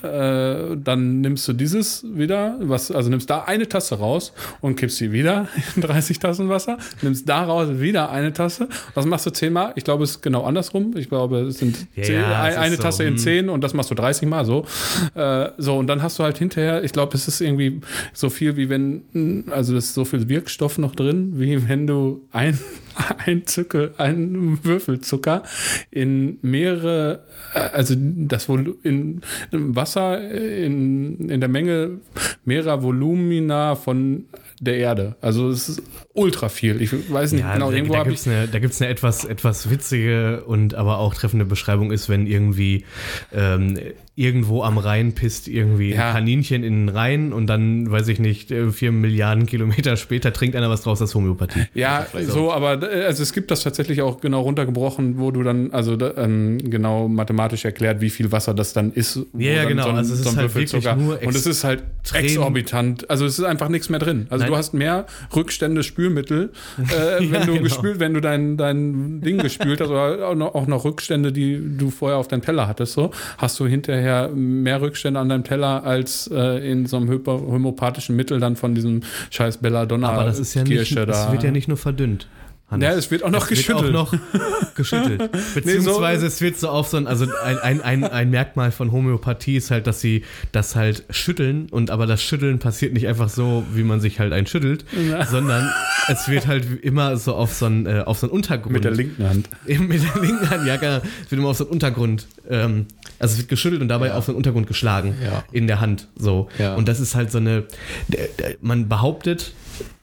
[0.02, 4.98] äh, dann nimmst du dieses wieder, was, also nimmst da eine Tasse raus und kippst
[4.98, 8.68] sie wieder in 30 Tassen Wasser, nimmst daraus wieder eine Tasse.
[8.94, 9.72] Das machst du zehnmal.
[9.76, 10.96] Ich glaube, es ist genau andersrum.
[10.96, 13.18] Ich glaube, es sind Ja, zehn, ja, es ein, eine ist so, Tasse in hm.
[13.18, 14.66] zehn und das machst du 30 Mal so.
[15.14, 17.80] Äh, so, und dann hast du halt hinterher, ich glaube, es ist irgendwie
[18.12, 22.22] so viel wie wenn, also das ist so viel Wirkstoff noch drin, wie wenn du
[22.32, 22.58] ein,
[23.26, 25.42] ein Zückel, ein Würfelzucker
[25.90, 27.24] in mehrere,
[27.54, 29.20] äh, also das wohl in,
[29.50, 32.00] Wasser in, in der Menge
[32.44, 34.24] mehrerer Volumina von
[34.60, 35.16] der Erde.
[35.20, 35.82] Also es ist
[36.12, 36.82] ultra viel.
[36.82, 38.90] Ich weiß nicht Ja, genau, da, irgendwo habe gibt ich es eine, da gibt's eine
[38.90, 42.84] etwas, etwas witzige und aber auch treffende Beschreibung ist, wenn irgendwie
[43.32, 43.78] ähm,
[44.16, 46.08] irgendwo am Rhein pisst irgendwie Ja.
[46.08, 50.32] ein Kaninchen in den Rhein und dann, weiß ich nicht, äh, vier Milliarden Kilometer später
[50.32, 51.66] trinkt einer was draus, das Homöopathie.
[51.74, 55.70] Ja, so, aber äh, also es gibt das tatsächlich auch genau runtergebrochen, wo du dann,
[55.72, 59.16] also ähm, genau mathematisch erklärt, wie viel Wasser das dann ist.
[59.32, 59.84] wo Ja, ja, genau.
[59.84, 63.08] So ein, Also es so ist halt wirklich Würfelzucker- nur Und es ist halt exorbitant.
[63.08, 64.26] Also es ist einfach nichts mehr drin.
[64.30, 64.52] Also Nein.
[64.52, 67.62] du hast mehr Rückstände Spülmittel, äh, wenn du genau.
[67.62, 71.60] gespült, wenn du dein, dein Ding gespült hast, oder auch noch, auch noch Rückstände, die
[71.76, 75.84] du vorher auf deinem Teller hattest, so, hast du hinterher mehr Rückstände an deinem Teller
[75.84, 80.54] als äh, in so einem homöopathischen Mittel dann von diesem scheiß Belladonna Aber das ist
[80.54, 81.04] ja nicht, da.
[81.04, 82.26] es wird ja nicht nur verdünnt.
[82.70, 82.88] Hannes.
[82.88, 83.96] Ja, es wird auch noch Es wird geschüttelt.
[83.96, 84.18] auch noch
[84.74, 85.30] geschüttelt.
[85.54, 89.56] Beziehungsweise es wird so auf so ein, also ein, ein, ein, ein Merkmal von Homöopathie
[89.56, 93.64] ist halt, dass sie das halt schütteln und aber das Schütteln passiert nicht einfach so,
[93.74, 94.84] wie man sich halt einschüttelt,
[95.30, 95.70] sondern
[96.08, 98.72] es wird halt immer so auf so einen, äh, auf so einen Untergrund.
[98.72, 99.48] Mit der linken Hand.
[99.66, 100.96] Eben mit der linken Hand, ja, genau.
[101.24, 102.86] Es wird immer auf so einen Untergrund, ähm,
[103.18, 104.14] also es wird geschüttelt und dabei Ja.
[104.14, 105.44] auf so einen Untergrund geschlagen Ja.
[105.52, 106.48] in der Hand, so.
[106.58, 106.74] Ja.
[106.74, 107.64] Und das ist halt so eine,
[108.08, 109.52] der- der- man behauptet,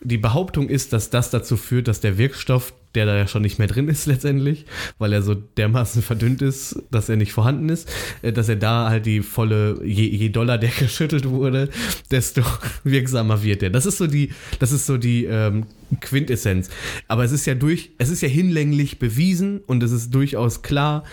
[0.02, 3.60] die Behauptung ist, dass das dazu führt, dass der Wirkstoff, der da ja schon nicht
[3.60, 4.66] mehr drin ist letztendlich,
[4.98, 7.88] weil er so dermaßen verdünnt ist, dass er nicht vorhanden ist,
[8.24, 11.70] äh, dass er da halt die volle, je, je doller der geschüttelt wurde,
[12.12, 12.42] desto
[12.84, 13.70] wirksamer wird er.
[13.70, 15.66] Das ist so die, das ist so die ähm,
[16.02, 16.70] Quintessenz.
[17.08, 21.04] Aber es ist ja durch, es ist ja hinlänglich bewiesen und es ist durchaus klar,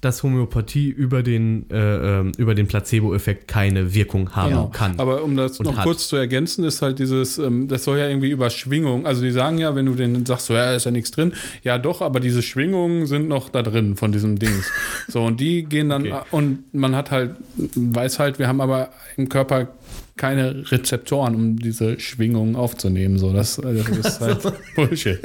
[0.00, 4.68] dass Homöopathie über den, äh, ähm, über den Placebo-Effekt keine Wirkung haben Genau.
[4.68, 4.94] kann.
[4.98, 5.84] Aber um das noch hat.
[5.84, 9.30] kurz zu ergänzen, ist halt dieses, ähm, das soll ja irgendwie über Schwingung, also die
[9.30, 11.27] sagen ja, wenn du denen sagst, so, ja, ist ja nichts drin,
[11.62, 14.70] ja doch, aber diese Schwingungen sind noch da drin von diesem Dings.
[15.08, 16.20] so, und die gehen dann, Okay.
[16.30, 19.68] und man hat halt, weiß halt, wir haben aber im Körper
[20.18, 23.18] keine Rezeptoren, um diese Schwingungen aufzunehmen.
[23.18, 24.40] So, das, äh, das ist halt
[24.74, 25.20] Bullshit.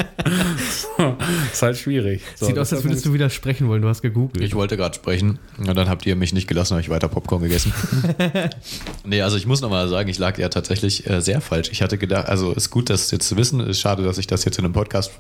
[0.97, 1.17] so,
[1.51, 2.21] ist halt schwierig.
[2.35, 3.81] So, Sieht das aus, als würdest du widersprechen wollen.
[3.81, 4.43] Du hast gegoogelt.
[4.43, 7.41] Ich wollte gerade sprechen und dann habt ihr mich nicht gelassen, habe ich weiter Popcorn
[7.43, 7.73] gegessen.
[9.05, 11.69] nee, also ich muss nochmal sagen, ich lag ja tatsächlich äh, sehr falsch.
[11.71, 13.59] Ich hatte gedacht, also ist gut, das jetzt zu wissen.
[13.59, 15.11] Ist schade, dass ich das jetzt in einem Podcast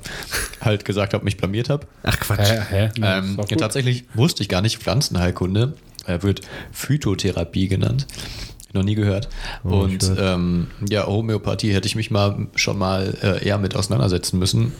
[0.61, 1.85] halt gesagt habe, mich blamiert habe.
[2.03, 2.49] Ach Quatsch.
[2.49, 2.89] Hä, hä?
[2.97, 5.73] Ja, Ähm, ja, tatsächlich wusste ich gar nicht, Pflanzenheilkunde
[6.05, 8.07] äh, wird Phytotherapie genannt.
[8.73, 9.29] Noch nie gehört.
[9.63, 14.39] Oh, und ähm, ja, Homöopathie hätte ich mich mal schon mal äh, eher mit auseinandersetzen
[14.39, 14.73] müssen.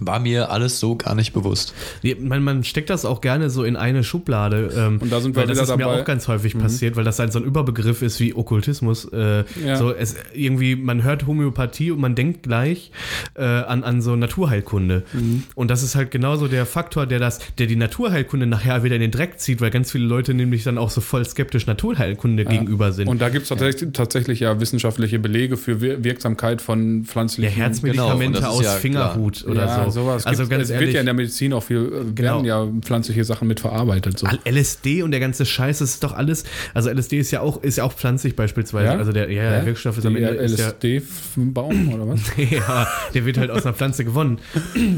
[0.00, 1.74] War mir alles so gar nicht bewusst.
[2.20, 4.72] Man, man steckt das auch gerne so in eine Schublade.
[4.76, 5.96] Ähm, Und da sind wir weil das ist mir dabei.
[5.96, 6.00] Mhm.
[6.00, 9.06] auch ganz häufig passiert, weil das halt so ein Überbegriff ist wie Okkultismus.
[9.12, 9.76] Äh, Ja.
[9.76, 12.90] So es irgendwie, man hört Homöopathie und man denkt gleich
[13.34, 15.02] äh, an, an so Naturheilkunde.
[15.12, 15.42] Mhm.
[15.54, 19.00] Und das ist halt genauso der Faktor, der das, der die Naturheilkunde nachher wieder in
[19.00, 22.92] den Dreck zieht, weil ganz viele Leute nämlich dann auch so voll skeptisch Naturheilkunde gegenüber
[22.92, 23.08] sind.
[23.08, 27.52] Und da gibt es tatsächlich, tatsächlich ja wissenschaftliche Belege für Wir Wirksamkeit von ja, pflanzlichen
[27.54, 30.02] Herzmedikamente Genau, aus ja Fingerhut oder ja, so.
[30.02, 30.26] sowas.
[30.26, 32.42] also ganz es ehrlich, wird ja in der Medizin auch viel, äh, Genau.
[32.42, 34.18] werden ja pflanzliche Sachen mit verarbeitet.
[34.18, 34.26] So.
[34.44, 36.44] LSD und der ganze Scheiß, das ist doch alles.
[36.74, 38.90] Also LSD ist ja auch, ist ja auch pflanzlich beispielsweise.
[38.92, 39.66] Also der, ja, der?
[39.66, 42.20] Wirkstoff ist am Die Ende ist ja, LSD-Baum oder was?
[42.50, 44.38] ja, der wird halt aus einer Pflanze gewonnen.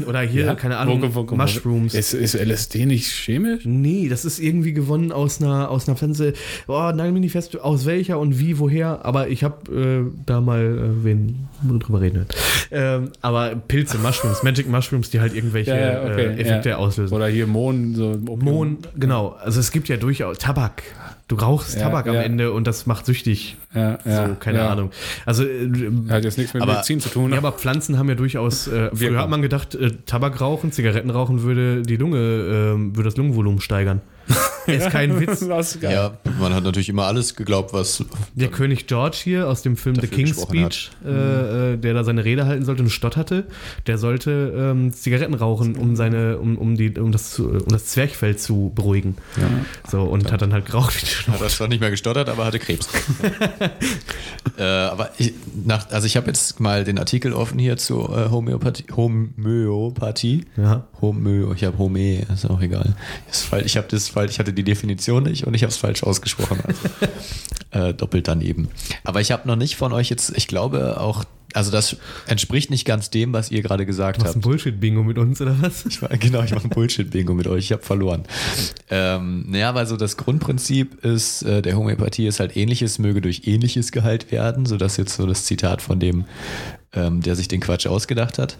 [0.07, 1.93] Oder hier, keine Ahnung, Wo- wo- wo- Mushrooms.
[1.93, 3.63] Ist, ist LSD nicht chemisch?
[3.65, 6.33] Nee, das ist irgendwie gewonnen aus einer, aus einer Pflanze.
[6.67, 9.03] Boah, nagel mich nicht fest, aus welcher und wie, woher.
[9.05, 9.71] Aber ich habe
[10.09, 11.47] äh, da mal äh, wen
[11.79, 12.25] drüber reden.
[12.71, 14.80] Ähm, aber Pilze, Mushrooms, Magic Mushrooms,
[15.11, 16.77] die halt irgendwelche Ja, ja, okay, äh, Effekte ja.
[16.77, 17.13] auslösen.
[17.15, 18.17] Oder hier Mohn, so.
[18.19, 19.35] Mohn, genau.
[19.43, 20.83] Also es gibt ja durchaus Tabak.
[21.27, 22.21] Du rauchst Ja, Tabak am ja.
[22.23, 23.55] Ende und das macht süchtig.
[23.73, 24.69] Ja, ja, so, keine ja.
[24.69, 24.91] Ahnung.
[25.25, 25.69] Also äh,
[26.09, 27.25] Hat jetzt nichts mit Aber- Medizin zu tun.
[27.29, 27.37] ja, ne?
[27.37, 28.67] aber Pflanzen haben ja durchaus.
[28.67, 33.07] Äh, früher hat man gedacht, äh, Tabak rauchen, Zigaretten rauchen würde die Lunge, ähm, würde
[33.07, 34.01] das Lungenvolumen steigern.
[34.67, 35.39] Ist kein Witz.
[35.47, 35.77] das.
[35.81, 38.03] Ja, man hat natürlich immer alles geglaubt, was.
[38.35, 40.41] Der König George hier aus dem Film The King's.
[40.41, 43.45] Speech, äh, äh, der da seine Rede halten sollte und stotterte,
[43.87, 47.87] der sollte ähm, Zigaretten rauchen, um seine, um, um die, um das, zu- um das
[47.87, 49.17] Zwerchfell zu beruhigen.
[49.89, 51.39] So und hat dann halt geraucht wie die Schnauze.
[51.39, 52.87] Hat er zwar nicht mehr gestottert, aber hatte Krebs.
[54.57, 55.33] äh, aber ich,
[55.65, 58.85] nach, also ich habe jetzt mal den Artikel offen hier zu äh, Homöopathie.
[58.95, 60.45] Homöopathie.
[60.57, 60.85] Ja.
[61.01, 62.95] Homö, ich habe Home, ist auch egal.
[63.29, 66.03] Ist ich habe das falsch, ich hatte die Definition nicht und ich habe es falsch
[66.03, 66.59] ausgesprochen.
[66.65, 66.89] Also,
[67.89, 68.69] äh, doppelt daneben.
[69.03, 71.97] Aber ich habe noch nicht von euch jetzt, ich glaube auch, also das
[72.27, 74.37] entspricht nicht ganz dem, was ihr gerade gesagt Du hast habt.
[74.37, 75.85] ein Bullshit-Bingo mit uns, oder was?
[75.85, 78.23] Ich, war- genau, ich mache ein Bullshit-Bingo mit euch, ich habe verloren.
[78.89, 83.41] Ähm, naja, weil so das Grundprinzip ist, äh, der Homöopathie ist halt ähnliches möge durch
[83.47, 86.23] ähnliches geheilt werden, so dass jetzt so das Zitat von dem,
[86.93, 88.57] ähm, der sich den Quatsch ausgedacht hat.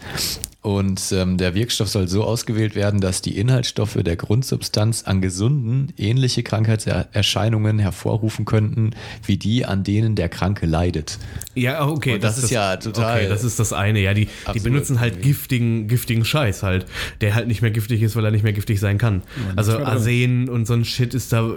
[0.61, 5.91] Und ähm, der Wirkstoff soll so ausgewählt werden, dass die Inhaltsstoffe der Grundsubstanz an gesunden
[5.97, 8.91] ähnliche Krankheitserscheinungen hervorrufen könnten,
[9.25, 11.17] wie die, an denen der Kranke leidet.
[11.55, 12.13] Ja, okay.
[12.13, 13.99] Und das ist ja total Okay, das ist das eine.
[14.01, 15.29] Ja, die, die benutzen halt irgendwie.
[15.29, 16.85] giftigen, giftigen Scheiß halt,
[17.21, 19.23] der halt nicht mehr giftig ist, weil er nicht mehr giftig sein kann.
[19.55, 19.87] also mehr drin.
[19.87, 21.51] Arsen und so ein Shit ist da, äh,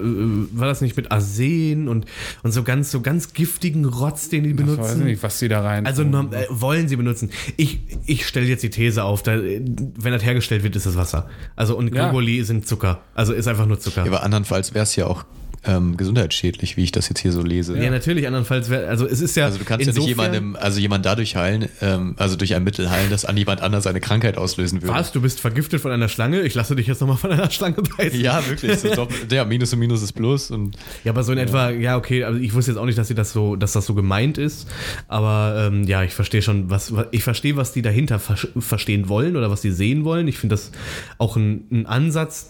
[0.53, 2.07] war das nicht mit Arsen und,
[2.43, 4.81] und so ganz, so ganz giftigen Rotz, den die Ich benutzen?
[4.81, 5.87] weiß nicht, was die da rein.
[5.87, 7.31] Also äh, wollen sie benutzen.
[7.57, 11.29] Ich, ich stelle jetzt die These auf, da, wenn das hergestellt wird, ist das Wasser.
[11.55, 12.09] Also und Ja.
[12.09, 13.03] Globuli sind Zucker.
[13.15, 14.01] Also ist einfach nur Zucker.
[14.05, 15.25] Ja, aber andernfalls wäre es ja auch
[15.67, 17.77] ähm, gesundheitsschädlich, wie ich das jetzt hier so lese.
[17.79, 19.47] Ja, natürlich, andernfalls wäre, also es ist ja.
[19.47, 22.91] Also du kannst ja nicht jemandem, also jemand dadurch heilen, ähm, also durch ein Mittel
[22.91, 24.95] heilen, das an jemand anders eine Krankheit auslösen würde.
[24.95, 25.13] Was?
[25.13, 26.43] Du bist vergiftet von einer Schlange?
[26.43, 28.21] Ich lasse dich jetzt nochmal von einer Schlange beißen.
[28.21, 28.79] Ja, wirklich.
[28.79, 31.97] So doppelt, ja, Minus und Minus ist Plus und Ja, aber so in etwa, ja,
[31.97, 34.39] okay, also ich wusste jetzt auch nicht, dass sie das so, dass das so gemeint
[34.39, 34.69] ist.
[35.09, 39.09] Aber ähm, ja, ich verstehe schon, was, was ich verstehe, was die dahinter ver verstehen
[39.09, 40.29] wollen oder was sie sehen wollen.
[40.29, 40.73] Ich finde das
[41.19, 42.47] auch ein, ein Ansatz,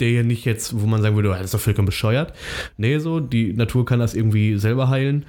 [0.00, 2.32] der ja nicht jetzt, wo man sagen würde, oh, das ist doch vollkommen bescheuert.
[2.76, 5.26] Nee, so, die Natur kann das irgendwie selber heilen.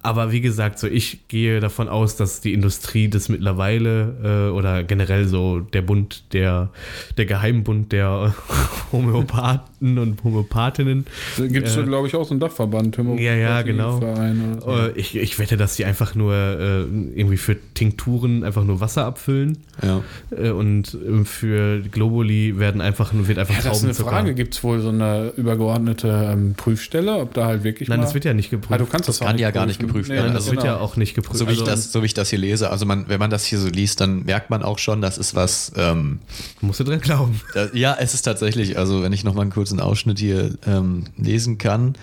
[0.00, 4.84] Aber wie gesagt, so ich gehe davon aus, dass die Industrie das mittlerweile äh, oder
[4.84, 6.70] generell so der Bund, der,
[7.16, 8.32] der Geheimbund der
[8.92, 11.04] Homöopathen und Homöopathinnen
[11.36, 12.96] Gibt es, äh, glaube ich, auch so einen Dachverband.
[12.96, 14.00] Ja, ja, genau.
[14.00, 14.70] So.
[14.70, 19.04] äh, ich, ich wette, dass die einfach nur äh, irgendwie für Tinkturen einfach nur Wasser
[19.04, 20.02] abfüllen ja.
[20.30, 24.10] äh, und äh, für Globuli werden einfach, wird einfach Ja, das ist eine Traubenzucker.
[24.10, 24.34] Frage.
[24.34, 28.04] Gibt es wohl so eine übergeordnete ähm, Prüfstelle, ob da halt wirklich Nein, mal...
[28.04, 28.72] das wird ja nicht geprüft.
[28.72, 29.87] ah, du kannst das, Das auch kann ja gar nicht prüfen.
[29.88, 30.16] Geprüft Nee.
[30.16, 30.74] Nein, also das wird genau.
[30.74, 31.38] ja auch nicht geprüft.
[31.38, 33.30] So wie, ich Also, das, so wie ich das hier lese, also man, wenn man
[33.30, 36.20] das hier so liest, dann merkt man auch schon, das ist was, ähm,
[36.60, 37.40] musst du dran glauben.
[37.54, 41.58] da, ja, es ist tatsächlich, also wenn ich nochmal einen kurzen Ausschnitt hier ähm, lesen
[41.58, 41.94] kann,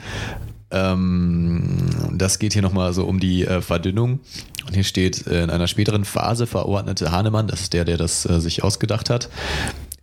[0.71, 4.19] ähm, das geht hier nochmal so um die äh, Verdünnung.
[4.67, 8.27] Und hier steht, äh, in einer späteren Phase verordnete Hahnemann, das ist der, der das
[8.27, 9.29] äh, sich ausgedacht hat,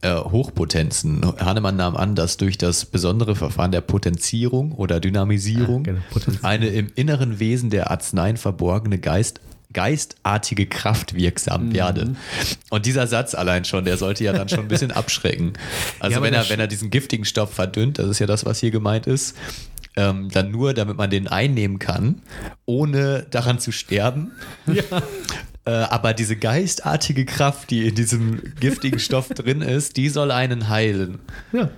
[0.02, 1.22] äh, Hochpotenzen.
[1.38, 6.66] Hahnemann nahm an, dass durch das besondere Verfahren der Potenzierung oder Dynamisierung Ah, genau, eine
[6.68, 9.40] im inneren Wesen der Arzneien verborgene Geist
[9.72, 11.74] geistartige Kraft wirksam Mhm.
[11.74, 12.14] werde.
[12.68, 15.54] Und dieser Satz allein schon, der sollte ja dann schon ein bisschen abschrecken.
[15.98, 18.58] Also Ja, wenn er, wenn er diesen giftigen Stoff verdünnt, das ist ja das, was
[18.60, 19.34] hier gemeint ist,
[19.96, 22.22] ähm, dann nur, damit man den einnehmen kann,
[22.64, 24.32] ohne daran zu sterben.
[25.64, 30.68] Äh, aber diese geistartige Kraft, die in diesem giftigen Stoff drin ist, die soll einen
[30.68, 31.20] heilen.
[31.52, 31.70] Ja.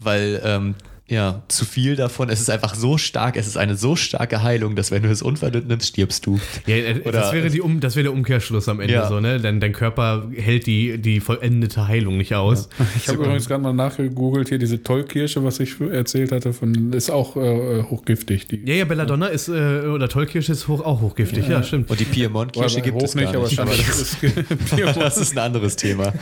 [0.00, 0.74] Weil, ähm,
[1.08, 4.76] ja, zu viel davon, es ist einfach so stark, es ist eine so starke Heilung,
[4.76, 6.40] dass wenn du es unverdünnt nimmst, stirbst du.
[6.66, 9.08] Ja, äh, Oder- das, wäre die um, das wäre der Umkehrschluss am Ende Ja.
[9.08, 9.38] so, ne?
[9.38, 12.68] Denn dein Körper hält die, die vollendete Heilung nicht aus.
[12.96, 17.10] Ich habe übrigens gerade mal nachgegoogelt, hier diese Tollkirsche, was ich erzählt hatte, von, ist
[17.10, 18.46] auch äh, hochgiftig.
[18.46, 19.52] Die, Ja, ja, Belladonna ist, äh,
[19.86, 21.90] oder Tollkirsche ist hoch, auch hochgiftig, ja, stimmt.
[21.90, 23.58] Und die Piemont-Kirsche gibt hoch es gar nicht.
[23.58, 24.96] aber das ist Piemont.
[24.96, 26.12] das ist ein anderes Thema.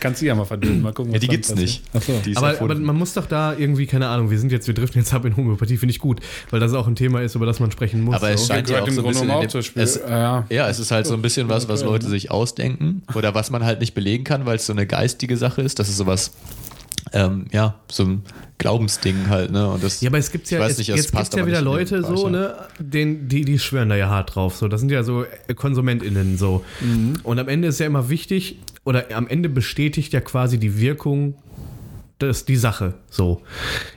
[0.00, 1.12] Kannst du ja mal verdünnen, mal gucken.
[1.12, 1.68] Ja, die gibt's passiert.
[1.68, 1.82] nicht.
[1.94, 2.12] Achso.
[2.24, 5.00] Die Aber, aber man muss doch da irgendwie, keine Ahnung, wir sind jetzt, wir driften
[5.00, 6.20] jetzt ab in Homöopathie, finde ich gut,
[6.50, 8.16] weil das auch ein Thema ist, über das man sprechen muss.
[8.16, 8.52] Aber es so.
[8.52, 9.28] scheint ja auch im so ein Grunde bisschen.
[9.30, 10.46] in auch dem- es, Ja.
[10.50, 13.64] ja, es ist halt so ein bisschen was, was Leute sich ausdenken oder was man
[13.64, 15.78] halt nicht belegen kann, weil es so eine geistige Sache ist.
[15.78, 16.32] Das ist sowas,
[17.12, 18.22] ähm, ja, so ein
[18.58, 19.68] Glaubensding halt, ne?
[19.70, 22.02] Und das, Ja, aber es gibt ja, nicht, es jetzt passt gibt's ja wieder Leute
[22.02, 22.30] so, ja.
[22.30, 24.56] ne, den, die, die schwören da ja hart drauf.
[24.56, 26.64] So, das sind ja so äh, KonsumentInnen so.
[26.80, 27.14] Mhm.
[27.22, 31.34] Und am Ende ist ja immer wichtig, oder am Ende bestätigt ja quasi die Wirkung
[32.18, 32.94] das die Sache.
[33.10, 33.42] So.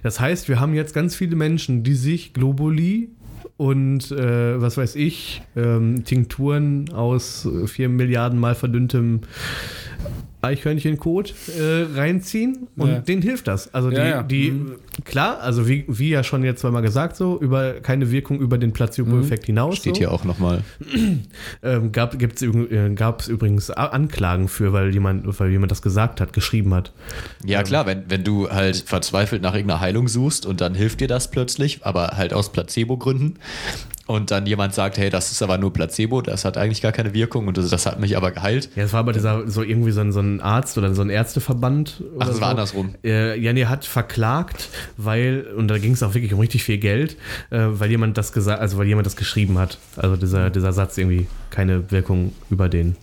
[0.03, 3.09] Das heißt, wir haben jetzt ganz viele Menschen, die sich Globuli
[3.57, 9.21] und äh, was weiß ich, ähm, Tinkturen aus äh, 4 Milliarden mal verdünntem
[10.41, 12.99] Eichhörnchenkot äh, reinziehen und Ja.
[12.99, 13.73] denen hilft das.
[13.73, 14.23] Also die, Ja, ja.
[14.23, 14.53] die
[15.05, 18.73] klar, also wie, wie ja schon jetzt zweimal gesagt, so, über keine Wirkung über den
[18.73, 19.77] Placebo-Effekt hinaus.
[19.77, 19.99] steht so.
[19.99, 20.63] hier auch nochmal.
[21.63, 26.73] Ähm, gab es äh, übrigens Anklagen für, weil jemand, weil jemand das gesagt hat, geschrieben
[26.73, 26.91] hat.
[27.45, 31.07] Ja, klar, wenn, wenn du halt verzweifelt nach irgendeiner Heilung suchst und dann hilft dir
[31.07, 33.35] das plötzlich, aber halt aus Placebo-Gründen.
[34.11, 37.13] Und dann jemand sagt, hey, das ist aber nur Placebo, das hat eigentlich gar keine
[37.13, 38.69] Wirkung und das, das hat mich aber geheilt.
[38.75, 41.09] Ja, es war aber dieser, so irgendwie so ein, so ein Arzt oder so ein
[41.09, 42.01] Ärzteverband.
[42.01, 42.51] Ach, oder das war so.
[42.51, 42.95] andersrum.
[43.03, 46.77] Äh, ja, nee, hat verklagt, weil, und da ging es auch wirklich um richtig viel
[46.77, 47.15] Geld,
[47.51, 49.77] äh, weil jemand das gesagt, also weil jemand das geschrieben hat.
[49.95, 52.97] Also dieser, dieser Satz irgendwie keine Wirkung über den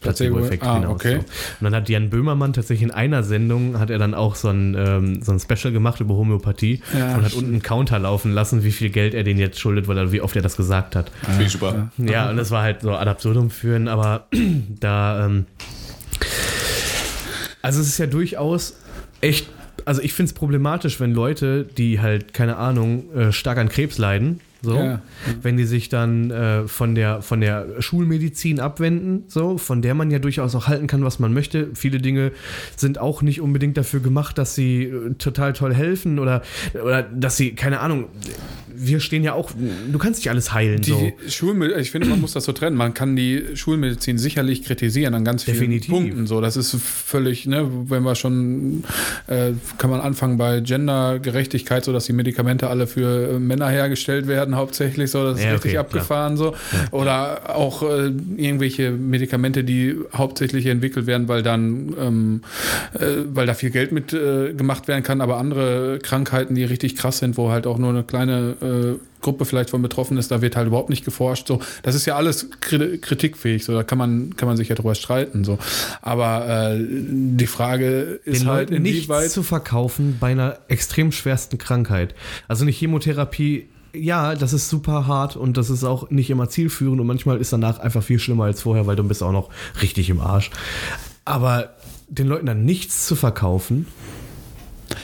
[0.00, 0.92] Placebo-Effekt ah, hinaus.
[0.92, 1.16] okay.
[1.16, 1.18] So.
[1.18, 1.24] Und
[1.60, 5.22] dann hat Jan Böhmermann tatsächlich in einer Sendung, hat er dann auch so ein, ähm,
[5.22, 8.72] so ein Special gemacht über Homöopathie Ja, und hat unten einen Counter laufen lassen, wie
[8.72, 11.10] viel Geld er den jetzt schuldet, weil er, wie oft er das gesagt hat.
[11.22, 11.90] Finde ich super.
[11.98, 14.26] Ja, und das war halt so ad absurdum führen, aber
[14.80, 15.46] da, ähm,
[17.62, 18.76] also es ist ja durchaus
[19.20, 19.48] echt,
[19.84, 23.98] also ich finde es problematisch, wenn Leute, die halt, keine Ahnung, äh, stark an Krebs
[23.98, 25.02] leiden, so, Ja.
[25.42, 30.10] wenn die sich dann äh, von, der, von der Schulmedizin abwenden, so, von der man
[30.10, 31.68] ja durchaus auch halten kann, was man möchte.
[31.74, 32.32] Viele Dinge
[32.76, 36.42] sind auch nicht unbedingt dafür gemacht, dass sie äh, total toll helfen oder,
[36.74, 38.06] oder dass sie, keine Ahnung,
[38.82, 39.50] wir stehen ja auch,
[39.90, 40.80] du kannst nicht alles heilen.
[40.80, 41.12] Die so.
[41.28, 42.76] Schulmedizin, ich finde, man muss das so trennen.
[42.76, 45.90] Man kann die Schulmedizin sicherlich kritisieren an ganz vielen Definitiv.
[45.90, 46.26] Punkten.
[46.26, 48.84] So, das ist völlig, ne, wenn wir schon,
[49.26, 54.26] äh, kann man anfangen bei Gendergerechtigkeit, so dass die Medikamente alle für äh, Männer hergestellt
[54.26, 56.54] werden, hauptsächlich so, das ist Ja, richtig okay, abgefahren so.
[56.90, 62.40] Oder auch äh, irgendwelche Medikamente, die hauptsächlich entwickelt werden, weil dann, ähm,
[62.94, 66.96] äh, weil da viel Geld mit äh, gemacht werden kann, aber andere Krankheiten, die richtig
[66.96, 70.40] krass sind, wo halt auch nur eine kleine äh, Gruppe vielleicht von betroffen ist, da
[70.40, 71.48] wird halt überhaupt nicht geforscht.
[71.48, 73.64] So, das ist ja alles kri- kritikfähig.
[73.64, 75.44] So, da kann man kann man sich ja drüber streiten.
[75.44, 75.58] So,
[76.00, 81.12] aber äh, die Frage ist den halt Leuten inwieweit nichts zu verkaufen bei einer extrem
[81.12, 82.14] schwersten Krankheit.
[82.48, 87.00] Also eine Chemotherapie, ja, das ist super hart und das ist auch nicht immer zielführend
[87.00, 89.50] und manchmal ist danach einfach viel schlimmer als vorher, weil du bist auch noch
[89.82, 90.50] richtig im Arsch.
[91.24, 91.74] Aber
[92.08, 93.86] den Leuten dann nichts zu verkaufen,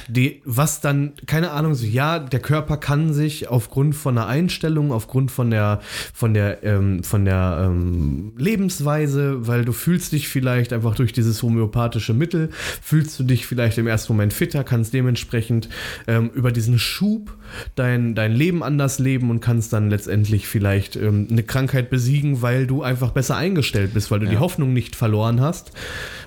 [0.09, 4.93] die, was dann, keine Ahnung, so, ja, der Körper kann sich aufgrund von einer Einstellung,
[4.93, 5.81] aufgrund von der,
[6.13, 11.43] von der, ähm, von der ähm, Lebensweise, weil du fühlst dich vielleicht einfach durch dieses
[11.43, 12.51] homöopathische Mittel,
[12.83, 15.69] fühlst du dich vielleicht im ersten Moment fitter, kannst dementsprechend
[16.07, 17.37] ähm, über diesen Schub
[17.75, 22.67] dein, dein Leben anders leben und kannst dann letztendlich vielleicht ähm, eine Krankheit besiegen, weil
[22.67, 25.73] du einfach besser eingestellt bist, weil du die Hoffnung nicht verloren hast.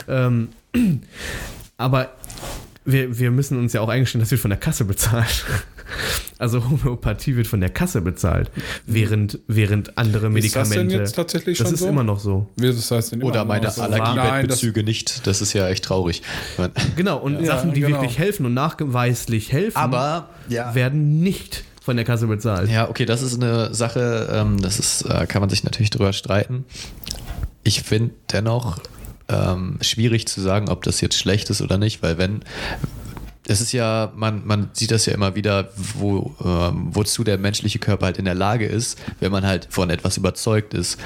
[0.07, 0.49] Ähm,
[1.77, 2.09] aber
[2.85, 5.45] wir, wir müssen uns ja auch eingestehen, das wird von der Kasse bezahlt.
[6.37, 8.49] Also Homöopathie wird von der Kasse bezahlt,
[8.85, 10.77] während, während andere Ist das Medikamente.
[10.87, 11.87] denn jetzt tatsächlich das schon ist so?
[11.89, 12.47] immer noch so.
[12.55, 13.81] Wie das denn immer Oder noch meine so?
[13.81, 15.25] Allergiebettbezüge nicht.
[15.27, 16.21] Das ist ja echt traurig.
[16.95, 17.97] Genau, und Ja, Sachen, die genau.
[17.99, 20.73] wirklich helfen und nachgeweislich helfen, Aber ja.
[20.75, 22.69] werden nicht von der Kasse bezahlt.
[22.69, 26.13] Ja, okay, das ist eine Sache, ähm, das ist, äh, kann man sich natürlich drüber
[26.13, 26.63] streiten.
[27.63, 28.79] Ich finde dennoch
[29.29, 32.43] ähm, schwierig zu sagen, ob das jetzt schlecht ist oder nicht, weil wenn
[33.49, 37.79] es ist ja, man, man sieht das ja immer wieder, wo, ähm, wozu der menschliche
[37.79, 40.99] Körper halt in der Lage ist, wenn man halt von etwas überzeugt ist.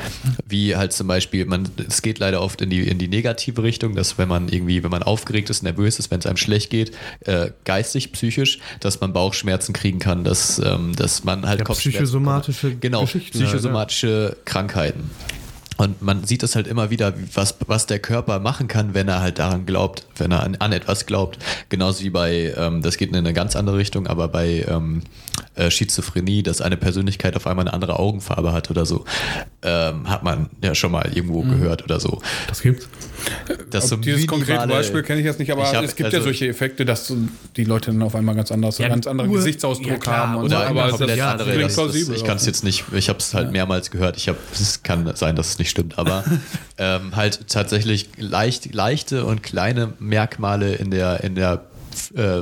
[0.45, 3.95] Wie halt zum Beispiel, man, es geht leider oft in die, in die negative Richtung,
[3.95, 6.91] dass wenn man irgendwie, wenn man aufgeregt ist, nervös ist, wenn es einem schlecht geht,
[7.21, 11.97] äh, geistig, psychisch, dass man Bauchschmerzen kriegen kann, dass, ähm, dass man halt Ja, Kopfschmerzen
[11.97, 15.09] psychosomatische genau, halt, psychosomatische Krankheiten.
[15.77, 19.21] Und man sieht das halt immer wieder, was, was der Körper machen kann, wenn er
[19.21, 21.39] halt daran glaubt, wenn er an, an etwas glaubt.
[21.69, 25.01] Genauso wie bei, ähm, das geht in eine ganz andere Richtung, aber bei ähm,
[25.55, 29.05] äh, Schizophrenie, dass eine Persönlichkeit auf einmal eine andere Augenfarbe hat oder so,
[29.61, 32.21] ähm, hat man ja schon mal irgendwo gehört oder so.
[32.47, 32.87] Das gibt's.
[33.69, 36.25] Das Ob dieses konkrete Beispiel kenne ich jetzt nicht, aber hab- es gibt ja also-
[36.25, 37.15] solche Effekte, dass so
[37.55, 40.17] die Leute dann auf einmal ganz anders, Ja, einen ganz anderen Ur- Gesichtsausdruck ja, klar,
[40.27, 41.49] haben und Oder so, aber aber das, komplett ja, andere.
[41.51, 44.17] klingt Das, das, plausibel ich kann es jetzt nicht, ich habe es halt mehrmals gehört.
[44.17, 46.23] Ich habe, es kann sein, dass es nicht stimmt, aber
[46.77, 51.61] ähm, halt tatsächlich leicht, leichte und kleine Merkmale in der in der
[52.15, 52.41] äh,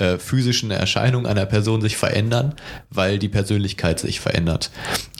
[0.00, 2.54] äh, physischen Erscheinung einer Person sich verändern,
[2.90, 4.70] weil die Persönlichkeit sich verändert.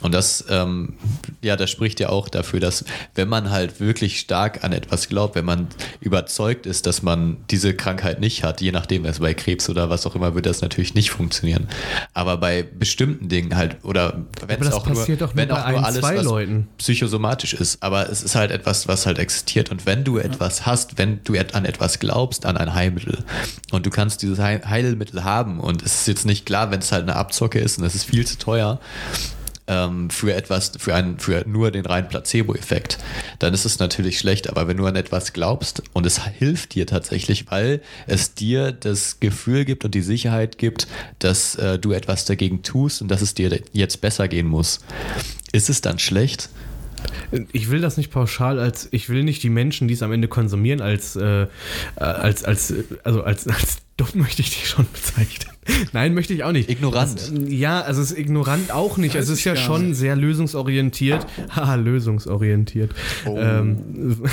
[0.01, 0.93] Und das, ähm,
[1.41, 2.85] ja, das spricht ja auch dafür, dass
[3.15, 5.67] wenn man halt wirklich stark an etwas glaubt, wenn man
[5.99, 10.05] überzeugt ist, dass man diese Krankheit nicht hat, je nachdem, was bei Krebs oder was
[10.07, 11.67] auch immer, wird das natürlich nicht funktionieren.
[12.13, 15.63] Aber bei bestimmten Dingen halt, oder wenn es auch passiert nur, doch nur wenn bei
[15.63, 16.67] auch nur alles, zwei was Leuten.
[16.77, 19.69] psychosomatisch ist, aber es ist halt etwas, was halt existiert.
[19.69, 23.23] Und wenn du etwas hast, wenn du an etwas glaubst, an ein Heilmittel,
[23.71, 26.91] und du kannst dieses Heil- Heilmittel haben, und es ist jetzt nicht klar, wenn es
[26.91, 28.79] halt eine Abzocke ist und es ist viel zu teuer,
[29.67, 32.97] ähm, für etwas, für einen, für nur den reinen Placebo-Effekt,
[33.39, 34.49] dann ist es natürlich schlecht.
[34.49, 39.19] Aber wenn du an etwas glaubst und es hilft dir tatsächlich, weil es dir das
[39.19, 40.87] Gefühl gibt und die Sicherheit gibt,
[41.19, 44.79] dass äh, du etwas dagegen tust und dass es dir jetzt besser gehen muss,
[45.51, 46.49] ist es dann schlecht?
[47.51, 50.27] Ich will das nicht pauschal als, ich will nicht die Menschen, die es am Ende
[50.27, 51.47] konsumieren, als, äh,
[51.95, 52.73] als, als,
[53.03, 55.51] also als, als dumm möchte ich die schon bezeichnen.
[55.93, 56.69] Nein, möchte ich auch nicht.
[56.69, 57.15] Ignorant.
[57.15, 59.15] Das, ja, also es ist ignorant auch nicht.
[59.15, 59.97] Weiß es ist ja schon nicht.
[59.97, 61.25] sehr lösungsorientiert.
[61.55, 62.91] Haha, lösungsorientiert.
[63.25, 63.37] Oh.
[63.37, 64.23] Ähm,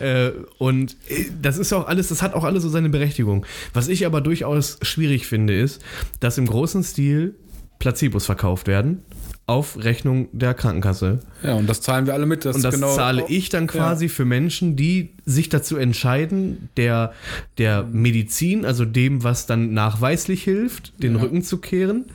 [0.00, 3.46] äh, und äh, das ist auch alles, das hat auch alles so seine Berechtigung.
[3.72, 5.82] Was ich aber durchaus schwierig finde, ist,
[6.20, 7.36] dass im großen Stil
[7.78, 9.02] Placebos verkauft werden
[9.46, 11.20] auf Rechnung der Krankenkasse.
[11.44, 12.46] Ja, und das zahlen wir alle mit.
[12.46, 17.12] und das genau, zahle ich dann quasi für Menschen, die sich dazu entscheiden, der,
[17.58, 22.06] der Medizin, also dem, was dann nachweislich hilft, den Rücken zu kehren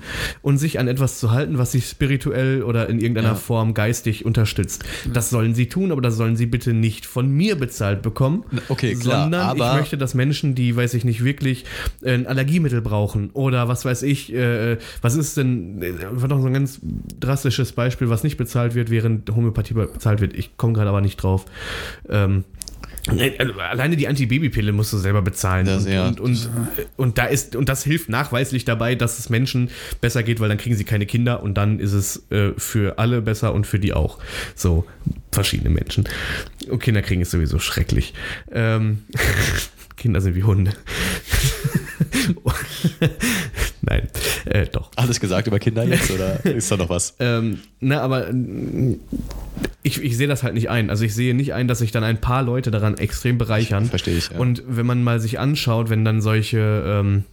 [0.41, 3.35] und sich an etwas zu halten, was sich spirituell oder in irgendeiner Ja.
[3.35, 4.83] Form geistig unterstützt.
[5.11, 8.43] Das sollen sie tun, aber das sollen sie bitte nicht von mir bezahlt bekommen.
[8.69, 11.65] okay, klar, sondern aber- ich möchte, dass Menschen, die, weiß ich nicht, wirklich
[12.03, 16.39] äh, ein Allergiemittel brauchen oder was weiß ich, äh, was ist denn, äh, war doch
[16.41, 16.79] so ein ganz
[17.19, 20.33] drastisches Beispiel, was nicht bezahlt wird, während Homöopathie bezahlt wird.
[20.33, 21.45] Ich komme gerade aber nicht drauf.
[22.09, 22.43] Ähm,
[23.17, 25.65] äh, Alleine die Antibabypille musst du selber bezahlen.
[25.65, 26.07] Das, und, ja.
[26.07, 26.49] und, und,
[26.97, 29.69] und, da ist, und das hilft nachweislich dabei, dass es Menschen
[30.01, 33.21] besser geht, weil dann kriegen sie keine Kinder und dann ist es äh, für alle
[33.21, 34.19] besser und für die auch.
[34.55, 34.85] So,
[35.31, 36.07] verschiedene Menschen.
[36.69, 38.13] Und Kinder kriegen ist sowieso schrecklich.
[38.51, 39.03] Ähm,
[39.97, 40.71] Kinder sind wie Hunde.
[43.89, 44.07] Nein,
[44.45, 44.91] äh, doch.
[44.95, 47.15] Alles gesagt über Kinder jetzt oder ist da noch was?
[47.19, 48.33] Ähm, na, aber äh,
[49.83, 50.89] ich, ich sehe das halt nicht ein.
[50.89, 53.85] Also ich sehe nicht ein, dass sich dann ein paar Leute daran extrem bereichern.
[53.85, 54.37] Verstehe ich, ja.
[54.37, 57.23] Und wenn man mal sich anschaut, wenn dann solche, ähm,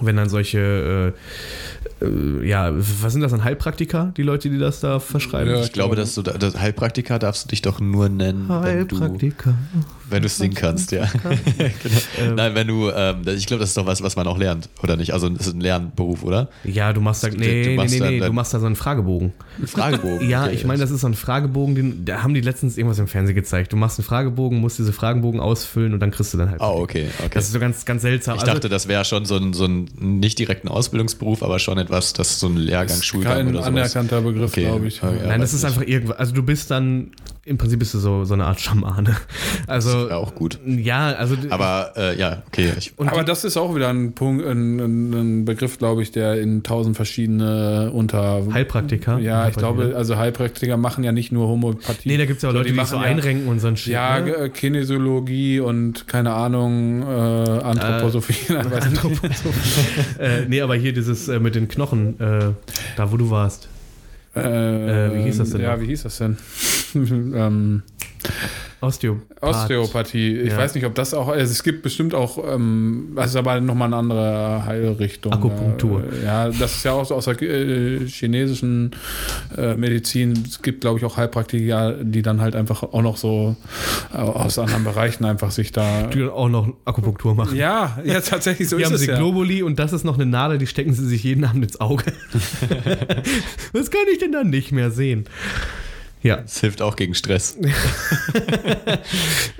[0.00, 1.12] wenn dann solche,
[2.00, 5.52] äh, äh, ja, was sind das dann Heilpraktiker, die Leute, die das da verschreiben?
[5.54, 8.88] Ja, Ich glaube, dass du da, das Heilpraktiker darfst du dich doch nur nennen, wenn
[8.88, 9.54] du, Heilpraktiker.
[10.10, 11.06] Wenn du es singen kannst, ja.
[12.18, 12.34] genau.
[12.36, 14.96] Nein, wenn du, ähm, ich glaube, das ist doch was, was man auch lernt, oder
[14.96, 15.12] nicht?
[15.12, 16.48] Also das ist ein Lernberuf, oder?
[16.64, 18.54] Ja, du machst da, Du- nee, du nee, machst nee, dann- nee, du dann- machst
[18.54, 19.32] da so einen Fragebogen.
[19.60, 20.28] Ein Fragebogen.
[20.28, 22.98] Ja, Okay, ich meine, das ist so ein Fragebogen, den, da haben die letztens irgendwas
[22.98, 23.72] im Fernsehen gezeigt.
[23.72, 26.60] Du machst einen Fragebogen, musst diese Fragebogen ausfüllen und dann kriegst du dann halt.
[26.60, 27.30] Oh, okay, okay.
[27.34, 28.36] Das ist so ganz, ganz seltsam.
[28.36, 31.58] ich Also- dachte, das wäre schon so ein, so ein nicht direkt ein Ausbildungsberuf, aber
[31.58, 33.68] schon etwas, das ist so ein Lehrgang, Schulgang Kein oder sowas.
[33.68, 35.02] anerkannter Begriff, Okay, glaube ich.
[35.02, 35.26] okay, ja.
[35.28, 36.18] Nein, das ist einfach irgendwas.
[36.18, 37.10] Also du bist dann,
[37.44, 39.16] im Prinzip bist du so, so eine Art Schamane.
[39.66, 39.93] Also.
[40.08, 40.58] Ja, auch gut.
[40.66, 41.36] Ja, also.
[41.50, 42.72] Aber äh, ja, okay.
[42.78, 46.12] Ich, und Aber das ist auch wieder ein Punkt, ein, ein, ein Begriff, glaube ich,
[46.12, 48.42] der in tausend verschiedene unter.
[48.52, 49.18] Heilpraktiker.
[49.18, 49.60] Ja, ich Heilpraktiker.
[49.84, 52.08] glaube, also Heilpraktiker machen ja nicht nur Homöopathie.
[52.08, 53.68] Nee, da gibt es ja auch So, Leute, die, machen so ja- einrenken und so
[53.68, 53.92] ein Shit.
[53.92, 54.30] Ja, ne?
[54.36, 58.52] äh, Kinesiologie und keine Ahnung, äh, Anthroposophie.
[58.52, 59.22] Nein, weiß nicht.
[60.18, 62.52] äh, nee, aber hier dieses äh, mit den Knochen, äh,
[62.96, 63.68] da wo du warst.
[64.34, 65.82] Äh, wie hieß das denn Ja, noch?
[65.82, 66.36] wie hieß das denn?
[66.94, 67.82] ähm,
[68.84, 69.42] Osteopath.
[69.42, 70.38] Osteopathie.
[70.38, 70.58] Ich Ja.
[70.58, 71.28] weiß nicht, ob das auch.
[71.28, 72.38] Also es gibt bestimmt auch.
[72.54, 75.32] Ähm, das ist aber nochmal eine andere Heilrichtung.
[75.32, 76.02] Akupunktur.
[76.12, 78.92] Äh, ja, das ist ja auch so aus der äh, chinesischen
[79.56, 80.32] äh, Medizin.
[80.46, 83.56] Es gibt, glaube ich, auch Heilpraktiker, die dann halt einfach auch noch so
[84.12, 86.04] äh, aus anderen Bereichen einfach sich da.
[86.08, 87.56] Die auch noch Akupunktur machen.
[87.56, 89.16] Ja, ja, tatsächlich so Hier ist haben es sie ja.
[89.16, 92.04] Globuli und das ist noch eine Nadel, die stecken sie sich jeden Abend ins Auge.
[93.72, 95.24] Was kann ich denn dann nicht mehr sehen?
[96.24, 97.56] Ja, es hilft auch gegen Stress.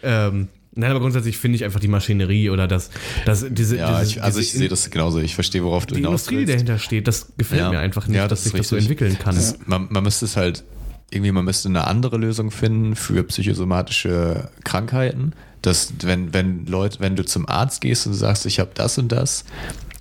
[0.03, 2.91] ähm, nein, aber grundsätzlich finde ich einfach die Maschinerie oder das,
[3.27, 5.21] das diese, Ja, diese, ich, also diese ich sehe das genauso.
[5.21, 7.71] Ich verstehe, worauf du die hinaus Industrie, die dahinter steht, das gefällt Ja.
[7.71, 9.01] mir einfach nicht, Ja, dass das sich ist das so richtig.
[9.01, 9.35] entwickeln kann.
[9.37, 10.65] Das, man, man müsste es halt,
[11.11, 15.33] irgendwie, man müsste eine andere Lösung finden für psychosomatische Krankheiten.
[15.63, 19.11] Dass, wenn, wenn Leute, wenn du zum Arzt gehst und sagst, ich habe das und
[19.11, 19.45] das,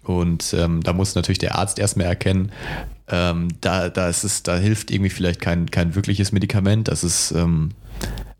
[0.03, 2.51] und ähm, da muss natürlich der Arzt erstmal erkennen,
[3.07, 7.31] ähm, da, da ist es, da hilft irgendwie vielleicht kein, kein wirkliches Medikament, das ist,
[7.31, 7.71] ähm,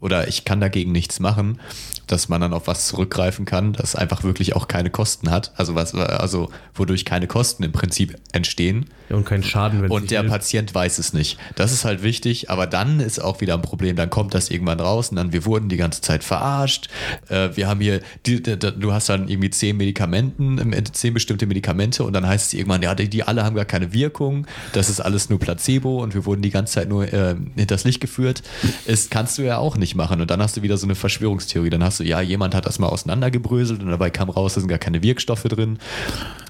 [0.03, 1.59] oder ich kann dagegen nichts machen,
[2.07, 5.73] dass man dann auf was zurückgreifen kann, das einfach wirklich auch keine Kosten hat, also
[5.75, 8.87] was, also wodurch keine Kosten im Prinzip entstehen.
[9.09, 10.33] und kein Schaden, wenn Und der hilft.
[10.33, 11.37] Patient weiß es nicht.
[11.55, 13.95] Das ist halt wichtig, aber dann ist auch wieder ein Problem.
[13.95, 16.89] Dann kommt das irgendwann raus und dann, wir wurden die ganze Zeit verarscht.
[17.29, 20.59] Äh, wir haben hier, du hast dann irgendwie zehn Medikamenten,
[20.91, 23.93] zehn bestimmte Medikamente und dann heißt es irgendwann, ja, die, die alle haben gar keine
[23.93, 24.45] Wirkung.
[24.73, 28.01] Das ist alles nur Placebo und wir wurden die ganze Zeit nur äh, hinters Licht
[28.01, 28.43] geführt.
[28.85, 30.21] Das kannst du ja auch nicht machen.
[30.21, 31.69] Und dann hast du wieder so eine Verschwörungstheorie.
[31.69, 34.69] Dann hast du, ja, jemand hat das mal auseinandergebröselt und dabei kam raus, da sind
[34.69, 35.79] gar keine Wirkstoffe drin.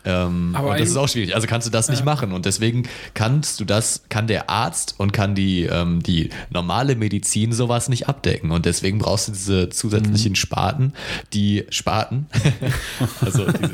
[0.06, 1.36] Ähm, Aber und das ist auch schwierig.
[1.36, 2.32] Also kannst du das nicht machen.
[2.32, 7.54] Und deswegen kannst du das, kann der Arzt und kann die, ähm, die normale Medizin
[7.54, 8.52] sowas nicht abdecken.
[8.52, 10.94] Und deswegen brauchst du diese zusätzlichen Sparten,
[11.34, 12.28] die Sparten,
[13.22, 13.74] also diese,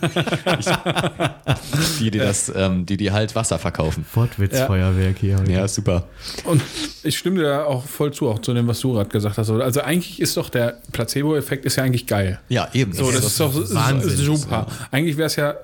[0.59, 4.05] ich, die, die das, ähm, die, die halt Wasser verkaufen.
[4.13, 5.43] Wortwitzfeuerwerk hier.
[5.47, 6.07] Ja, super.
[6.43, 6.61] Und
[7.03, 9.49] ich stimme dir da auch voll zu, auch zu dem, was du gerade gesagt hast.
[9.49, 12.39] Also eigentlich ist doch der Placebo-Effekt ist ja eigentlich geil.
[12.49, 12.93] Ja, eben.
[12.93, 14.17] So, das ist doch Wahnsinn.
[14.17, 14.67] super.
[14.91, 15.55] Eigentlich wäre es ja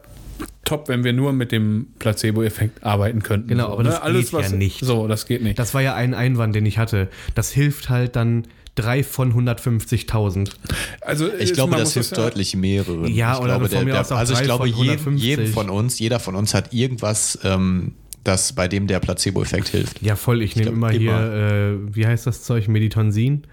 [0.64, 3.48] top, wenn wir nur mit dem Placebo-Effekt arbeiten könnten.
[3.50, 4.80] Genau, so, aber das geht ja nicht.
[4.84, 5.60] So, das geht nicht.
[5.60, 7.08] Das war ja ein Einwand, den ich hatte.
[7.36, 10.52] Das hilft halt dann drei von 150.000.
[11.02, 13.06] Also Ich ist- glaube, das hilft deutlich mehreren.
[13.14, 15.24] Ja, ich oder glaube, von mir aus auch also ich glaube, 150.
[15.24, 17.94] jedem von uns, jeder von uns hat irgendwas, ähm,
[18.26, 20.02] das bei dem der Placebo-Effekt hilft.
[20.02, 20.42] Ja, voll.
[20.42, 21.00] Ich nehme glaub, immer immer.
[21.32, 22.68] hier, äh, wie heißt das Zeug?
[22.68, 23.44] Meditonsin.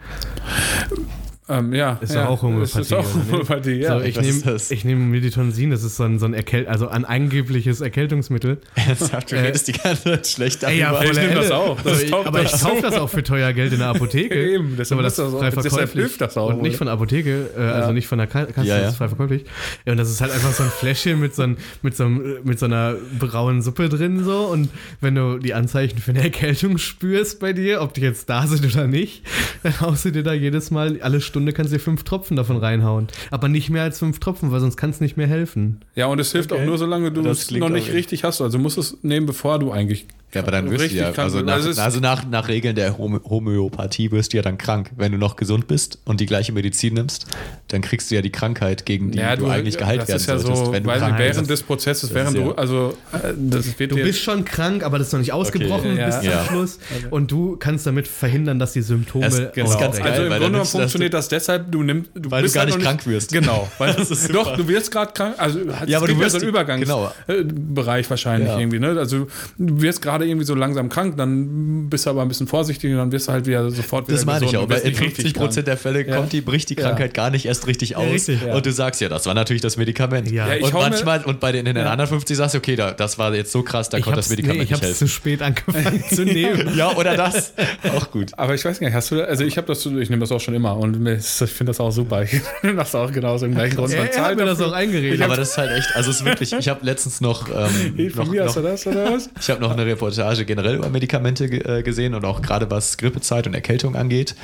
[1.48, 2.80] Ähm, ja, Ist ja, auch Homöopathie.
[2.82, 3.04] Ist auch?
[3.14, 3.98] Homöopathie, ja.
[3.98, 4.70] so, ich nehme das?
[4.70, 8.58] ich nehm Meditonsin, das ist so ein, so ein Erkält also ein angebliches Erkältungsmittel.
[8.76, 11.10] Ernsthaft, du redest die ganze Zeit schlecht Ey, ja, darüber.
[11.10, 11.80] ich volle nehm das auch.
[11.82, 12.62] Das aber ich, taugt aber ich das.
[12.62, 14.34] kaufe das auch für teuer Geld in der Apotheke.
[14.54, 16.04] Eben, deshalb aber ist das auch- frei deshalb verkäuflich.
[16.04, 18.68] hilft das auch, Und nicht von der Apotheke, äh, also nicht von der Ka- Kasse,
[18.68, 18.82] Ja, ja.
[18.82, 19.44] das ist frei verkäuflich.
[19.84, 22.36] Ja, und das ist halt einfach so ein Fläschchen mit so, ein, mit, so einem,
[22.44, 24.68] mit so einer braunen Suppe drin so und
[25.00, 28.64] wenn du die Anzeichen für eine Erkältung spürst bei dir, ob die jetzt da sind
[28.72, 29.24] oder nicht,
[29.64, 32.58] dann haust du dir da jedes Mal, alle Stunde kannst du dir fünf Tropfen davon
[32.58, 33.08] reinhauen.
[33.30, 35.80] Aber nicht mehr als fünf Tropfen, weil sonst kann es nicht mehr helfen.
[35.94, 36.60] Ja, und es hilft Okay.
[36.62, 38.40] auch nur, solange du Das es noch nicht richtig hast.
[38.42, 40.06] Also musst du es nehmen, bevor du eigentlich.
[40.34, 43.18] Ja, aber dann wirst du ja, also nach, Also also nach, nach Regeln der Homö
[43.22, 44.90] Homöopathie wirst du ja dann krank.
[44.96, 47.26] Wenn du noch gesund bist und die gleiche Medizin nimmst,
[47.68, 50.26] dann kriegst du ja die Krankheit, gegen die Ja, du, eigentlich geheilt das werden ist
[50.28, 51.50] ja solltest, so, wenn du während bist.
[51.50, 54.82] des Prozesses, Das während ist du, ja- also äh, das wird Du bist schon krank,
[54.84, 56.06] aber das ist noch nicht ausgebrochen Ja.
[56.06, 56.44] bis zum Ja.
[56.46, 56.78] Schluss.
[57.10, 59.66] Und du kannst damit verhindern, dass die Symptome Es- genau.
[59.68, 59.80] ausbrechen.
[59.80, 62.54] ganz geil, also im Grunde du funktioniert das deshalb, du nimmst, du Weil du bist
[62.54, 63.32] gar halt nicht krank wirst.
[63.32, 66.30] Genau, weil Das ist doch du wirst gerade krank, also Ja, aber du ja wirst
[66.32, 68.10] so einen die- Übergangsbereich genau.
[68.10, 68.96] wahrscheinlich irgendwie, ne?
[68.98, 69.26] Also
[69.58, 72.98] du wirst gerade irgendwie so langsam krank, dann bist du aber ein bisschen vorsichtig und
[72.98, 75.00] dann wirst du halt wieder sofort wieder Das meine ich ja, und weil in nicht
[75.00, 76.16] richtig 50 Prozent der Fälle Ja.
[76.16, 76.82] kommt die, bricht die Ja.
[76.88, 78.10] Krankheit gar nicht erst richtig aus.
[78.10, 78.54] richtig, ja.
[78.54, 80.30] Und du sagst ja, das war natürlich das Medikament.
[80.30, 80.48] Ja.
[80.48, 81.90] Ja, ich und manchmal, und bei den, in den Ja.
[81.92, 84.28] anderen 50 sagst du, okay, da, das war jetzt so krass, da ich konnte das
[84.30, 85.06] Medikament nee, ich nicht habe helfen.
[85.06, 86.72] zu spät angefangen zu nehmen.
[86.76, 87.52] Ja, oder das.
[87.96, 88.32] Auch gut.
[88.36, 90.40] Aber ich weiß gar nicht, hast du, also ich habe das, ich nehme das auch
[90.40, 92.22] schon immer und ich finde das auch super.
[92.22, 92.32] Ich
[92.62, 93.92] nehme das auch genau aus dem gleichen Grund.
[93.92, 95.20] Er hat zahlt mir das auch eingeredet.
[95.22, 98.10] Aber das ist halt echt, also es ist wirklich, ich habe letztens noch, ähm, Hey,
[98.10, 99.30] von noch, mir hast noch du das oder was?
[99.40, 103.46] Ich habe noch eine Reportage generell über Medikamente äh, gesehen und auch gerade was Grippezeit
[103.46, 104.34] und Erkältung angeht.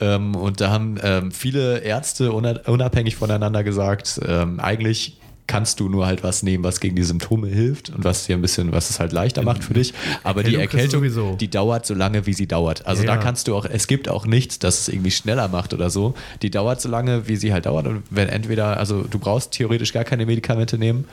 [0.00, 5.18] Ähm, und da haben ähm, viele Ärzte una- unabhängig voneinander gesagt, ähm, eigentlich
[5.48, 8.40] kannst du nur halt was nehmen, was gegen die Symptome hilft und was dir ein
[8.40, 9.92] bisschen, was es halt leichter macht für dich.
[10.22, 11.36] Aber die Erkältung du Erkältung, sowieso.
[11.36, 12.86] die dauert so lange, wie sie dauert.
[12.86, 15.74] Also Ja, da kannst du auch, es gibt auch nichts, das es irgendwie schneller macht
[15.74, 16.14] oder so.
[16.42, 17.86] Die dauert so lange, wie sie halt dauert.
[17.86, 21.06] Und wenn entweder, also du brauchst theoretisch gar keine Medikamente nehmen.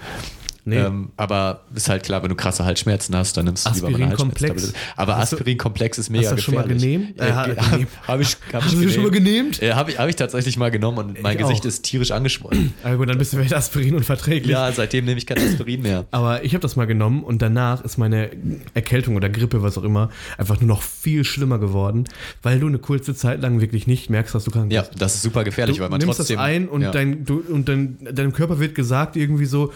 [0.70, 0.78] Nee.
[0.78, 3.96] Ähm, aber ist halt klar, wenn du krasse Halsschmerzen hast, dann nimmst du lieber mal
[4.02, 4.10] eine.
[4.10, 4.74] Halsschmerztablette.
[4.96, 7.16] Aber Aspirin-Komplex ist mega hast du das schon mal gefährlich.
[7.20, 7.88] Äh, Äh, ha- genehm.
[8.08, 9.62] Habe ich, hab Hast ich du das schon mal genehmt?
[9.62, 11.66] Äh, Habe ich, hab ich tatsächlich mal genommen und mein Ich Gesicht auch.
[11.66, 12.74] ist tierisch angeschwollen.
[12.84, 14.52] Aber gut, dann bist du vielleicht Aspirin unverträglich.
[14.52, 16.06] ja, seitdem nehme ich kein Aspirin mehr.
[16.12, 18.30] Aber ich habe das mal genommen und danach ist meine
[18.74, 22.06] Erkältung oder Grippe, was auch immer, einfach nur noch viel schlimmer geworden,
[22.44, 25.02] weil du eine kurze Zeit lang wirklich nicht merkst, dass du krank Ja, bist.
[25.02, 26.38] das ist super gefährlich, Du weil man nimmst trotzdem.
[26.38, 26.92] das ein und, ja.
[26.92, 29.72] dein, du, und dein, deinem Körper wird gesagt irgendwie so,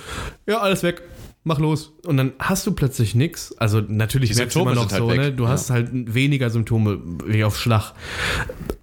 [0.47, 1.01] ja, alles weg,
[1.45, 1.91] mach los.
[2.05, 3.53] Und dann hast du plötzlich nichts.
[3.57, 5.17] Also natürlich Die merkst du immer noch halt so, weg.
[5.19, 5.31] ne?
[5.31, 5.49] Du Ja.
[5.49, 7.93] hast halt weniger Symptome wie auf Schlag.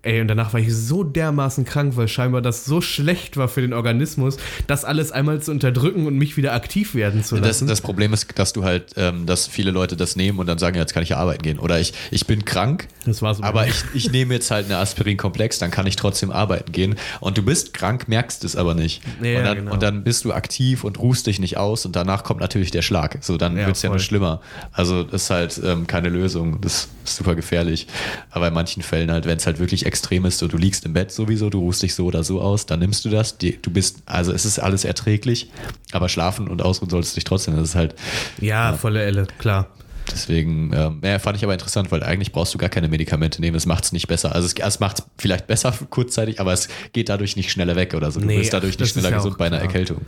[0.03, 3.61] Ey, und danach war ich so dermaßen krank, weil scheinbar das so schlecht war für
[3.61, 7.67] den Organismus, das alles einmal zu unterdrücken und mich wieder aktiv werden zu Das, lassen.
[7.69, 10.77] das Problem ist, dass du halt, ähm, dass viele Leute das nehmen und dann sagen,
[10.77, 11.59] jetzt kann ich ja arbeiten gehen.
[11.59, 13.43] Oder ich, ich bin krank, Das war's.
[13.43, 16.95] aber ich, ich nehme jetzt halt eine Aspirin-Komplex, dann kann ich trotzdem arbeiten gehen.
[17.21, 19.03] Und du bist krank, merkst es aber nicht.
[19.23, 19.73] Ja, und, dann, genau.
[19.75, 22.83] und dann bist du aktiv und ruhst dich nicht aus und danach kommt natürlich der
[22.83, 23.19] Schlag.
[23.23, 24.05] So, dann Ja, wird es ja nur voll.
[24.05, 24.41] schlimmer.
[24.73, 26.61] Also das ist halt ähm, keine Lösung.
[26.61, 27.87] Das ist super gefährlich.
[28.31, 30.93] Aber in manchen Fällen halt, wenn es halt wirklich extrem ist, so du liegst im
[30.93, 33.39] Bett sowieso, du ruhst dich so oder so aus, dann nimmst du das.
[33.39, 35.51] Die, du bist, also es ist alles erträglich,
[35.93, 37.57] aber schlafen und ausruhen solltest du dich trotzdem.
[37.57, 37.95] Das ist halt
[38.41, 39.69] ja, volle Elle, klar.
[40.13, 43.57] Deswegen, ähm, ja, fand ich aber interessant, weil eigentlich brauchst du gar keine Medikamente nehmen.
[43.57, 44.35] Es macht es nicht besser.
[44.35, 47.95] Also es, es macht es vielleicht besser kurzzeitig, aber es geht dadurch nicht schneller weg
[47.95, 48.21] oder so.
[48.21, 49.59] Du Nee, bist dadurch nicht schneller ja gesund bei einer.
[49.61, 50.01] Erkältung.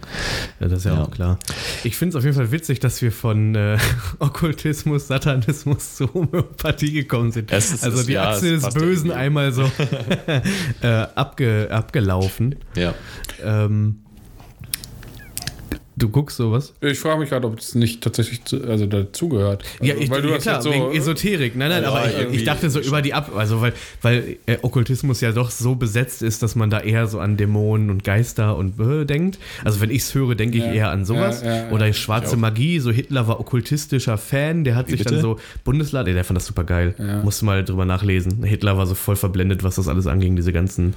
[0.60, 1.02] Ja, das ist ja, Ja.
[1.02, 1.38] auch klar.
[1.84, 3.78] Ich finde es auf jeden Fall witzig, dass wir von äh,
[4.18, 7.50] Okkultismus, Satanismus zu Homöopathie gekommen sind.
[7.50, 9.12] Ist- also die ja, Achse es des Bösen irgendwie.
[9.12, 9.62] einmal so
[10.82, 12.56] äh, abge, abgelaufen.
[12.76, 12.94] Ja.
[13.44, 14.00] Ähm,
[16.02, 16.74] du guckst sowas?
[16.80, 19.62] Ich frage mich gerade, ob es nicht tatsächlich zu, also dazugehört.
[19.80, 21.56] Ja, Also, ich, weil du ja, klar, jetzt so, wegen Esoterik.
[21.56, 23.32] Nein, nein, Ja, aber ich, irgendwie ich dachte so über die Ab...
[23.36, 23.72] Also weil,
[24.02, 27.90] weil äh, Okkultismus ja doch so besetzt ist, dass man da eher so an Dämonen
[27.90, 29.38] und Geister und äh, denkt.
[29.64, 31.42] Also wenn ich es höre, denke ich Ja, eher an sowas.
[31.42, 31.70] ja, ja, ja.
[31.70, 32.40] Oder schwarze Ich.
[32.40, 35.22] Magie, so Hitler war okkultistischer Fan, der hat Wie sich dann bitte?
[35.22, 35.38] so...
[35.64, 36.94] Bundeslade, der fand das super geil.
[36.98, 37.22] Ja.
[37.22, 38.42] Musste mal drüber nachlesen.
[38.42, 40.94] Hitler war so voll verblendet, was das alles anging, diese ganzen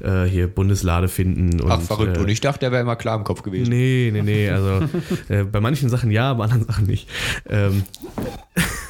[0.00, 1.60] äh, hier Bundeslade finden.
[1.60, 2.16] Und, Ach, verrückt.
[2.16, 3.68] Äh, Und ich dachte, der wäre immer klar im Kopf gewesen.
[3.70, 4.45] Nee, nee, nee.
[4.54, 4.88] Also
[5.28, 7.08] äh, bei manchen Sachen ja, bei anderen Sachen nicht.
[7.48, 7.82] Ähm,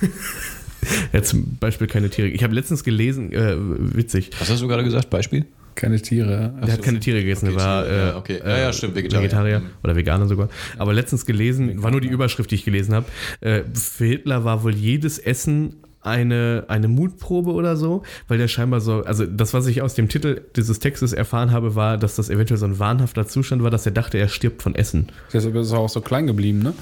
[1.12, 2.28] ja, zum Beispiel keine Tiere.
[2.28, 5.10] Ich habe letztens gelesen, äh, witzig, Was hast du gerade gesagt?
[5.10, 5.46] Beispiel?
[5.74, 6.54] keine Tiere.
[6.64, 8.40] der hat keine Tiere gegessen, Okay, der war Tiere, äh, ja, okay.
[8.42, 9.24] Ja, ja, stimmt, Vegetarier.
[9.24, 9.66] Vegetarier Mhm.
[9.84, 10.48] oder Veganer sogar.
[10.78, 13.04] Aber letztens gelesen, war nur die Überschrift, die ich gelesen habe.
[13.42, 15.76] Äh, für Hitler war wohl jedes Essen
[16.06, 20.08] eine, eine Mutprobe oder so, weil der scheinbar so, also das, was ich aus dem
[20.08, 23.84] Titel dieses Textes erfahren habe, war, dass das eventuell so ein wahnhafter Zustand war, dass
[23.86, 25.08] er dachte, er stirbt von Essen.
[25.32, 26.74] Deshalb ist er auch so klein geblieben, ne?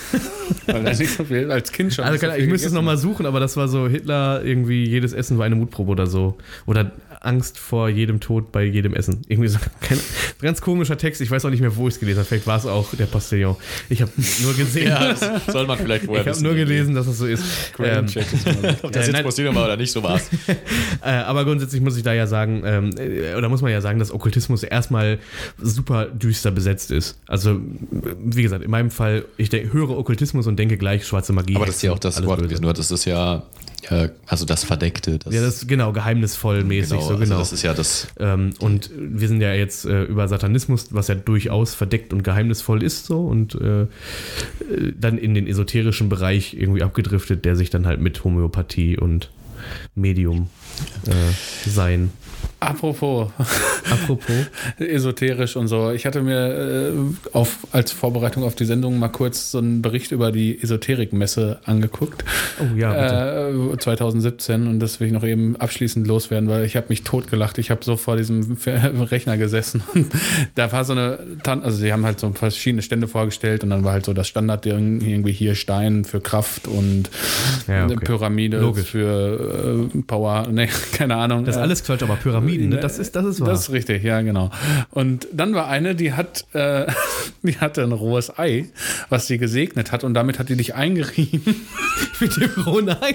[0.66, 2.04] Weil er nicht so viel als Kind schon.
[2.04, 5.38] Also, so ich müsste es nochmal suchen, aber das war so Hitler irgendwie, jedes Essen
[5.38, 6.36] war eine Mutprobe oder so.
[6.66, 9.22] Oder Angst vor jedem Tod bei jedem Essen.
[9.28, 9.98] Irgendwie so kein,
[10.40, 11.20] ganz komischer Text.
[11.20, 12.28] Ich weiß auch nicht mehr, wo ich es gelesen habe.
[12.28, 13.56] Vielleicht war es auch der Postillon.
[13.88, 14.10] Ich habe
[14.42, 14.78] nur gesehen.
[14.88, 17.42] Ja, das soll man vielleicht vorher ich habe nur gelesen, dass das so ist.
[17.78, 19.24] Ähm, Ob das Äh, jetzt nein.
[19.24, 20.28] Postillon war oder nicht, so war's.
[21.02, 23.98] Äh, aber grundsätzlich muss ich da ja sagen, ähm, äh, oder muss man ja sagen,
[23.98, 25.18] dass Okkultismus erstmal
[25.60, 27.18] super düster besetzt ist.
[27.26, 27.60] Also,
[28.24, 31.56] wie gesagt, in meinem Fall, ich denk, höre Okkultismus und denke gleich schwarze Magie.
[31.56, 32.62] Aber das ist ja auch das Wort gewesen.
[32.62, 33.42] Nur das ist ja,
[34.26, 35.18] also das Verdeckte.
[35.18, 37.38] Das, Ja, das ist genau geheimnisvoll mäßig, genau, so also genau.
[37.38, 38.08] das ist ja das.
[38.18, 42.82] Ähm, und wir sind ja jetzt äh, über Satanismus, was ja durchaus verdeckt und geheimnisvoll
[42.82, 43.86] ist, so und äh,
[44.98, 49.30] dann in den esoterischen Bereich irgendwie abgedriftet, der sich dann halt mit Homöopathie und
[49.94, 50.48] Medium
[51.06, 52.10] äh, sein.
[52.60, 53.30] Apropos
[53.90, 54.34] Apropos.
[54.78, 55.92] esoterisch und so.
[55.92, 56.92] Ich hatte mir äh,
[57.32, 62.24] auf, als Vorbereitung auf die Sendung mal kurz so einen Bericht über die Esoterikmesse angeguckt.
[62.60, 63.72] Oh ja, bitte.
[63.74, 67.58] Äh, 2017 und das will ich noch eben abschließend loswerden, weil ich habe mich totgelacht.
[67.58, 70.08] Ich habe so vor diesem Rechner gesessen und
[70.54, 73.84] da war so eine Tan also sie haben halt so verschiedene Stände vorgestellt und dann
[73.84, 77.10] war halt so das Standardding irgendwie hier Stein für Kraft und
[77.66, 77.96] Ja, okay.
[78.04, 78.86] Pyramide Logisch.
[78.86, 81.44] für äh, Power, ne, keine Ahnung.
[81.44, 82.16] Das alles Quatsch, aber
[82.48, 82.80] Pyramiden, ne?
[82.80, 83.48] das ist, das ist wahr.
[83.48, 84.50] das ist richtig, ja, genau.
[84.90, 86.86] Und dann war eine, die hat, äh,
[87.42, 88.66] die hatte ein rohes Ei,
[89.08, 91.42] was sie gesegnet hat und damit hat die dich eingerieben.
[92.20, 93.12] mit dem rohen Ei.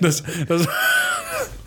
[0.00, 0.68] Das, das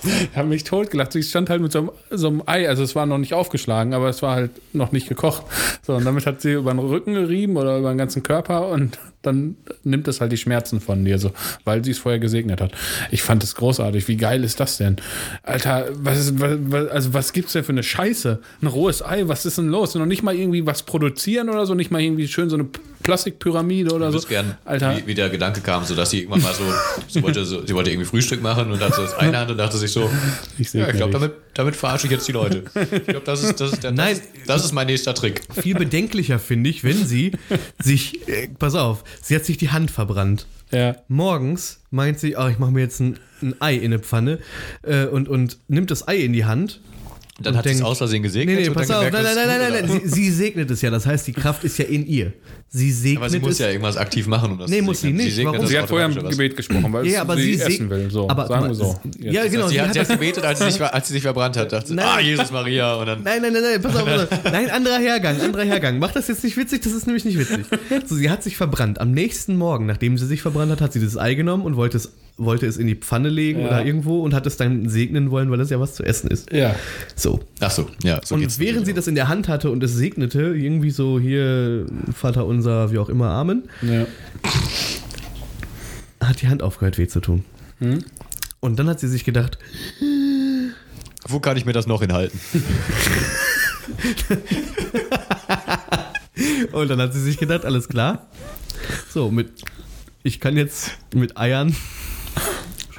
[0.32, 1.12] ich habe mich totgelacht.
[1.14, 3.94] Sie stand halt mit so einem, so einem Ei, also es war noch nicht aufgeschlagen,
[3.94, 5.44] aber es war halt noch nicht gekocht.
[5.86, 9.00] So, und damit hat sie über den Rücken gerieben oder über den ganzen Körper und
[9.22, 9.56] dann
[9.86, 11.32] nimmt es halt die Schmerzen von dir, so,
[11.64, 12.74] weil sie es vorher gesegnet hat.
[13.10, 14.10] Ich fand es großartig.
[14.10, 14.98] Wie geil ist das denn?
[15.44, 18.40] Alter, was ist, was, was- also was gibt's denn für eine Scheiße?
[18.62, 19.96] Ein rohes Ei, was ist denn los?
[19.96, 22.68] Noch nicht mal irgendwie was produzieren oder so, nicht mal irgendwie schön so eine
[23.04, 24.20] Plastikpyramide oder so.
[24.28, 24.98] gern, Alter.
[24.98, 26.64] wie, wie der Gedanke kam, so dass sie irgendwann mal so,
[27.08, 29.58] sie wollte, so, sie wollte irgendwie Frühstück machen und hat so das eine Hand und
[29.58, 30.10] dachte sich so,
[30.58, 32.64] Ich ja, ich glaube, damit, damit verarsche ich jetzt die Leute.
[32.92, 34.22] Ich glaube, das ist, das, ist der, das, Nein.
[34.46, 35.42] das ist mein nächster Trick.
[35.62, 37.32] Viel bedenklicher finde ich, wenn sie
[37.82, 40.48] sich, äh, pass auf, sie hat sich die Hand verbrannt.
[40.72, 40.96] Ja.
[41.08, 44.40] Morgens meint sie, oh, ich mache mir jetzt ein, ein Ei in eine Pfanne
[44.82, 46.82] äh, und, und nimmt das Ei in die Hand.
[47.40, 49.36] Dann Und hat sie es aus Versehen Nee, gesegnet nee, und pass auf, gemerkt, nein,
[49.36, 51.78] nein, nein, nein, gut nein, sie, sie segnet es ja, das heißt, die Kraft ist
[51.80, 52.34] ja in ihr.
[52.76, 53.60] Sie segnet Aber sie muss es.
[53.60, 55.26] ja irgendwas aktiv machen, um das Nee, zu muss sie segnen.
[55.26, 55.36] nicht.
[55.36, 55.68] segnet Warum?
[55.68, 56.28] Sie hat vorher im?
[56.28, 58.10] Gebet gesprochen, weil Ja, aber sie, sie essen will.
[58.10, 59.00] So, aber- sagen wir so.
[59.20, 59.68] Ja, genau.
[59.68, 61.72] Sie sie hat hat ja das- gebetet, als sie, sich, als sie sich verbrannt hat.
[61.72, 62.04] Dachte, Nein.
[62.08, 62.96] ah, Jesus Maria.
[62.96, 64.44] Und dann, Nein, nein, nein, nein, pass auf, pass auf.
[64.52, 66.00] Nein, anderer Hergang, anderer Hergang.
[66.00, 67.64] Mach das jetzt nicht witzig, das ist nämlich nicht witzig.
[68.08, 69.00] So, sie hat sich verbrannt.
[69.00, 71.98] Am nächsten Morgen, nachdem sie sich verbrannt hat, hat sie das Ei genommen und wollte
[71.98, 73.68] es, wollte es in die Pfanne legen Ja.
[73.68, 76.52] oder irgendwo und hat es dann segnen wollen, weil es ja was zu essen ist.
[76.52, 76.74] Ja.
[77.16, 77.40] So.
[77.60, 78.20] ach so, ja.
[78.26, 81.20] So und geht's während sie das in der Hand hatte und es segnete, irgendwie so
[81.20, 81.86] hier,
[82.16, 84.06] Vater unser, wie auch immer, Amen, ja.
[86.24, 87.44] hat die Hand aufgehört weh zu tun.
[87.80, 88.04] Hm?
[88.60, 89.58] Und dann hat sie sich gedacht,
[91.28, 92.40] Wo kann ich mir das noch hinhalten?
[96.72, 98.28] Und dann hat sie sich gedacht, alles klar.
[99.10, 99.50] So, mit
[100.24, 101.76] ich kann jetzt mit Eiern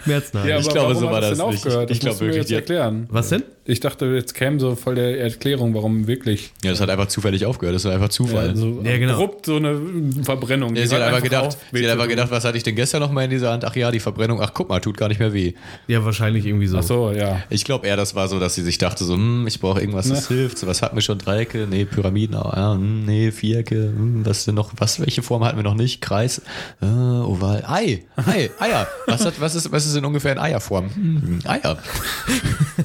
[0.05, 0.49] Schmerzen haben.
[0.49, 1.41] Ja, Ich glaube, warum so war das nicht.
[1.43, 1.91] aufgehört?
[1.91, 3.07] Ich Das glaube wirklich, jetzt erklären.
[3.11, 3.43] Was denn?
[3.67, 6.53] Ich dachte, jetzt käme so voll der Erklärung, warum wirklich.
[6.63, 7.75] Ja, das hat einfach zufällig aufgehört.
[7.75, 8.55] Das war einfach Zufall.
[8.55, 9.15] so Ja, genau.
[9.15, 9.81] abrupt so eine
[10.23, 10.77] Verbrennung.
[10.77, 13.01] Ja, sie hat einfach gedacht, auf, sie hat einfach gedacht, was hatte ich denn gestern
[13.01, 13.65] noch mal in dieser Hand?
[13.65, 14.43] Ach ja, die Verbrennung.
[14.43, 15.55] Ach guck mal, tut gar nicht mehr weh.
[15.87, 16.77] Ja, wahrscheinlich irgendwie so.
[16.77, 17.43] Ach so, ja.
[17.49, 20.11] Ich glaube eher, das war so, dass sie sich dachte so, hm, ich brauche irgendwas,
[20.11, 20.59] das hilft.
[20.59, 21.17] So, was hatten wir schon?
[21.17, 21.67] Dreiecke?
[21.71, 22.37] Nee, Pyramiden.
[22.37, 23.77] ah, ja, nee, Vierecke.
[23.77, 24.73] Hm, was denn noch?
[24.77, 25.01] Was?
[25.01, 26.03] Welche Form hatten wir noch nicht?
[26.03, 26.43] Kreis,
[26.83, 28.87] äh, Oval, Ei, Ei, Eier.
[29.07, 30.95] Was hat, was ist, was ist in ungefähr in Eierform?
[30.95, 31.79] Hm, Eier.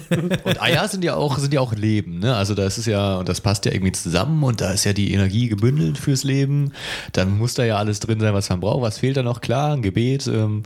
[0.46, 2.36] und Eier sind ja auch, sind ja auch Leben, ne?
[2.36, 5.14] Also das ist ja, und das passt ja irgendwie zusammen und da ist ja die
[5.14, 6.72] Energie gebündelt fürs Leben.
[7.14, 8.82] Dann muss da ja alles drin sein, was man braucht.
[8.82, 9.42] Was fehlt da noch?
[9.42, 10.28] Klar, ein Gebet.
[10.28, 10.64] Ähm,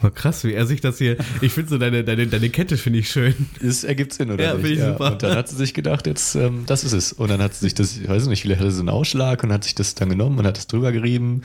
[0.00, 1.16] War krass, wie er sich das hier.
[1.40, 3.34] Ich finde so deine, deine, deine Kette finde ich schön.
[3.62, 4.66] Es ergibt Sinn, oder Ja, nicht?
[4.66, 5.12] finde ich super.
[5.12, 7.12] Und dann hat sie sich gedacht, jetzt, ähm, das ist es.
[7.12, 9.52] Und dann hat sie sich das, ich weiß nicht, vielleicht hatte sie einen Ausschlag und
[9.52, 11.42] hat sich das dann genommen und hat es drüber gerieben.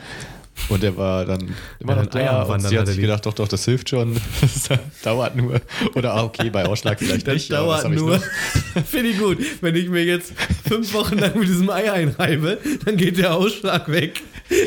[0.69, 2.43] Und der war dann immer noch da.
[2.43, 4.15] Und wandern sie hat sich gedacht, doch, doch, das hilft schon.
[4.41, 5.61] Das dauert nur.
[5.95, 7.51] Oder ah, okay, bei Ausschlag vielleicht Das nicht.
[7.51, 8.19] was dauert nur.
[8.85, 9.37] Finde ich gut.
[9.61, 10.33] Wenn ich mir jetzt
[10.67, 14.21] fünf Wochen lang mit diesem Ei einreibe, dann geht der Ausschlag weg.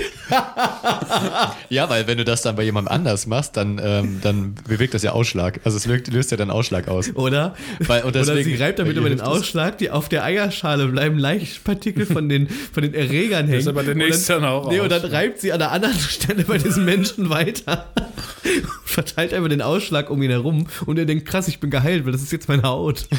[1.70, 5.02] Ja, weil wenn du das dann bei jemandem anders machst, dann, ähm, dann bewirkt das
[5.02, 5.60] ja Ausschlag.
[5.64, 7.14] Also es wirkt, löst ja dann Ausschlag aus.
[7.14, 7.54] Oder?
[7.80, 9.20] Weil- und Oder deswegen- sie reibt damit über den.
[9.20, 13.58] Ausschlag, die auf der Eierschale bleiben leicht Partikel von den, von den Erregern hängen.
[13.60, 16.44] ist aber demnächst Und dann auch Nee, und dann reibt sie an der anderen Stelle
[16.44, 17.88] bei diesem Menschen weiter.
[18.84, 22.12] Verteilt einfach den Ausschlag um ihn herum und er denkt, krass, ich bin geheilt, weil
[22.12, 23.06] das ist jetzt meine Haut.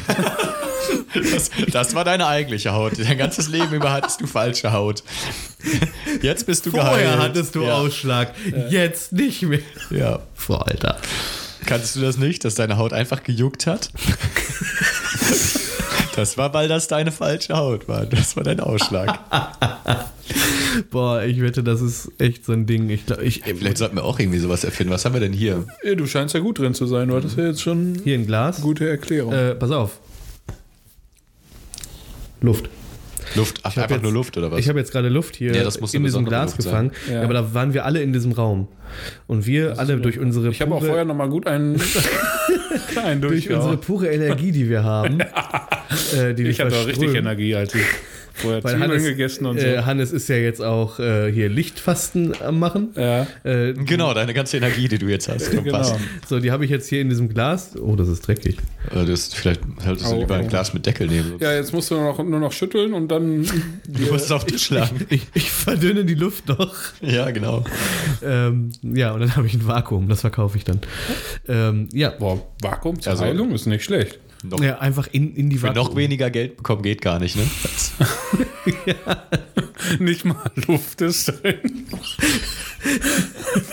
[1.13, 2.93] Das, das war deine eigentliche Haut.
[2.97, 5.03] Dein ganzes Leben über hattest du falsche Haut.
[6.21, 7.19] Jetzt bist du Vorher geheilt.
[7.19, 7.73] hattest du ja.
[7.73, 8.33] Ausschlag,
[8.69, 9.59] jetzt nicht mehr.
[9.91, 10.19] Ja.
[10.47, 10.97] Boah, Alter.
[11.65, 13.91] Kannst du das nicht, dass deine Haut einfach gejuckt hat?
[16.19, 18.05] Das war, weil das deine falsche Haut war.
[18.05, 19.19] Das war dein Ausschlag.
[20.91, 22.89] Boah, ich wette, das ist echt so ein Ding.
[22.89, 24.91] Ich, glaub, ich, Vielleicht sollten wir auch irgendwie sowas erfinden.
[24.91, 25.65] Was haben wir denn hier?
[25.81, 27.07] Ja, du scheinst ja gut drin zu sein.
[27.07, 28.59] Du hattest ja jetzt schon hier ein Glas.
[28.59, 29.31] gute Erklärung.
[29.31, 29.99] Äh, pass auf.
[32.41, 32.69] Luft.
[33.35, 33.59] Luft.
[33.63, 34.59] Ach, einfach jetzt- nur Luft oder was?
[34.59, 36.91] Ich habe jetzt gerade Luft hier Ja, das muss in diesem Glas Luft gefangen.
[37.07, 37.15] Ja.
[37.15, 37.21] Ja.
[37.23, 38.67] aber da waren wir alle in diesem Raum.
[39.27, 41.79] Und wir alle durch unsere ich habe auch pure- vorher nochmal gut einen,
[43.03, 45.19] einen durch unsere pure Energie, die wir haben,
[46.17, 47.13] äh, die Ich hatte auch richtig.
[47.15, 47.81] Energie, als ich
[48.39, 49.65] vorher Weil Zwiebeln Hannes, gegessen und so.
[49.65, 52.89] äh, Hannes ist ja jetzt auch äh, hier Lichtfasten am machen.
[52.95, 53.27] ja.
[53.43, 55.51] Äh, Genau, deine ganze Energie, die du jetzt hast.
[55.51, 55.71] Genau.
[55.77, 55.99] Fasten.
[56.27, 57.75] so, die habe ich jetzt hier in diesem Glas.
[57.79, 58.57] Oh, das ist dreckig.
[58.93, 60.49] Äh, Das, vielleicht solltest du Au, lieber ein au.
[60.49, 61.33] Glas mit Deckel nehmen.
[61.39, 63.45] ja, jetzt musst du nur noch, nur noch schütteln und dann.
[63.87, 65.05] Du musst es auf den Tisch schlagen.
[65.09, 66.73] Ich, ich verdünne die Luft noch.
[67.01, 67.63] Ja, genau.
[68.23, 70.07] Ähm, ja, und dann habe ich ein Vakuum.
[70.07, 70.79] Das verkaufe ich dann.
[71.47, 72.11] Ähm, ja.
[72.11, 74.19] Boah, Vakuum zur Also- Heilung ist nicht schlecht.
[74.43, 75.83] Noch, ja, einfach in, in die für Vakuum.
[75.85, 77.43] noch weniger Geld bekommen geht gar nicht, ne?
[77.63, 77.91] Das,
[79.99, 81.85] Nicht mal Luft ist drin.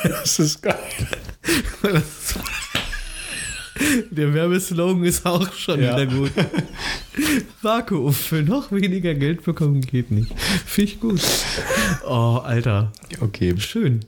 [0.02, 0.78] Das ist geil.
[4.10, 5.92] Der Werbeslogan ist auch schon Ja.
[5.96, 6.32] wieder gut.
[7.60, 10.32] Vakuum für noch weniger Geld bekommen geht nicht.
[10.64, 11.20] Finde ich gut.
[12.06, 12.92] Oh, Alter.
[13.20, 13.54] okay.
[13.58, 14.00] Schön.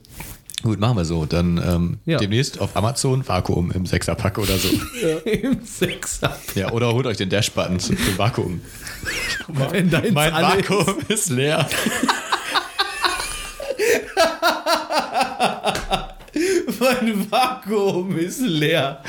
[0.61, 1.25] Gut, machen wir so.
[1.25, 2.17] Dann ähm, Ja.
[2.17, 4.67] demnächst auf Amazon Vakuum im Sechserpack oder so.
[5.29, 6.37] Im Sechser.
[6.55, 8.61] Ja, oder holt euch den Dash-Button zum Vakuum.
[9.47, 11.67] Mein Vakuum ist leer.
[16.79, 19.03] Mein Vakuum ist leer.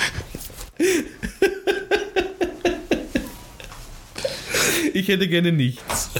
[4.92, 6.10] Ich hätte gerne nichts.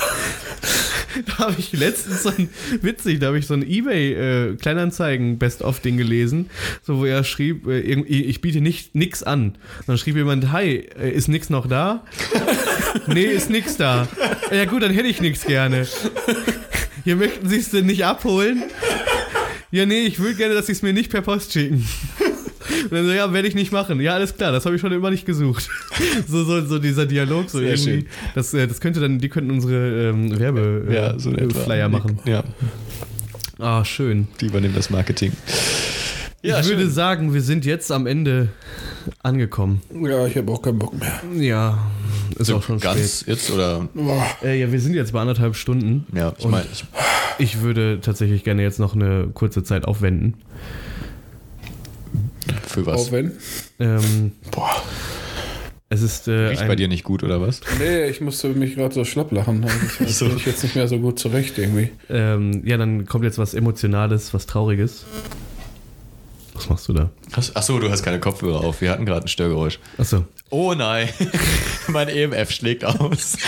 [1.40, 2.50] Da habe ich letztens so ein,
[2.82, 6.50] witzig, da habe ich so ein Ebay äh, Kleinanzeigen Best of Ding gelesen,
[6.82, 9.56] so wo er schrieb, äh, irgendwie, ich biete nicht nix an.
[9.78, 12.04] Und dann schrieb jemand, hi, äh, ist nix noch da?
[13.06, 14.06] nee, ist nix da.
[14.52, 15.86] Ja gut, dann hätte ich nix gerne.
[17.04, 18.64] Hier möchten Sie es denn nicht abholen?
[19.70, 21.88] Ja, nee, ich will gerne, dass Sie es mir nicht per Post schicken.
[22.84, 24.00] Und dann so, ja, werde ich nicht machen.
[24.00, 25.68] Ja, alles klar, das habe ich schon immer nicht gesucht.
[26.28, 27.90] So, so, so dieser Dialog, so Sehr irgendwie.
[28.02, 28.06] schön.
[28.34, 31.30] Das, äh, das könnte dann, die könnten unsere ähm, Werbe äh, Ja, so
[31.88, 32.18] machen.
[32.24, 32.44] Ja,
[33.58, 34.28] Ah, schön.
[34.40, 35.32] die übernehmen das Marketing.
[36.42, 36.90] Ja, ich würde schön.
[36.90, 38.48] sagen, wir sind jetzt am Ende
[39.22, 39.82] angekommen.
[40.02, 41.20] Ja, ich habe auch keinen Bock mehr.
[41.38, 41.78] Ja,
[42.38, 44.44] ist So auch schon ganz jetzt oder spät.
[44.44, 46.06] Äh, ja, wir sind jetzt bei anderthalb Stunden.
[46.14, 46.84] ja, ich meine, ich,
[47.38, 50.34] Ich würde tatsächlich gerne jetzt noch eine kurze Zeit aufwenden.
[52.66, 53.00] Für was?
[53.08, 53.32] Auch wenn.
[53.78, 54.82] Ähm, Boah.
[55.88, 57.60] es ist äh, Riecht bei dir nicht gut oder was?
[57.78, 59.62] Nee, ich musste mich gerade so schlapp lachen.
[59.62, 60.26] Da So.
[60.28, 61.90] bin ich jetzt nicht mehr so gut zurecht irgendwie.
[62.08, 65.04] ähm, ja, dann kommt jetzt was Emotionales, was Trauriges.
[66.54, 67.10] Was machst du da?
[67.54, 68.82] Achso, du hast keine Kopfhörer auf.
[68.82, 69.78] Wir hatten gerade ein Störgeräusch.
[69.96, 70.26] Achso.
[70.50, 71.08] Oh nein,
[71.88, 73.36] mein EMF schlägt aus.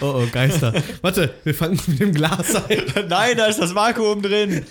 [0.00, 0.72] Oh, oh, Geister.
[1.02, 3.08] Warte, wir fangen mit dem Glas ein.
[3.08, 4.64] nein, da ist das Vakuum drin.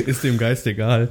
[0.06, 1.10] Ist dem Geist egal.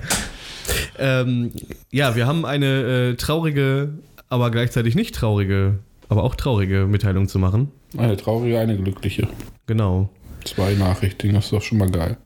[0.97, 1.51] Ähm,
[1.91, 3.89] ja, wir haben eine äh, traurige,
[4.29, 5.79] aber gleichzeitig nicht traurige,
[6.09, 7.71] aber auch traurige Mitteilung zu machen.
[7.97, 9.27] Eine traurige, eine glückliche.
[9.65, 10.09] Genau.
[10.45, 12.17] Zwei Nachrichten, das ist doch schon mal geil.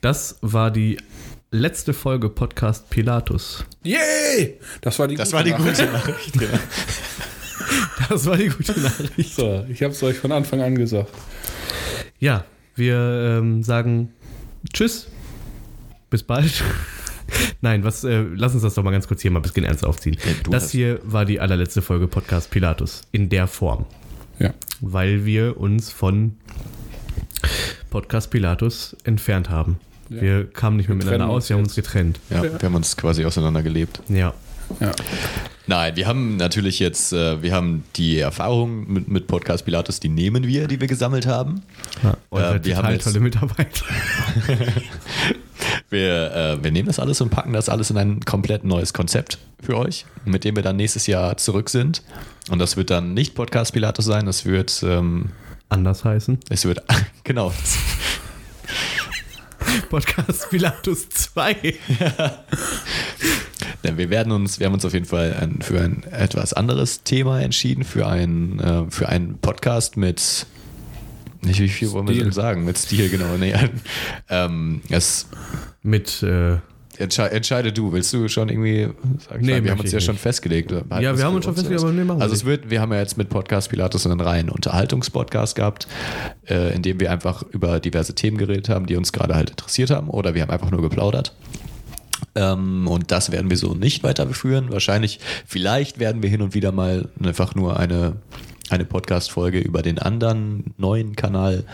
[0.00, 0.98] Das war die
[1.50, 3.64] letzte Folge Podcast Pilatus.
[3.84, 4.58] Yay!
[4.80, 5.80] Das war die Das gute war die Nachricht.
[5.80, 6.36] gute Nachricht.
[6.40, 6.48] Ja.
[8.08, 9.34] Das war die gute Nachricht.
[9.34, 11.10] So, ich habe es euch von Anfang an gesagt.
[12.18, 12.44] Ja,
[12.74, 14.12] wir ähm, sagen
[14.74, 15.06] Tschüss.
[16.12, 16.62] Bis bald.
[17.62, 19.82] Nein, was, äh, lass uns das doch mal ganz kurz hier mal ein bisschen ernst
[19.82, 20.18] aufziehen.
[20.22, 23.00] Ja, das hier war die allerletzte Folge Podcast Pilatus.
[23.12, 23.86] In der Form.
[24.38, 24.52] Ja.
[24.82, 26.36] Weil wir uns von
[27.88, 29.78] Podcast Pilatus entfernt haben.
[30.10, 30.20] Ja.
[30.20, 32.20] Wir kamen nicht mehr Wir miteinander aus, wir haben uns getrennt.
[32.28, 34.02] ja, wir haben uns quasi auseinandergelebt.
[34.10, 34.34] Ja.
[34.80, 34.92] Ja.
[35.66, 40.08] Nein, wir haben natürlich jetzt, äh, wir haben die Erfahrung mit, mit Podcast Pilatus, die
[40.08, 41.62] nehmen wir, die wir gesammelt haben.
[42.02, 42.16] ja.
[42.30, 43.84] Und Äh, wir haben jetzt- tolle Mitarbeiter.
[45.90, 49.38] Wir, äh, wir nehmen das alles und packen das alles in ein komplett neues Konzept
[49.62, 52.02] für euch, mit dem wir dann nächstes Jahr zurück sind.
[52.50, 55.30] Und das wird dann nicht Podcast Pilatus sein, das wird, ähm,
[55.68, 56.38] Anders heißen.
[56.48, 56.82] es wird,
[57.24, 57.52] genau,
[59.90, 61.54] Podcast Pilatus 2.
[61.54, 61.72] Denn
[63.82, 67.40] wir werden uns, wir haben uns auf jeden Fall ein, für ein etwas anderes Thema
[67.40, 70.46] entschieden, für ein, äh, für einen Podcast mit
[71.42, 72.64] Nicht wie viel wollen wir denn sagen?
[72.64, 73.36] Mit Stil, genau.
[73.38, 73.54] Nee,
[74.28, 75.26] ähm, es
[75.82, 76.58] Mit, äh,
[76.98, 77.92] Entsche entscheide du.
[77.92, 78.88] Willst du schon irgendwie
[79.28, 79.44] sagen?
[79.44, 80.04] Nee, wir haben uns ja nicht.
[80.04, 80.70] schon festgelegt.
[80.70, 82.92] Ja, wir haben uns schon festgelegt, aber nee, machen wir Also es wird, wir haben
[82.92, 85.88] ja jetzt mit Podcast Pilatus einen reinen Unterhaltungspodcast gehabt,
[86.48, 89.90] äh, in dem wir einfach über diverse Themen geredet haben, die uns gerade halt interessiert
[89.90, 91.34] haben, oder wir haben einfach nur geplaudert.
[92.34, 94.70] Ähm, und das werden wir so nicht weiterführen.
[94.72, 98.14] Wahrscheinlich, vielleicht werden wir hin und wieder mal einfach nur eine,
[98.70, 101.64] eine Podcast-Folge über den anderen neuen Kanal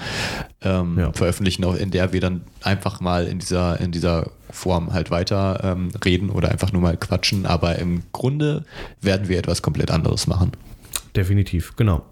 [0.63, 1.13] ähm, Ja.
[1.13, 5.61] veröffentlichen, auch in der wir dann einfach mal in dieser, in dieser Form halt weiter
[5.63, 7.47] ähm, reden oder einfach nur mal quatschen.
[7.47, 8.65] Aber im Grunde
[9.01, 10.53] werden wir etwas komplett anderes machen.
[11.15, 12.05] definitiv, genau.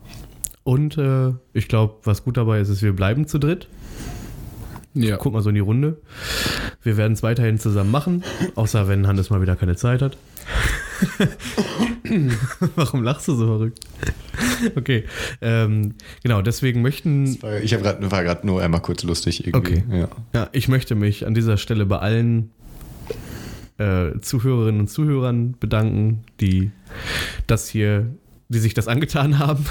[0.63, 3.69] Und äh, ich glaube, was gut dabei ist, ist, wir bleiben zu dritt.
[4.95, 5.17] Ja.
[5.17, 5.99] Guck mal so in die Runde.
[6.83, 8.25] Wir werden es weiterhin zusammen machen,
[8.55, 10.17] außer wenn Hannes mal wieder keine Zeit hat.
[12.77, 13.81] Warum lachst du so verrückt?
[14.77, 15.05] Okay,
[15.41, 19.83] ähm, genau, deswegen möchten, Ich hab grad, war gerade nur einmal kurz lustig irgendwie.
[19.89, 19.99] Okay.
[19.99, 20.09] Ja.
[20.33, 22.51] ja, ich möchte mich an dieser Stelle bei allen
[23.79, 26.71] äh, Zuhörerinnen und Zuhörern bedanken, die
[27.47, 28.07] das hier,
[28.49, 29.67] die sich das angetan haben.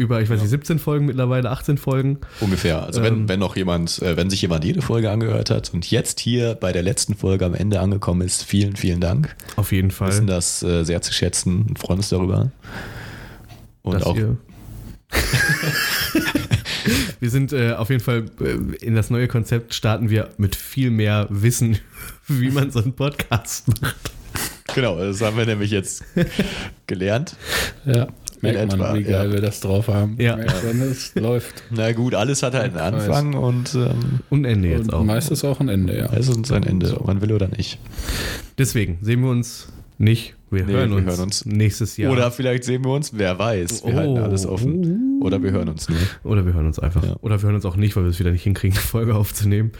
[0.00, 2.18] Über, ich weiß nicht, 17 Folgen mittlerweile, 18 Folgen.
[2.40, 2.82] Ungefähr.
[2.84, 3.28] Also wenn, Ähm.
[3.28, 6.72] wenn noch jemand, äh, wenn sich jemand jede Folge angehört hat und jetzt hier bei
[6.72, 9.36] der letzten Folge am Ende angekommen ist, vielen, vielen Dank.
[9.56, 10.08] Auf jeden Wir Fall.
[10.08, 12.50] wissen das äh, sehr zu schätzen und freuen uns darüber.
[13.82, 14.38] Und dass auch ihr
[17.20, 18.54] wir sind äh, auf jeden Fall äh,
[18.84, 21.78] in das neue Konzept starten wir mit viel mehr Wissen,
[22.28, 24.10] wie man so einen Podcast macht.
[24.74, 26.04] genau, das haben wir nämlich jetzt
[26.86, 27.36] gelernt.
[27.84, 28.08] ja.
[28.42, 29.32] Merkt In man, wie geil ja.
[29.32, 30.16] wir das drauf haben.
[30.18, 30.36] Ja.
[30.36, 31.62] Merkt man, es läuft.
[31.70, 32.94] Na gut, alles hat halt einen.
[32.94, 35.04] Anfang und ähm, Und Ende jetzt Und auch.
[35.04, 36.06] meistens auch ein Ende, ja.
[36.12, 37.78] es ist ein Ende, ob man will oder nicht.
[38.58, 39.68] Deswegen sehen wir uns
[39.98, 40.34] nicht.
[40.50, 41.44] Wir, Nee, hören, wir uns hören uns.
[41.46, 42.10] nächstes Jahr.
[42.12, 43.84] Oder vielleicht sehen wir uns, wer weiß.
[43.84, 43.96] Wir Oh.
[43.96, 45.20] halten alles offen.
[45.22, 45.98] Oder wir hören uns nur.
[46.24, 47.04] Oder wir hören uns einfach.
[47.04, 47.14] Ja.
[47.20, 49.70] Oder wir hören uns auch nicht, weil wir es wieder nicht hinkriegen, eine Folge aufzunehmen.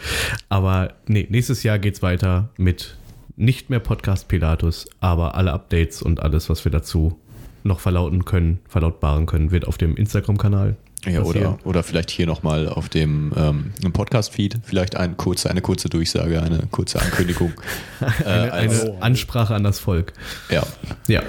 [0.48, 2.96] Aber nee, nächstes Jahr geht's weiter mit
[3.36, 7.18] nicht mehr Podcast Pilatus, aber alle Updates und alles, was wir dazu
[7.62, 10.76] noch verlauten können, verlautbaren können, wird auf dem Instagram-Kanal.
[11.06, 15.88] Ja, oder, oder vielleicht hier nochmal auf dem ähm, Podcast-Feed, vielleicht ein kurze, eine kurze
[15.88, 17.52] Durchsage, eine kurze Ankündigung.
[18.00, 20.12] äh, Eine, als, eine Ansprache an das Volk.
[20.50, 20.62] ja.
[21.08, 21.22] Ja,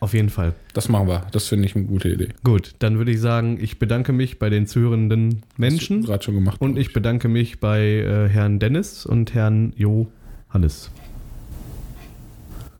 [0.00, 0.54] auf jeden Fall.
[0.72, 1.26] Das machen wir.
[1.32, 2.28] Das finde ich eine gute Idee.
[2.42, 6.58] Gut, dann würde ich sagen, ich bedanke mich bei den zuhörenden Menschen Gerade schon gemacht.
[6.62, 10.90] und ich bedanke mich bei äh, Herrn Dennis und Herrn Johannes.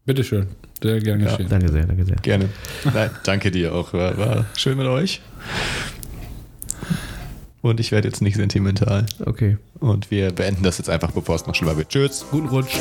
[0.07, 0.47] Bitteschön.
[0.83, 1.37] Sehr gern Ja.
[1.37, 2.17] Danke sehr, danke sehr.
[2.17, 2.49] Gerne.
[2.95, 3.93] Nein, danke dir auch.
[3.93, 5.21] War, war schön mit euch.
[7.61, 9.07] Und ich werde jetzt nicht sentimental.
[9.25, 11.89] Okay, Und wir beenden das jetzt einfach, bevor es noch schlimmer wird.
[11.89, 12.25] Tschüss.
[12.31, 12.77] guten Rutsch.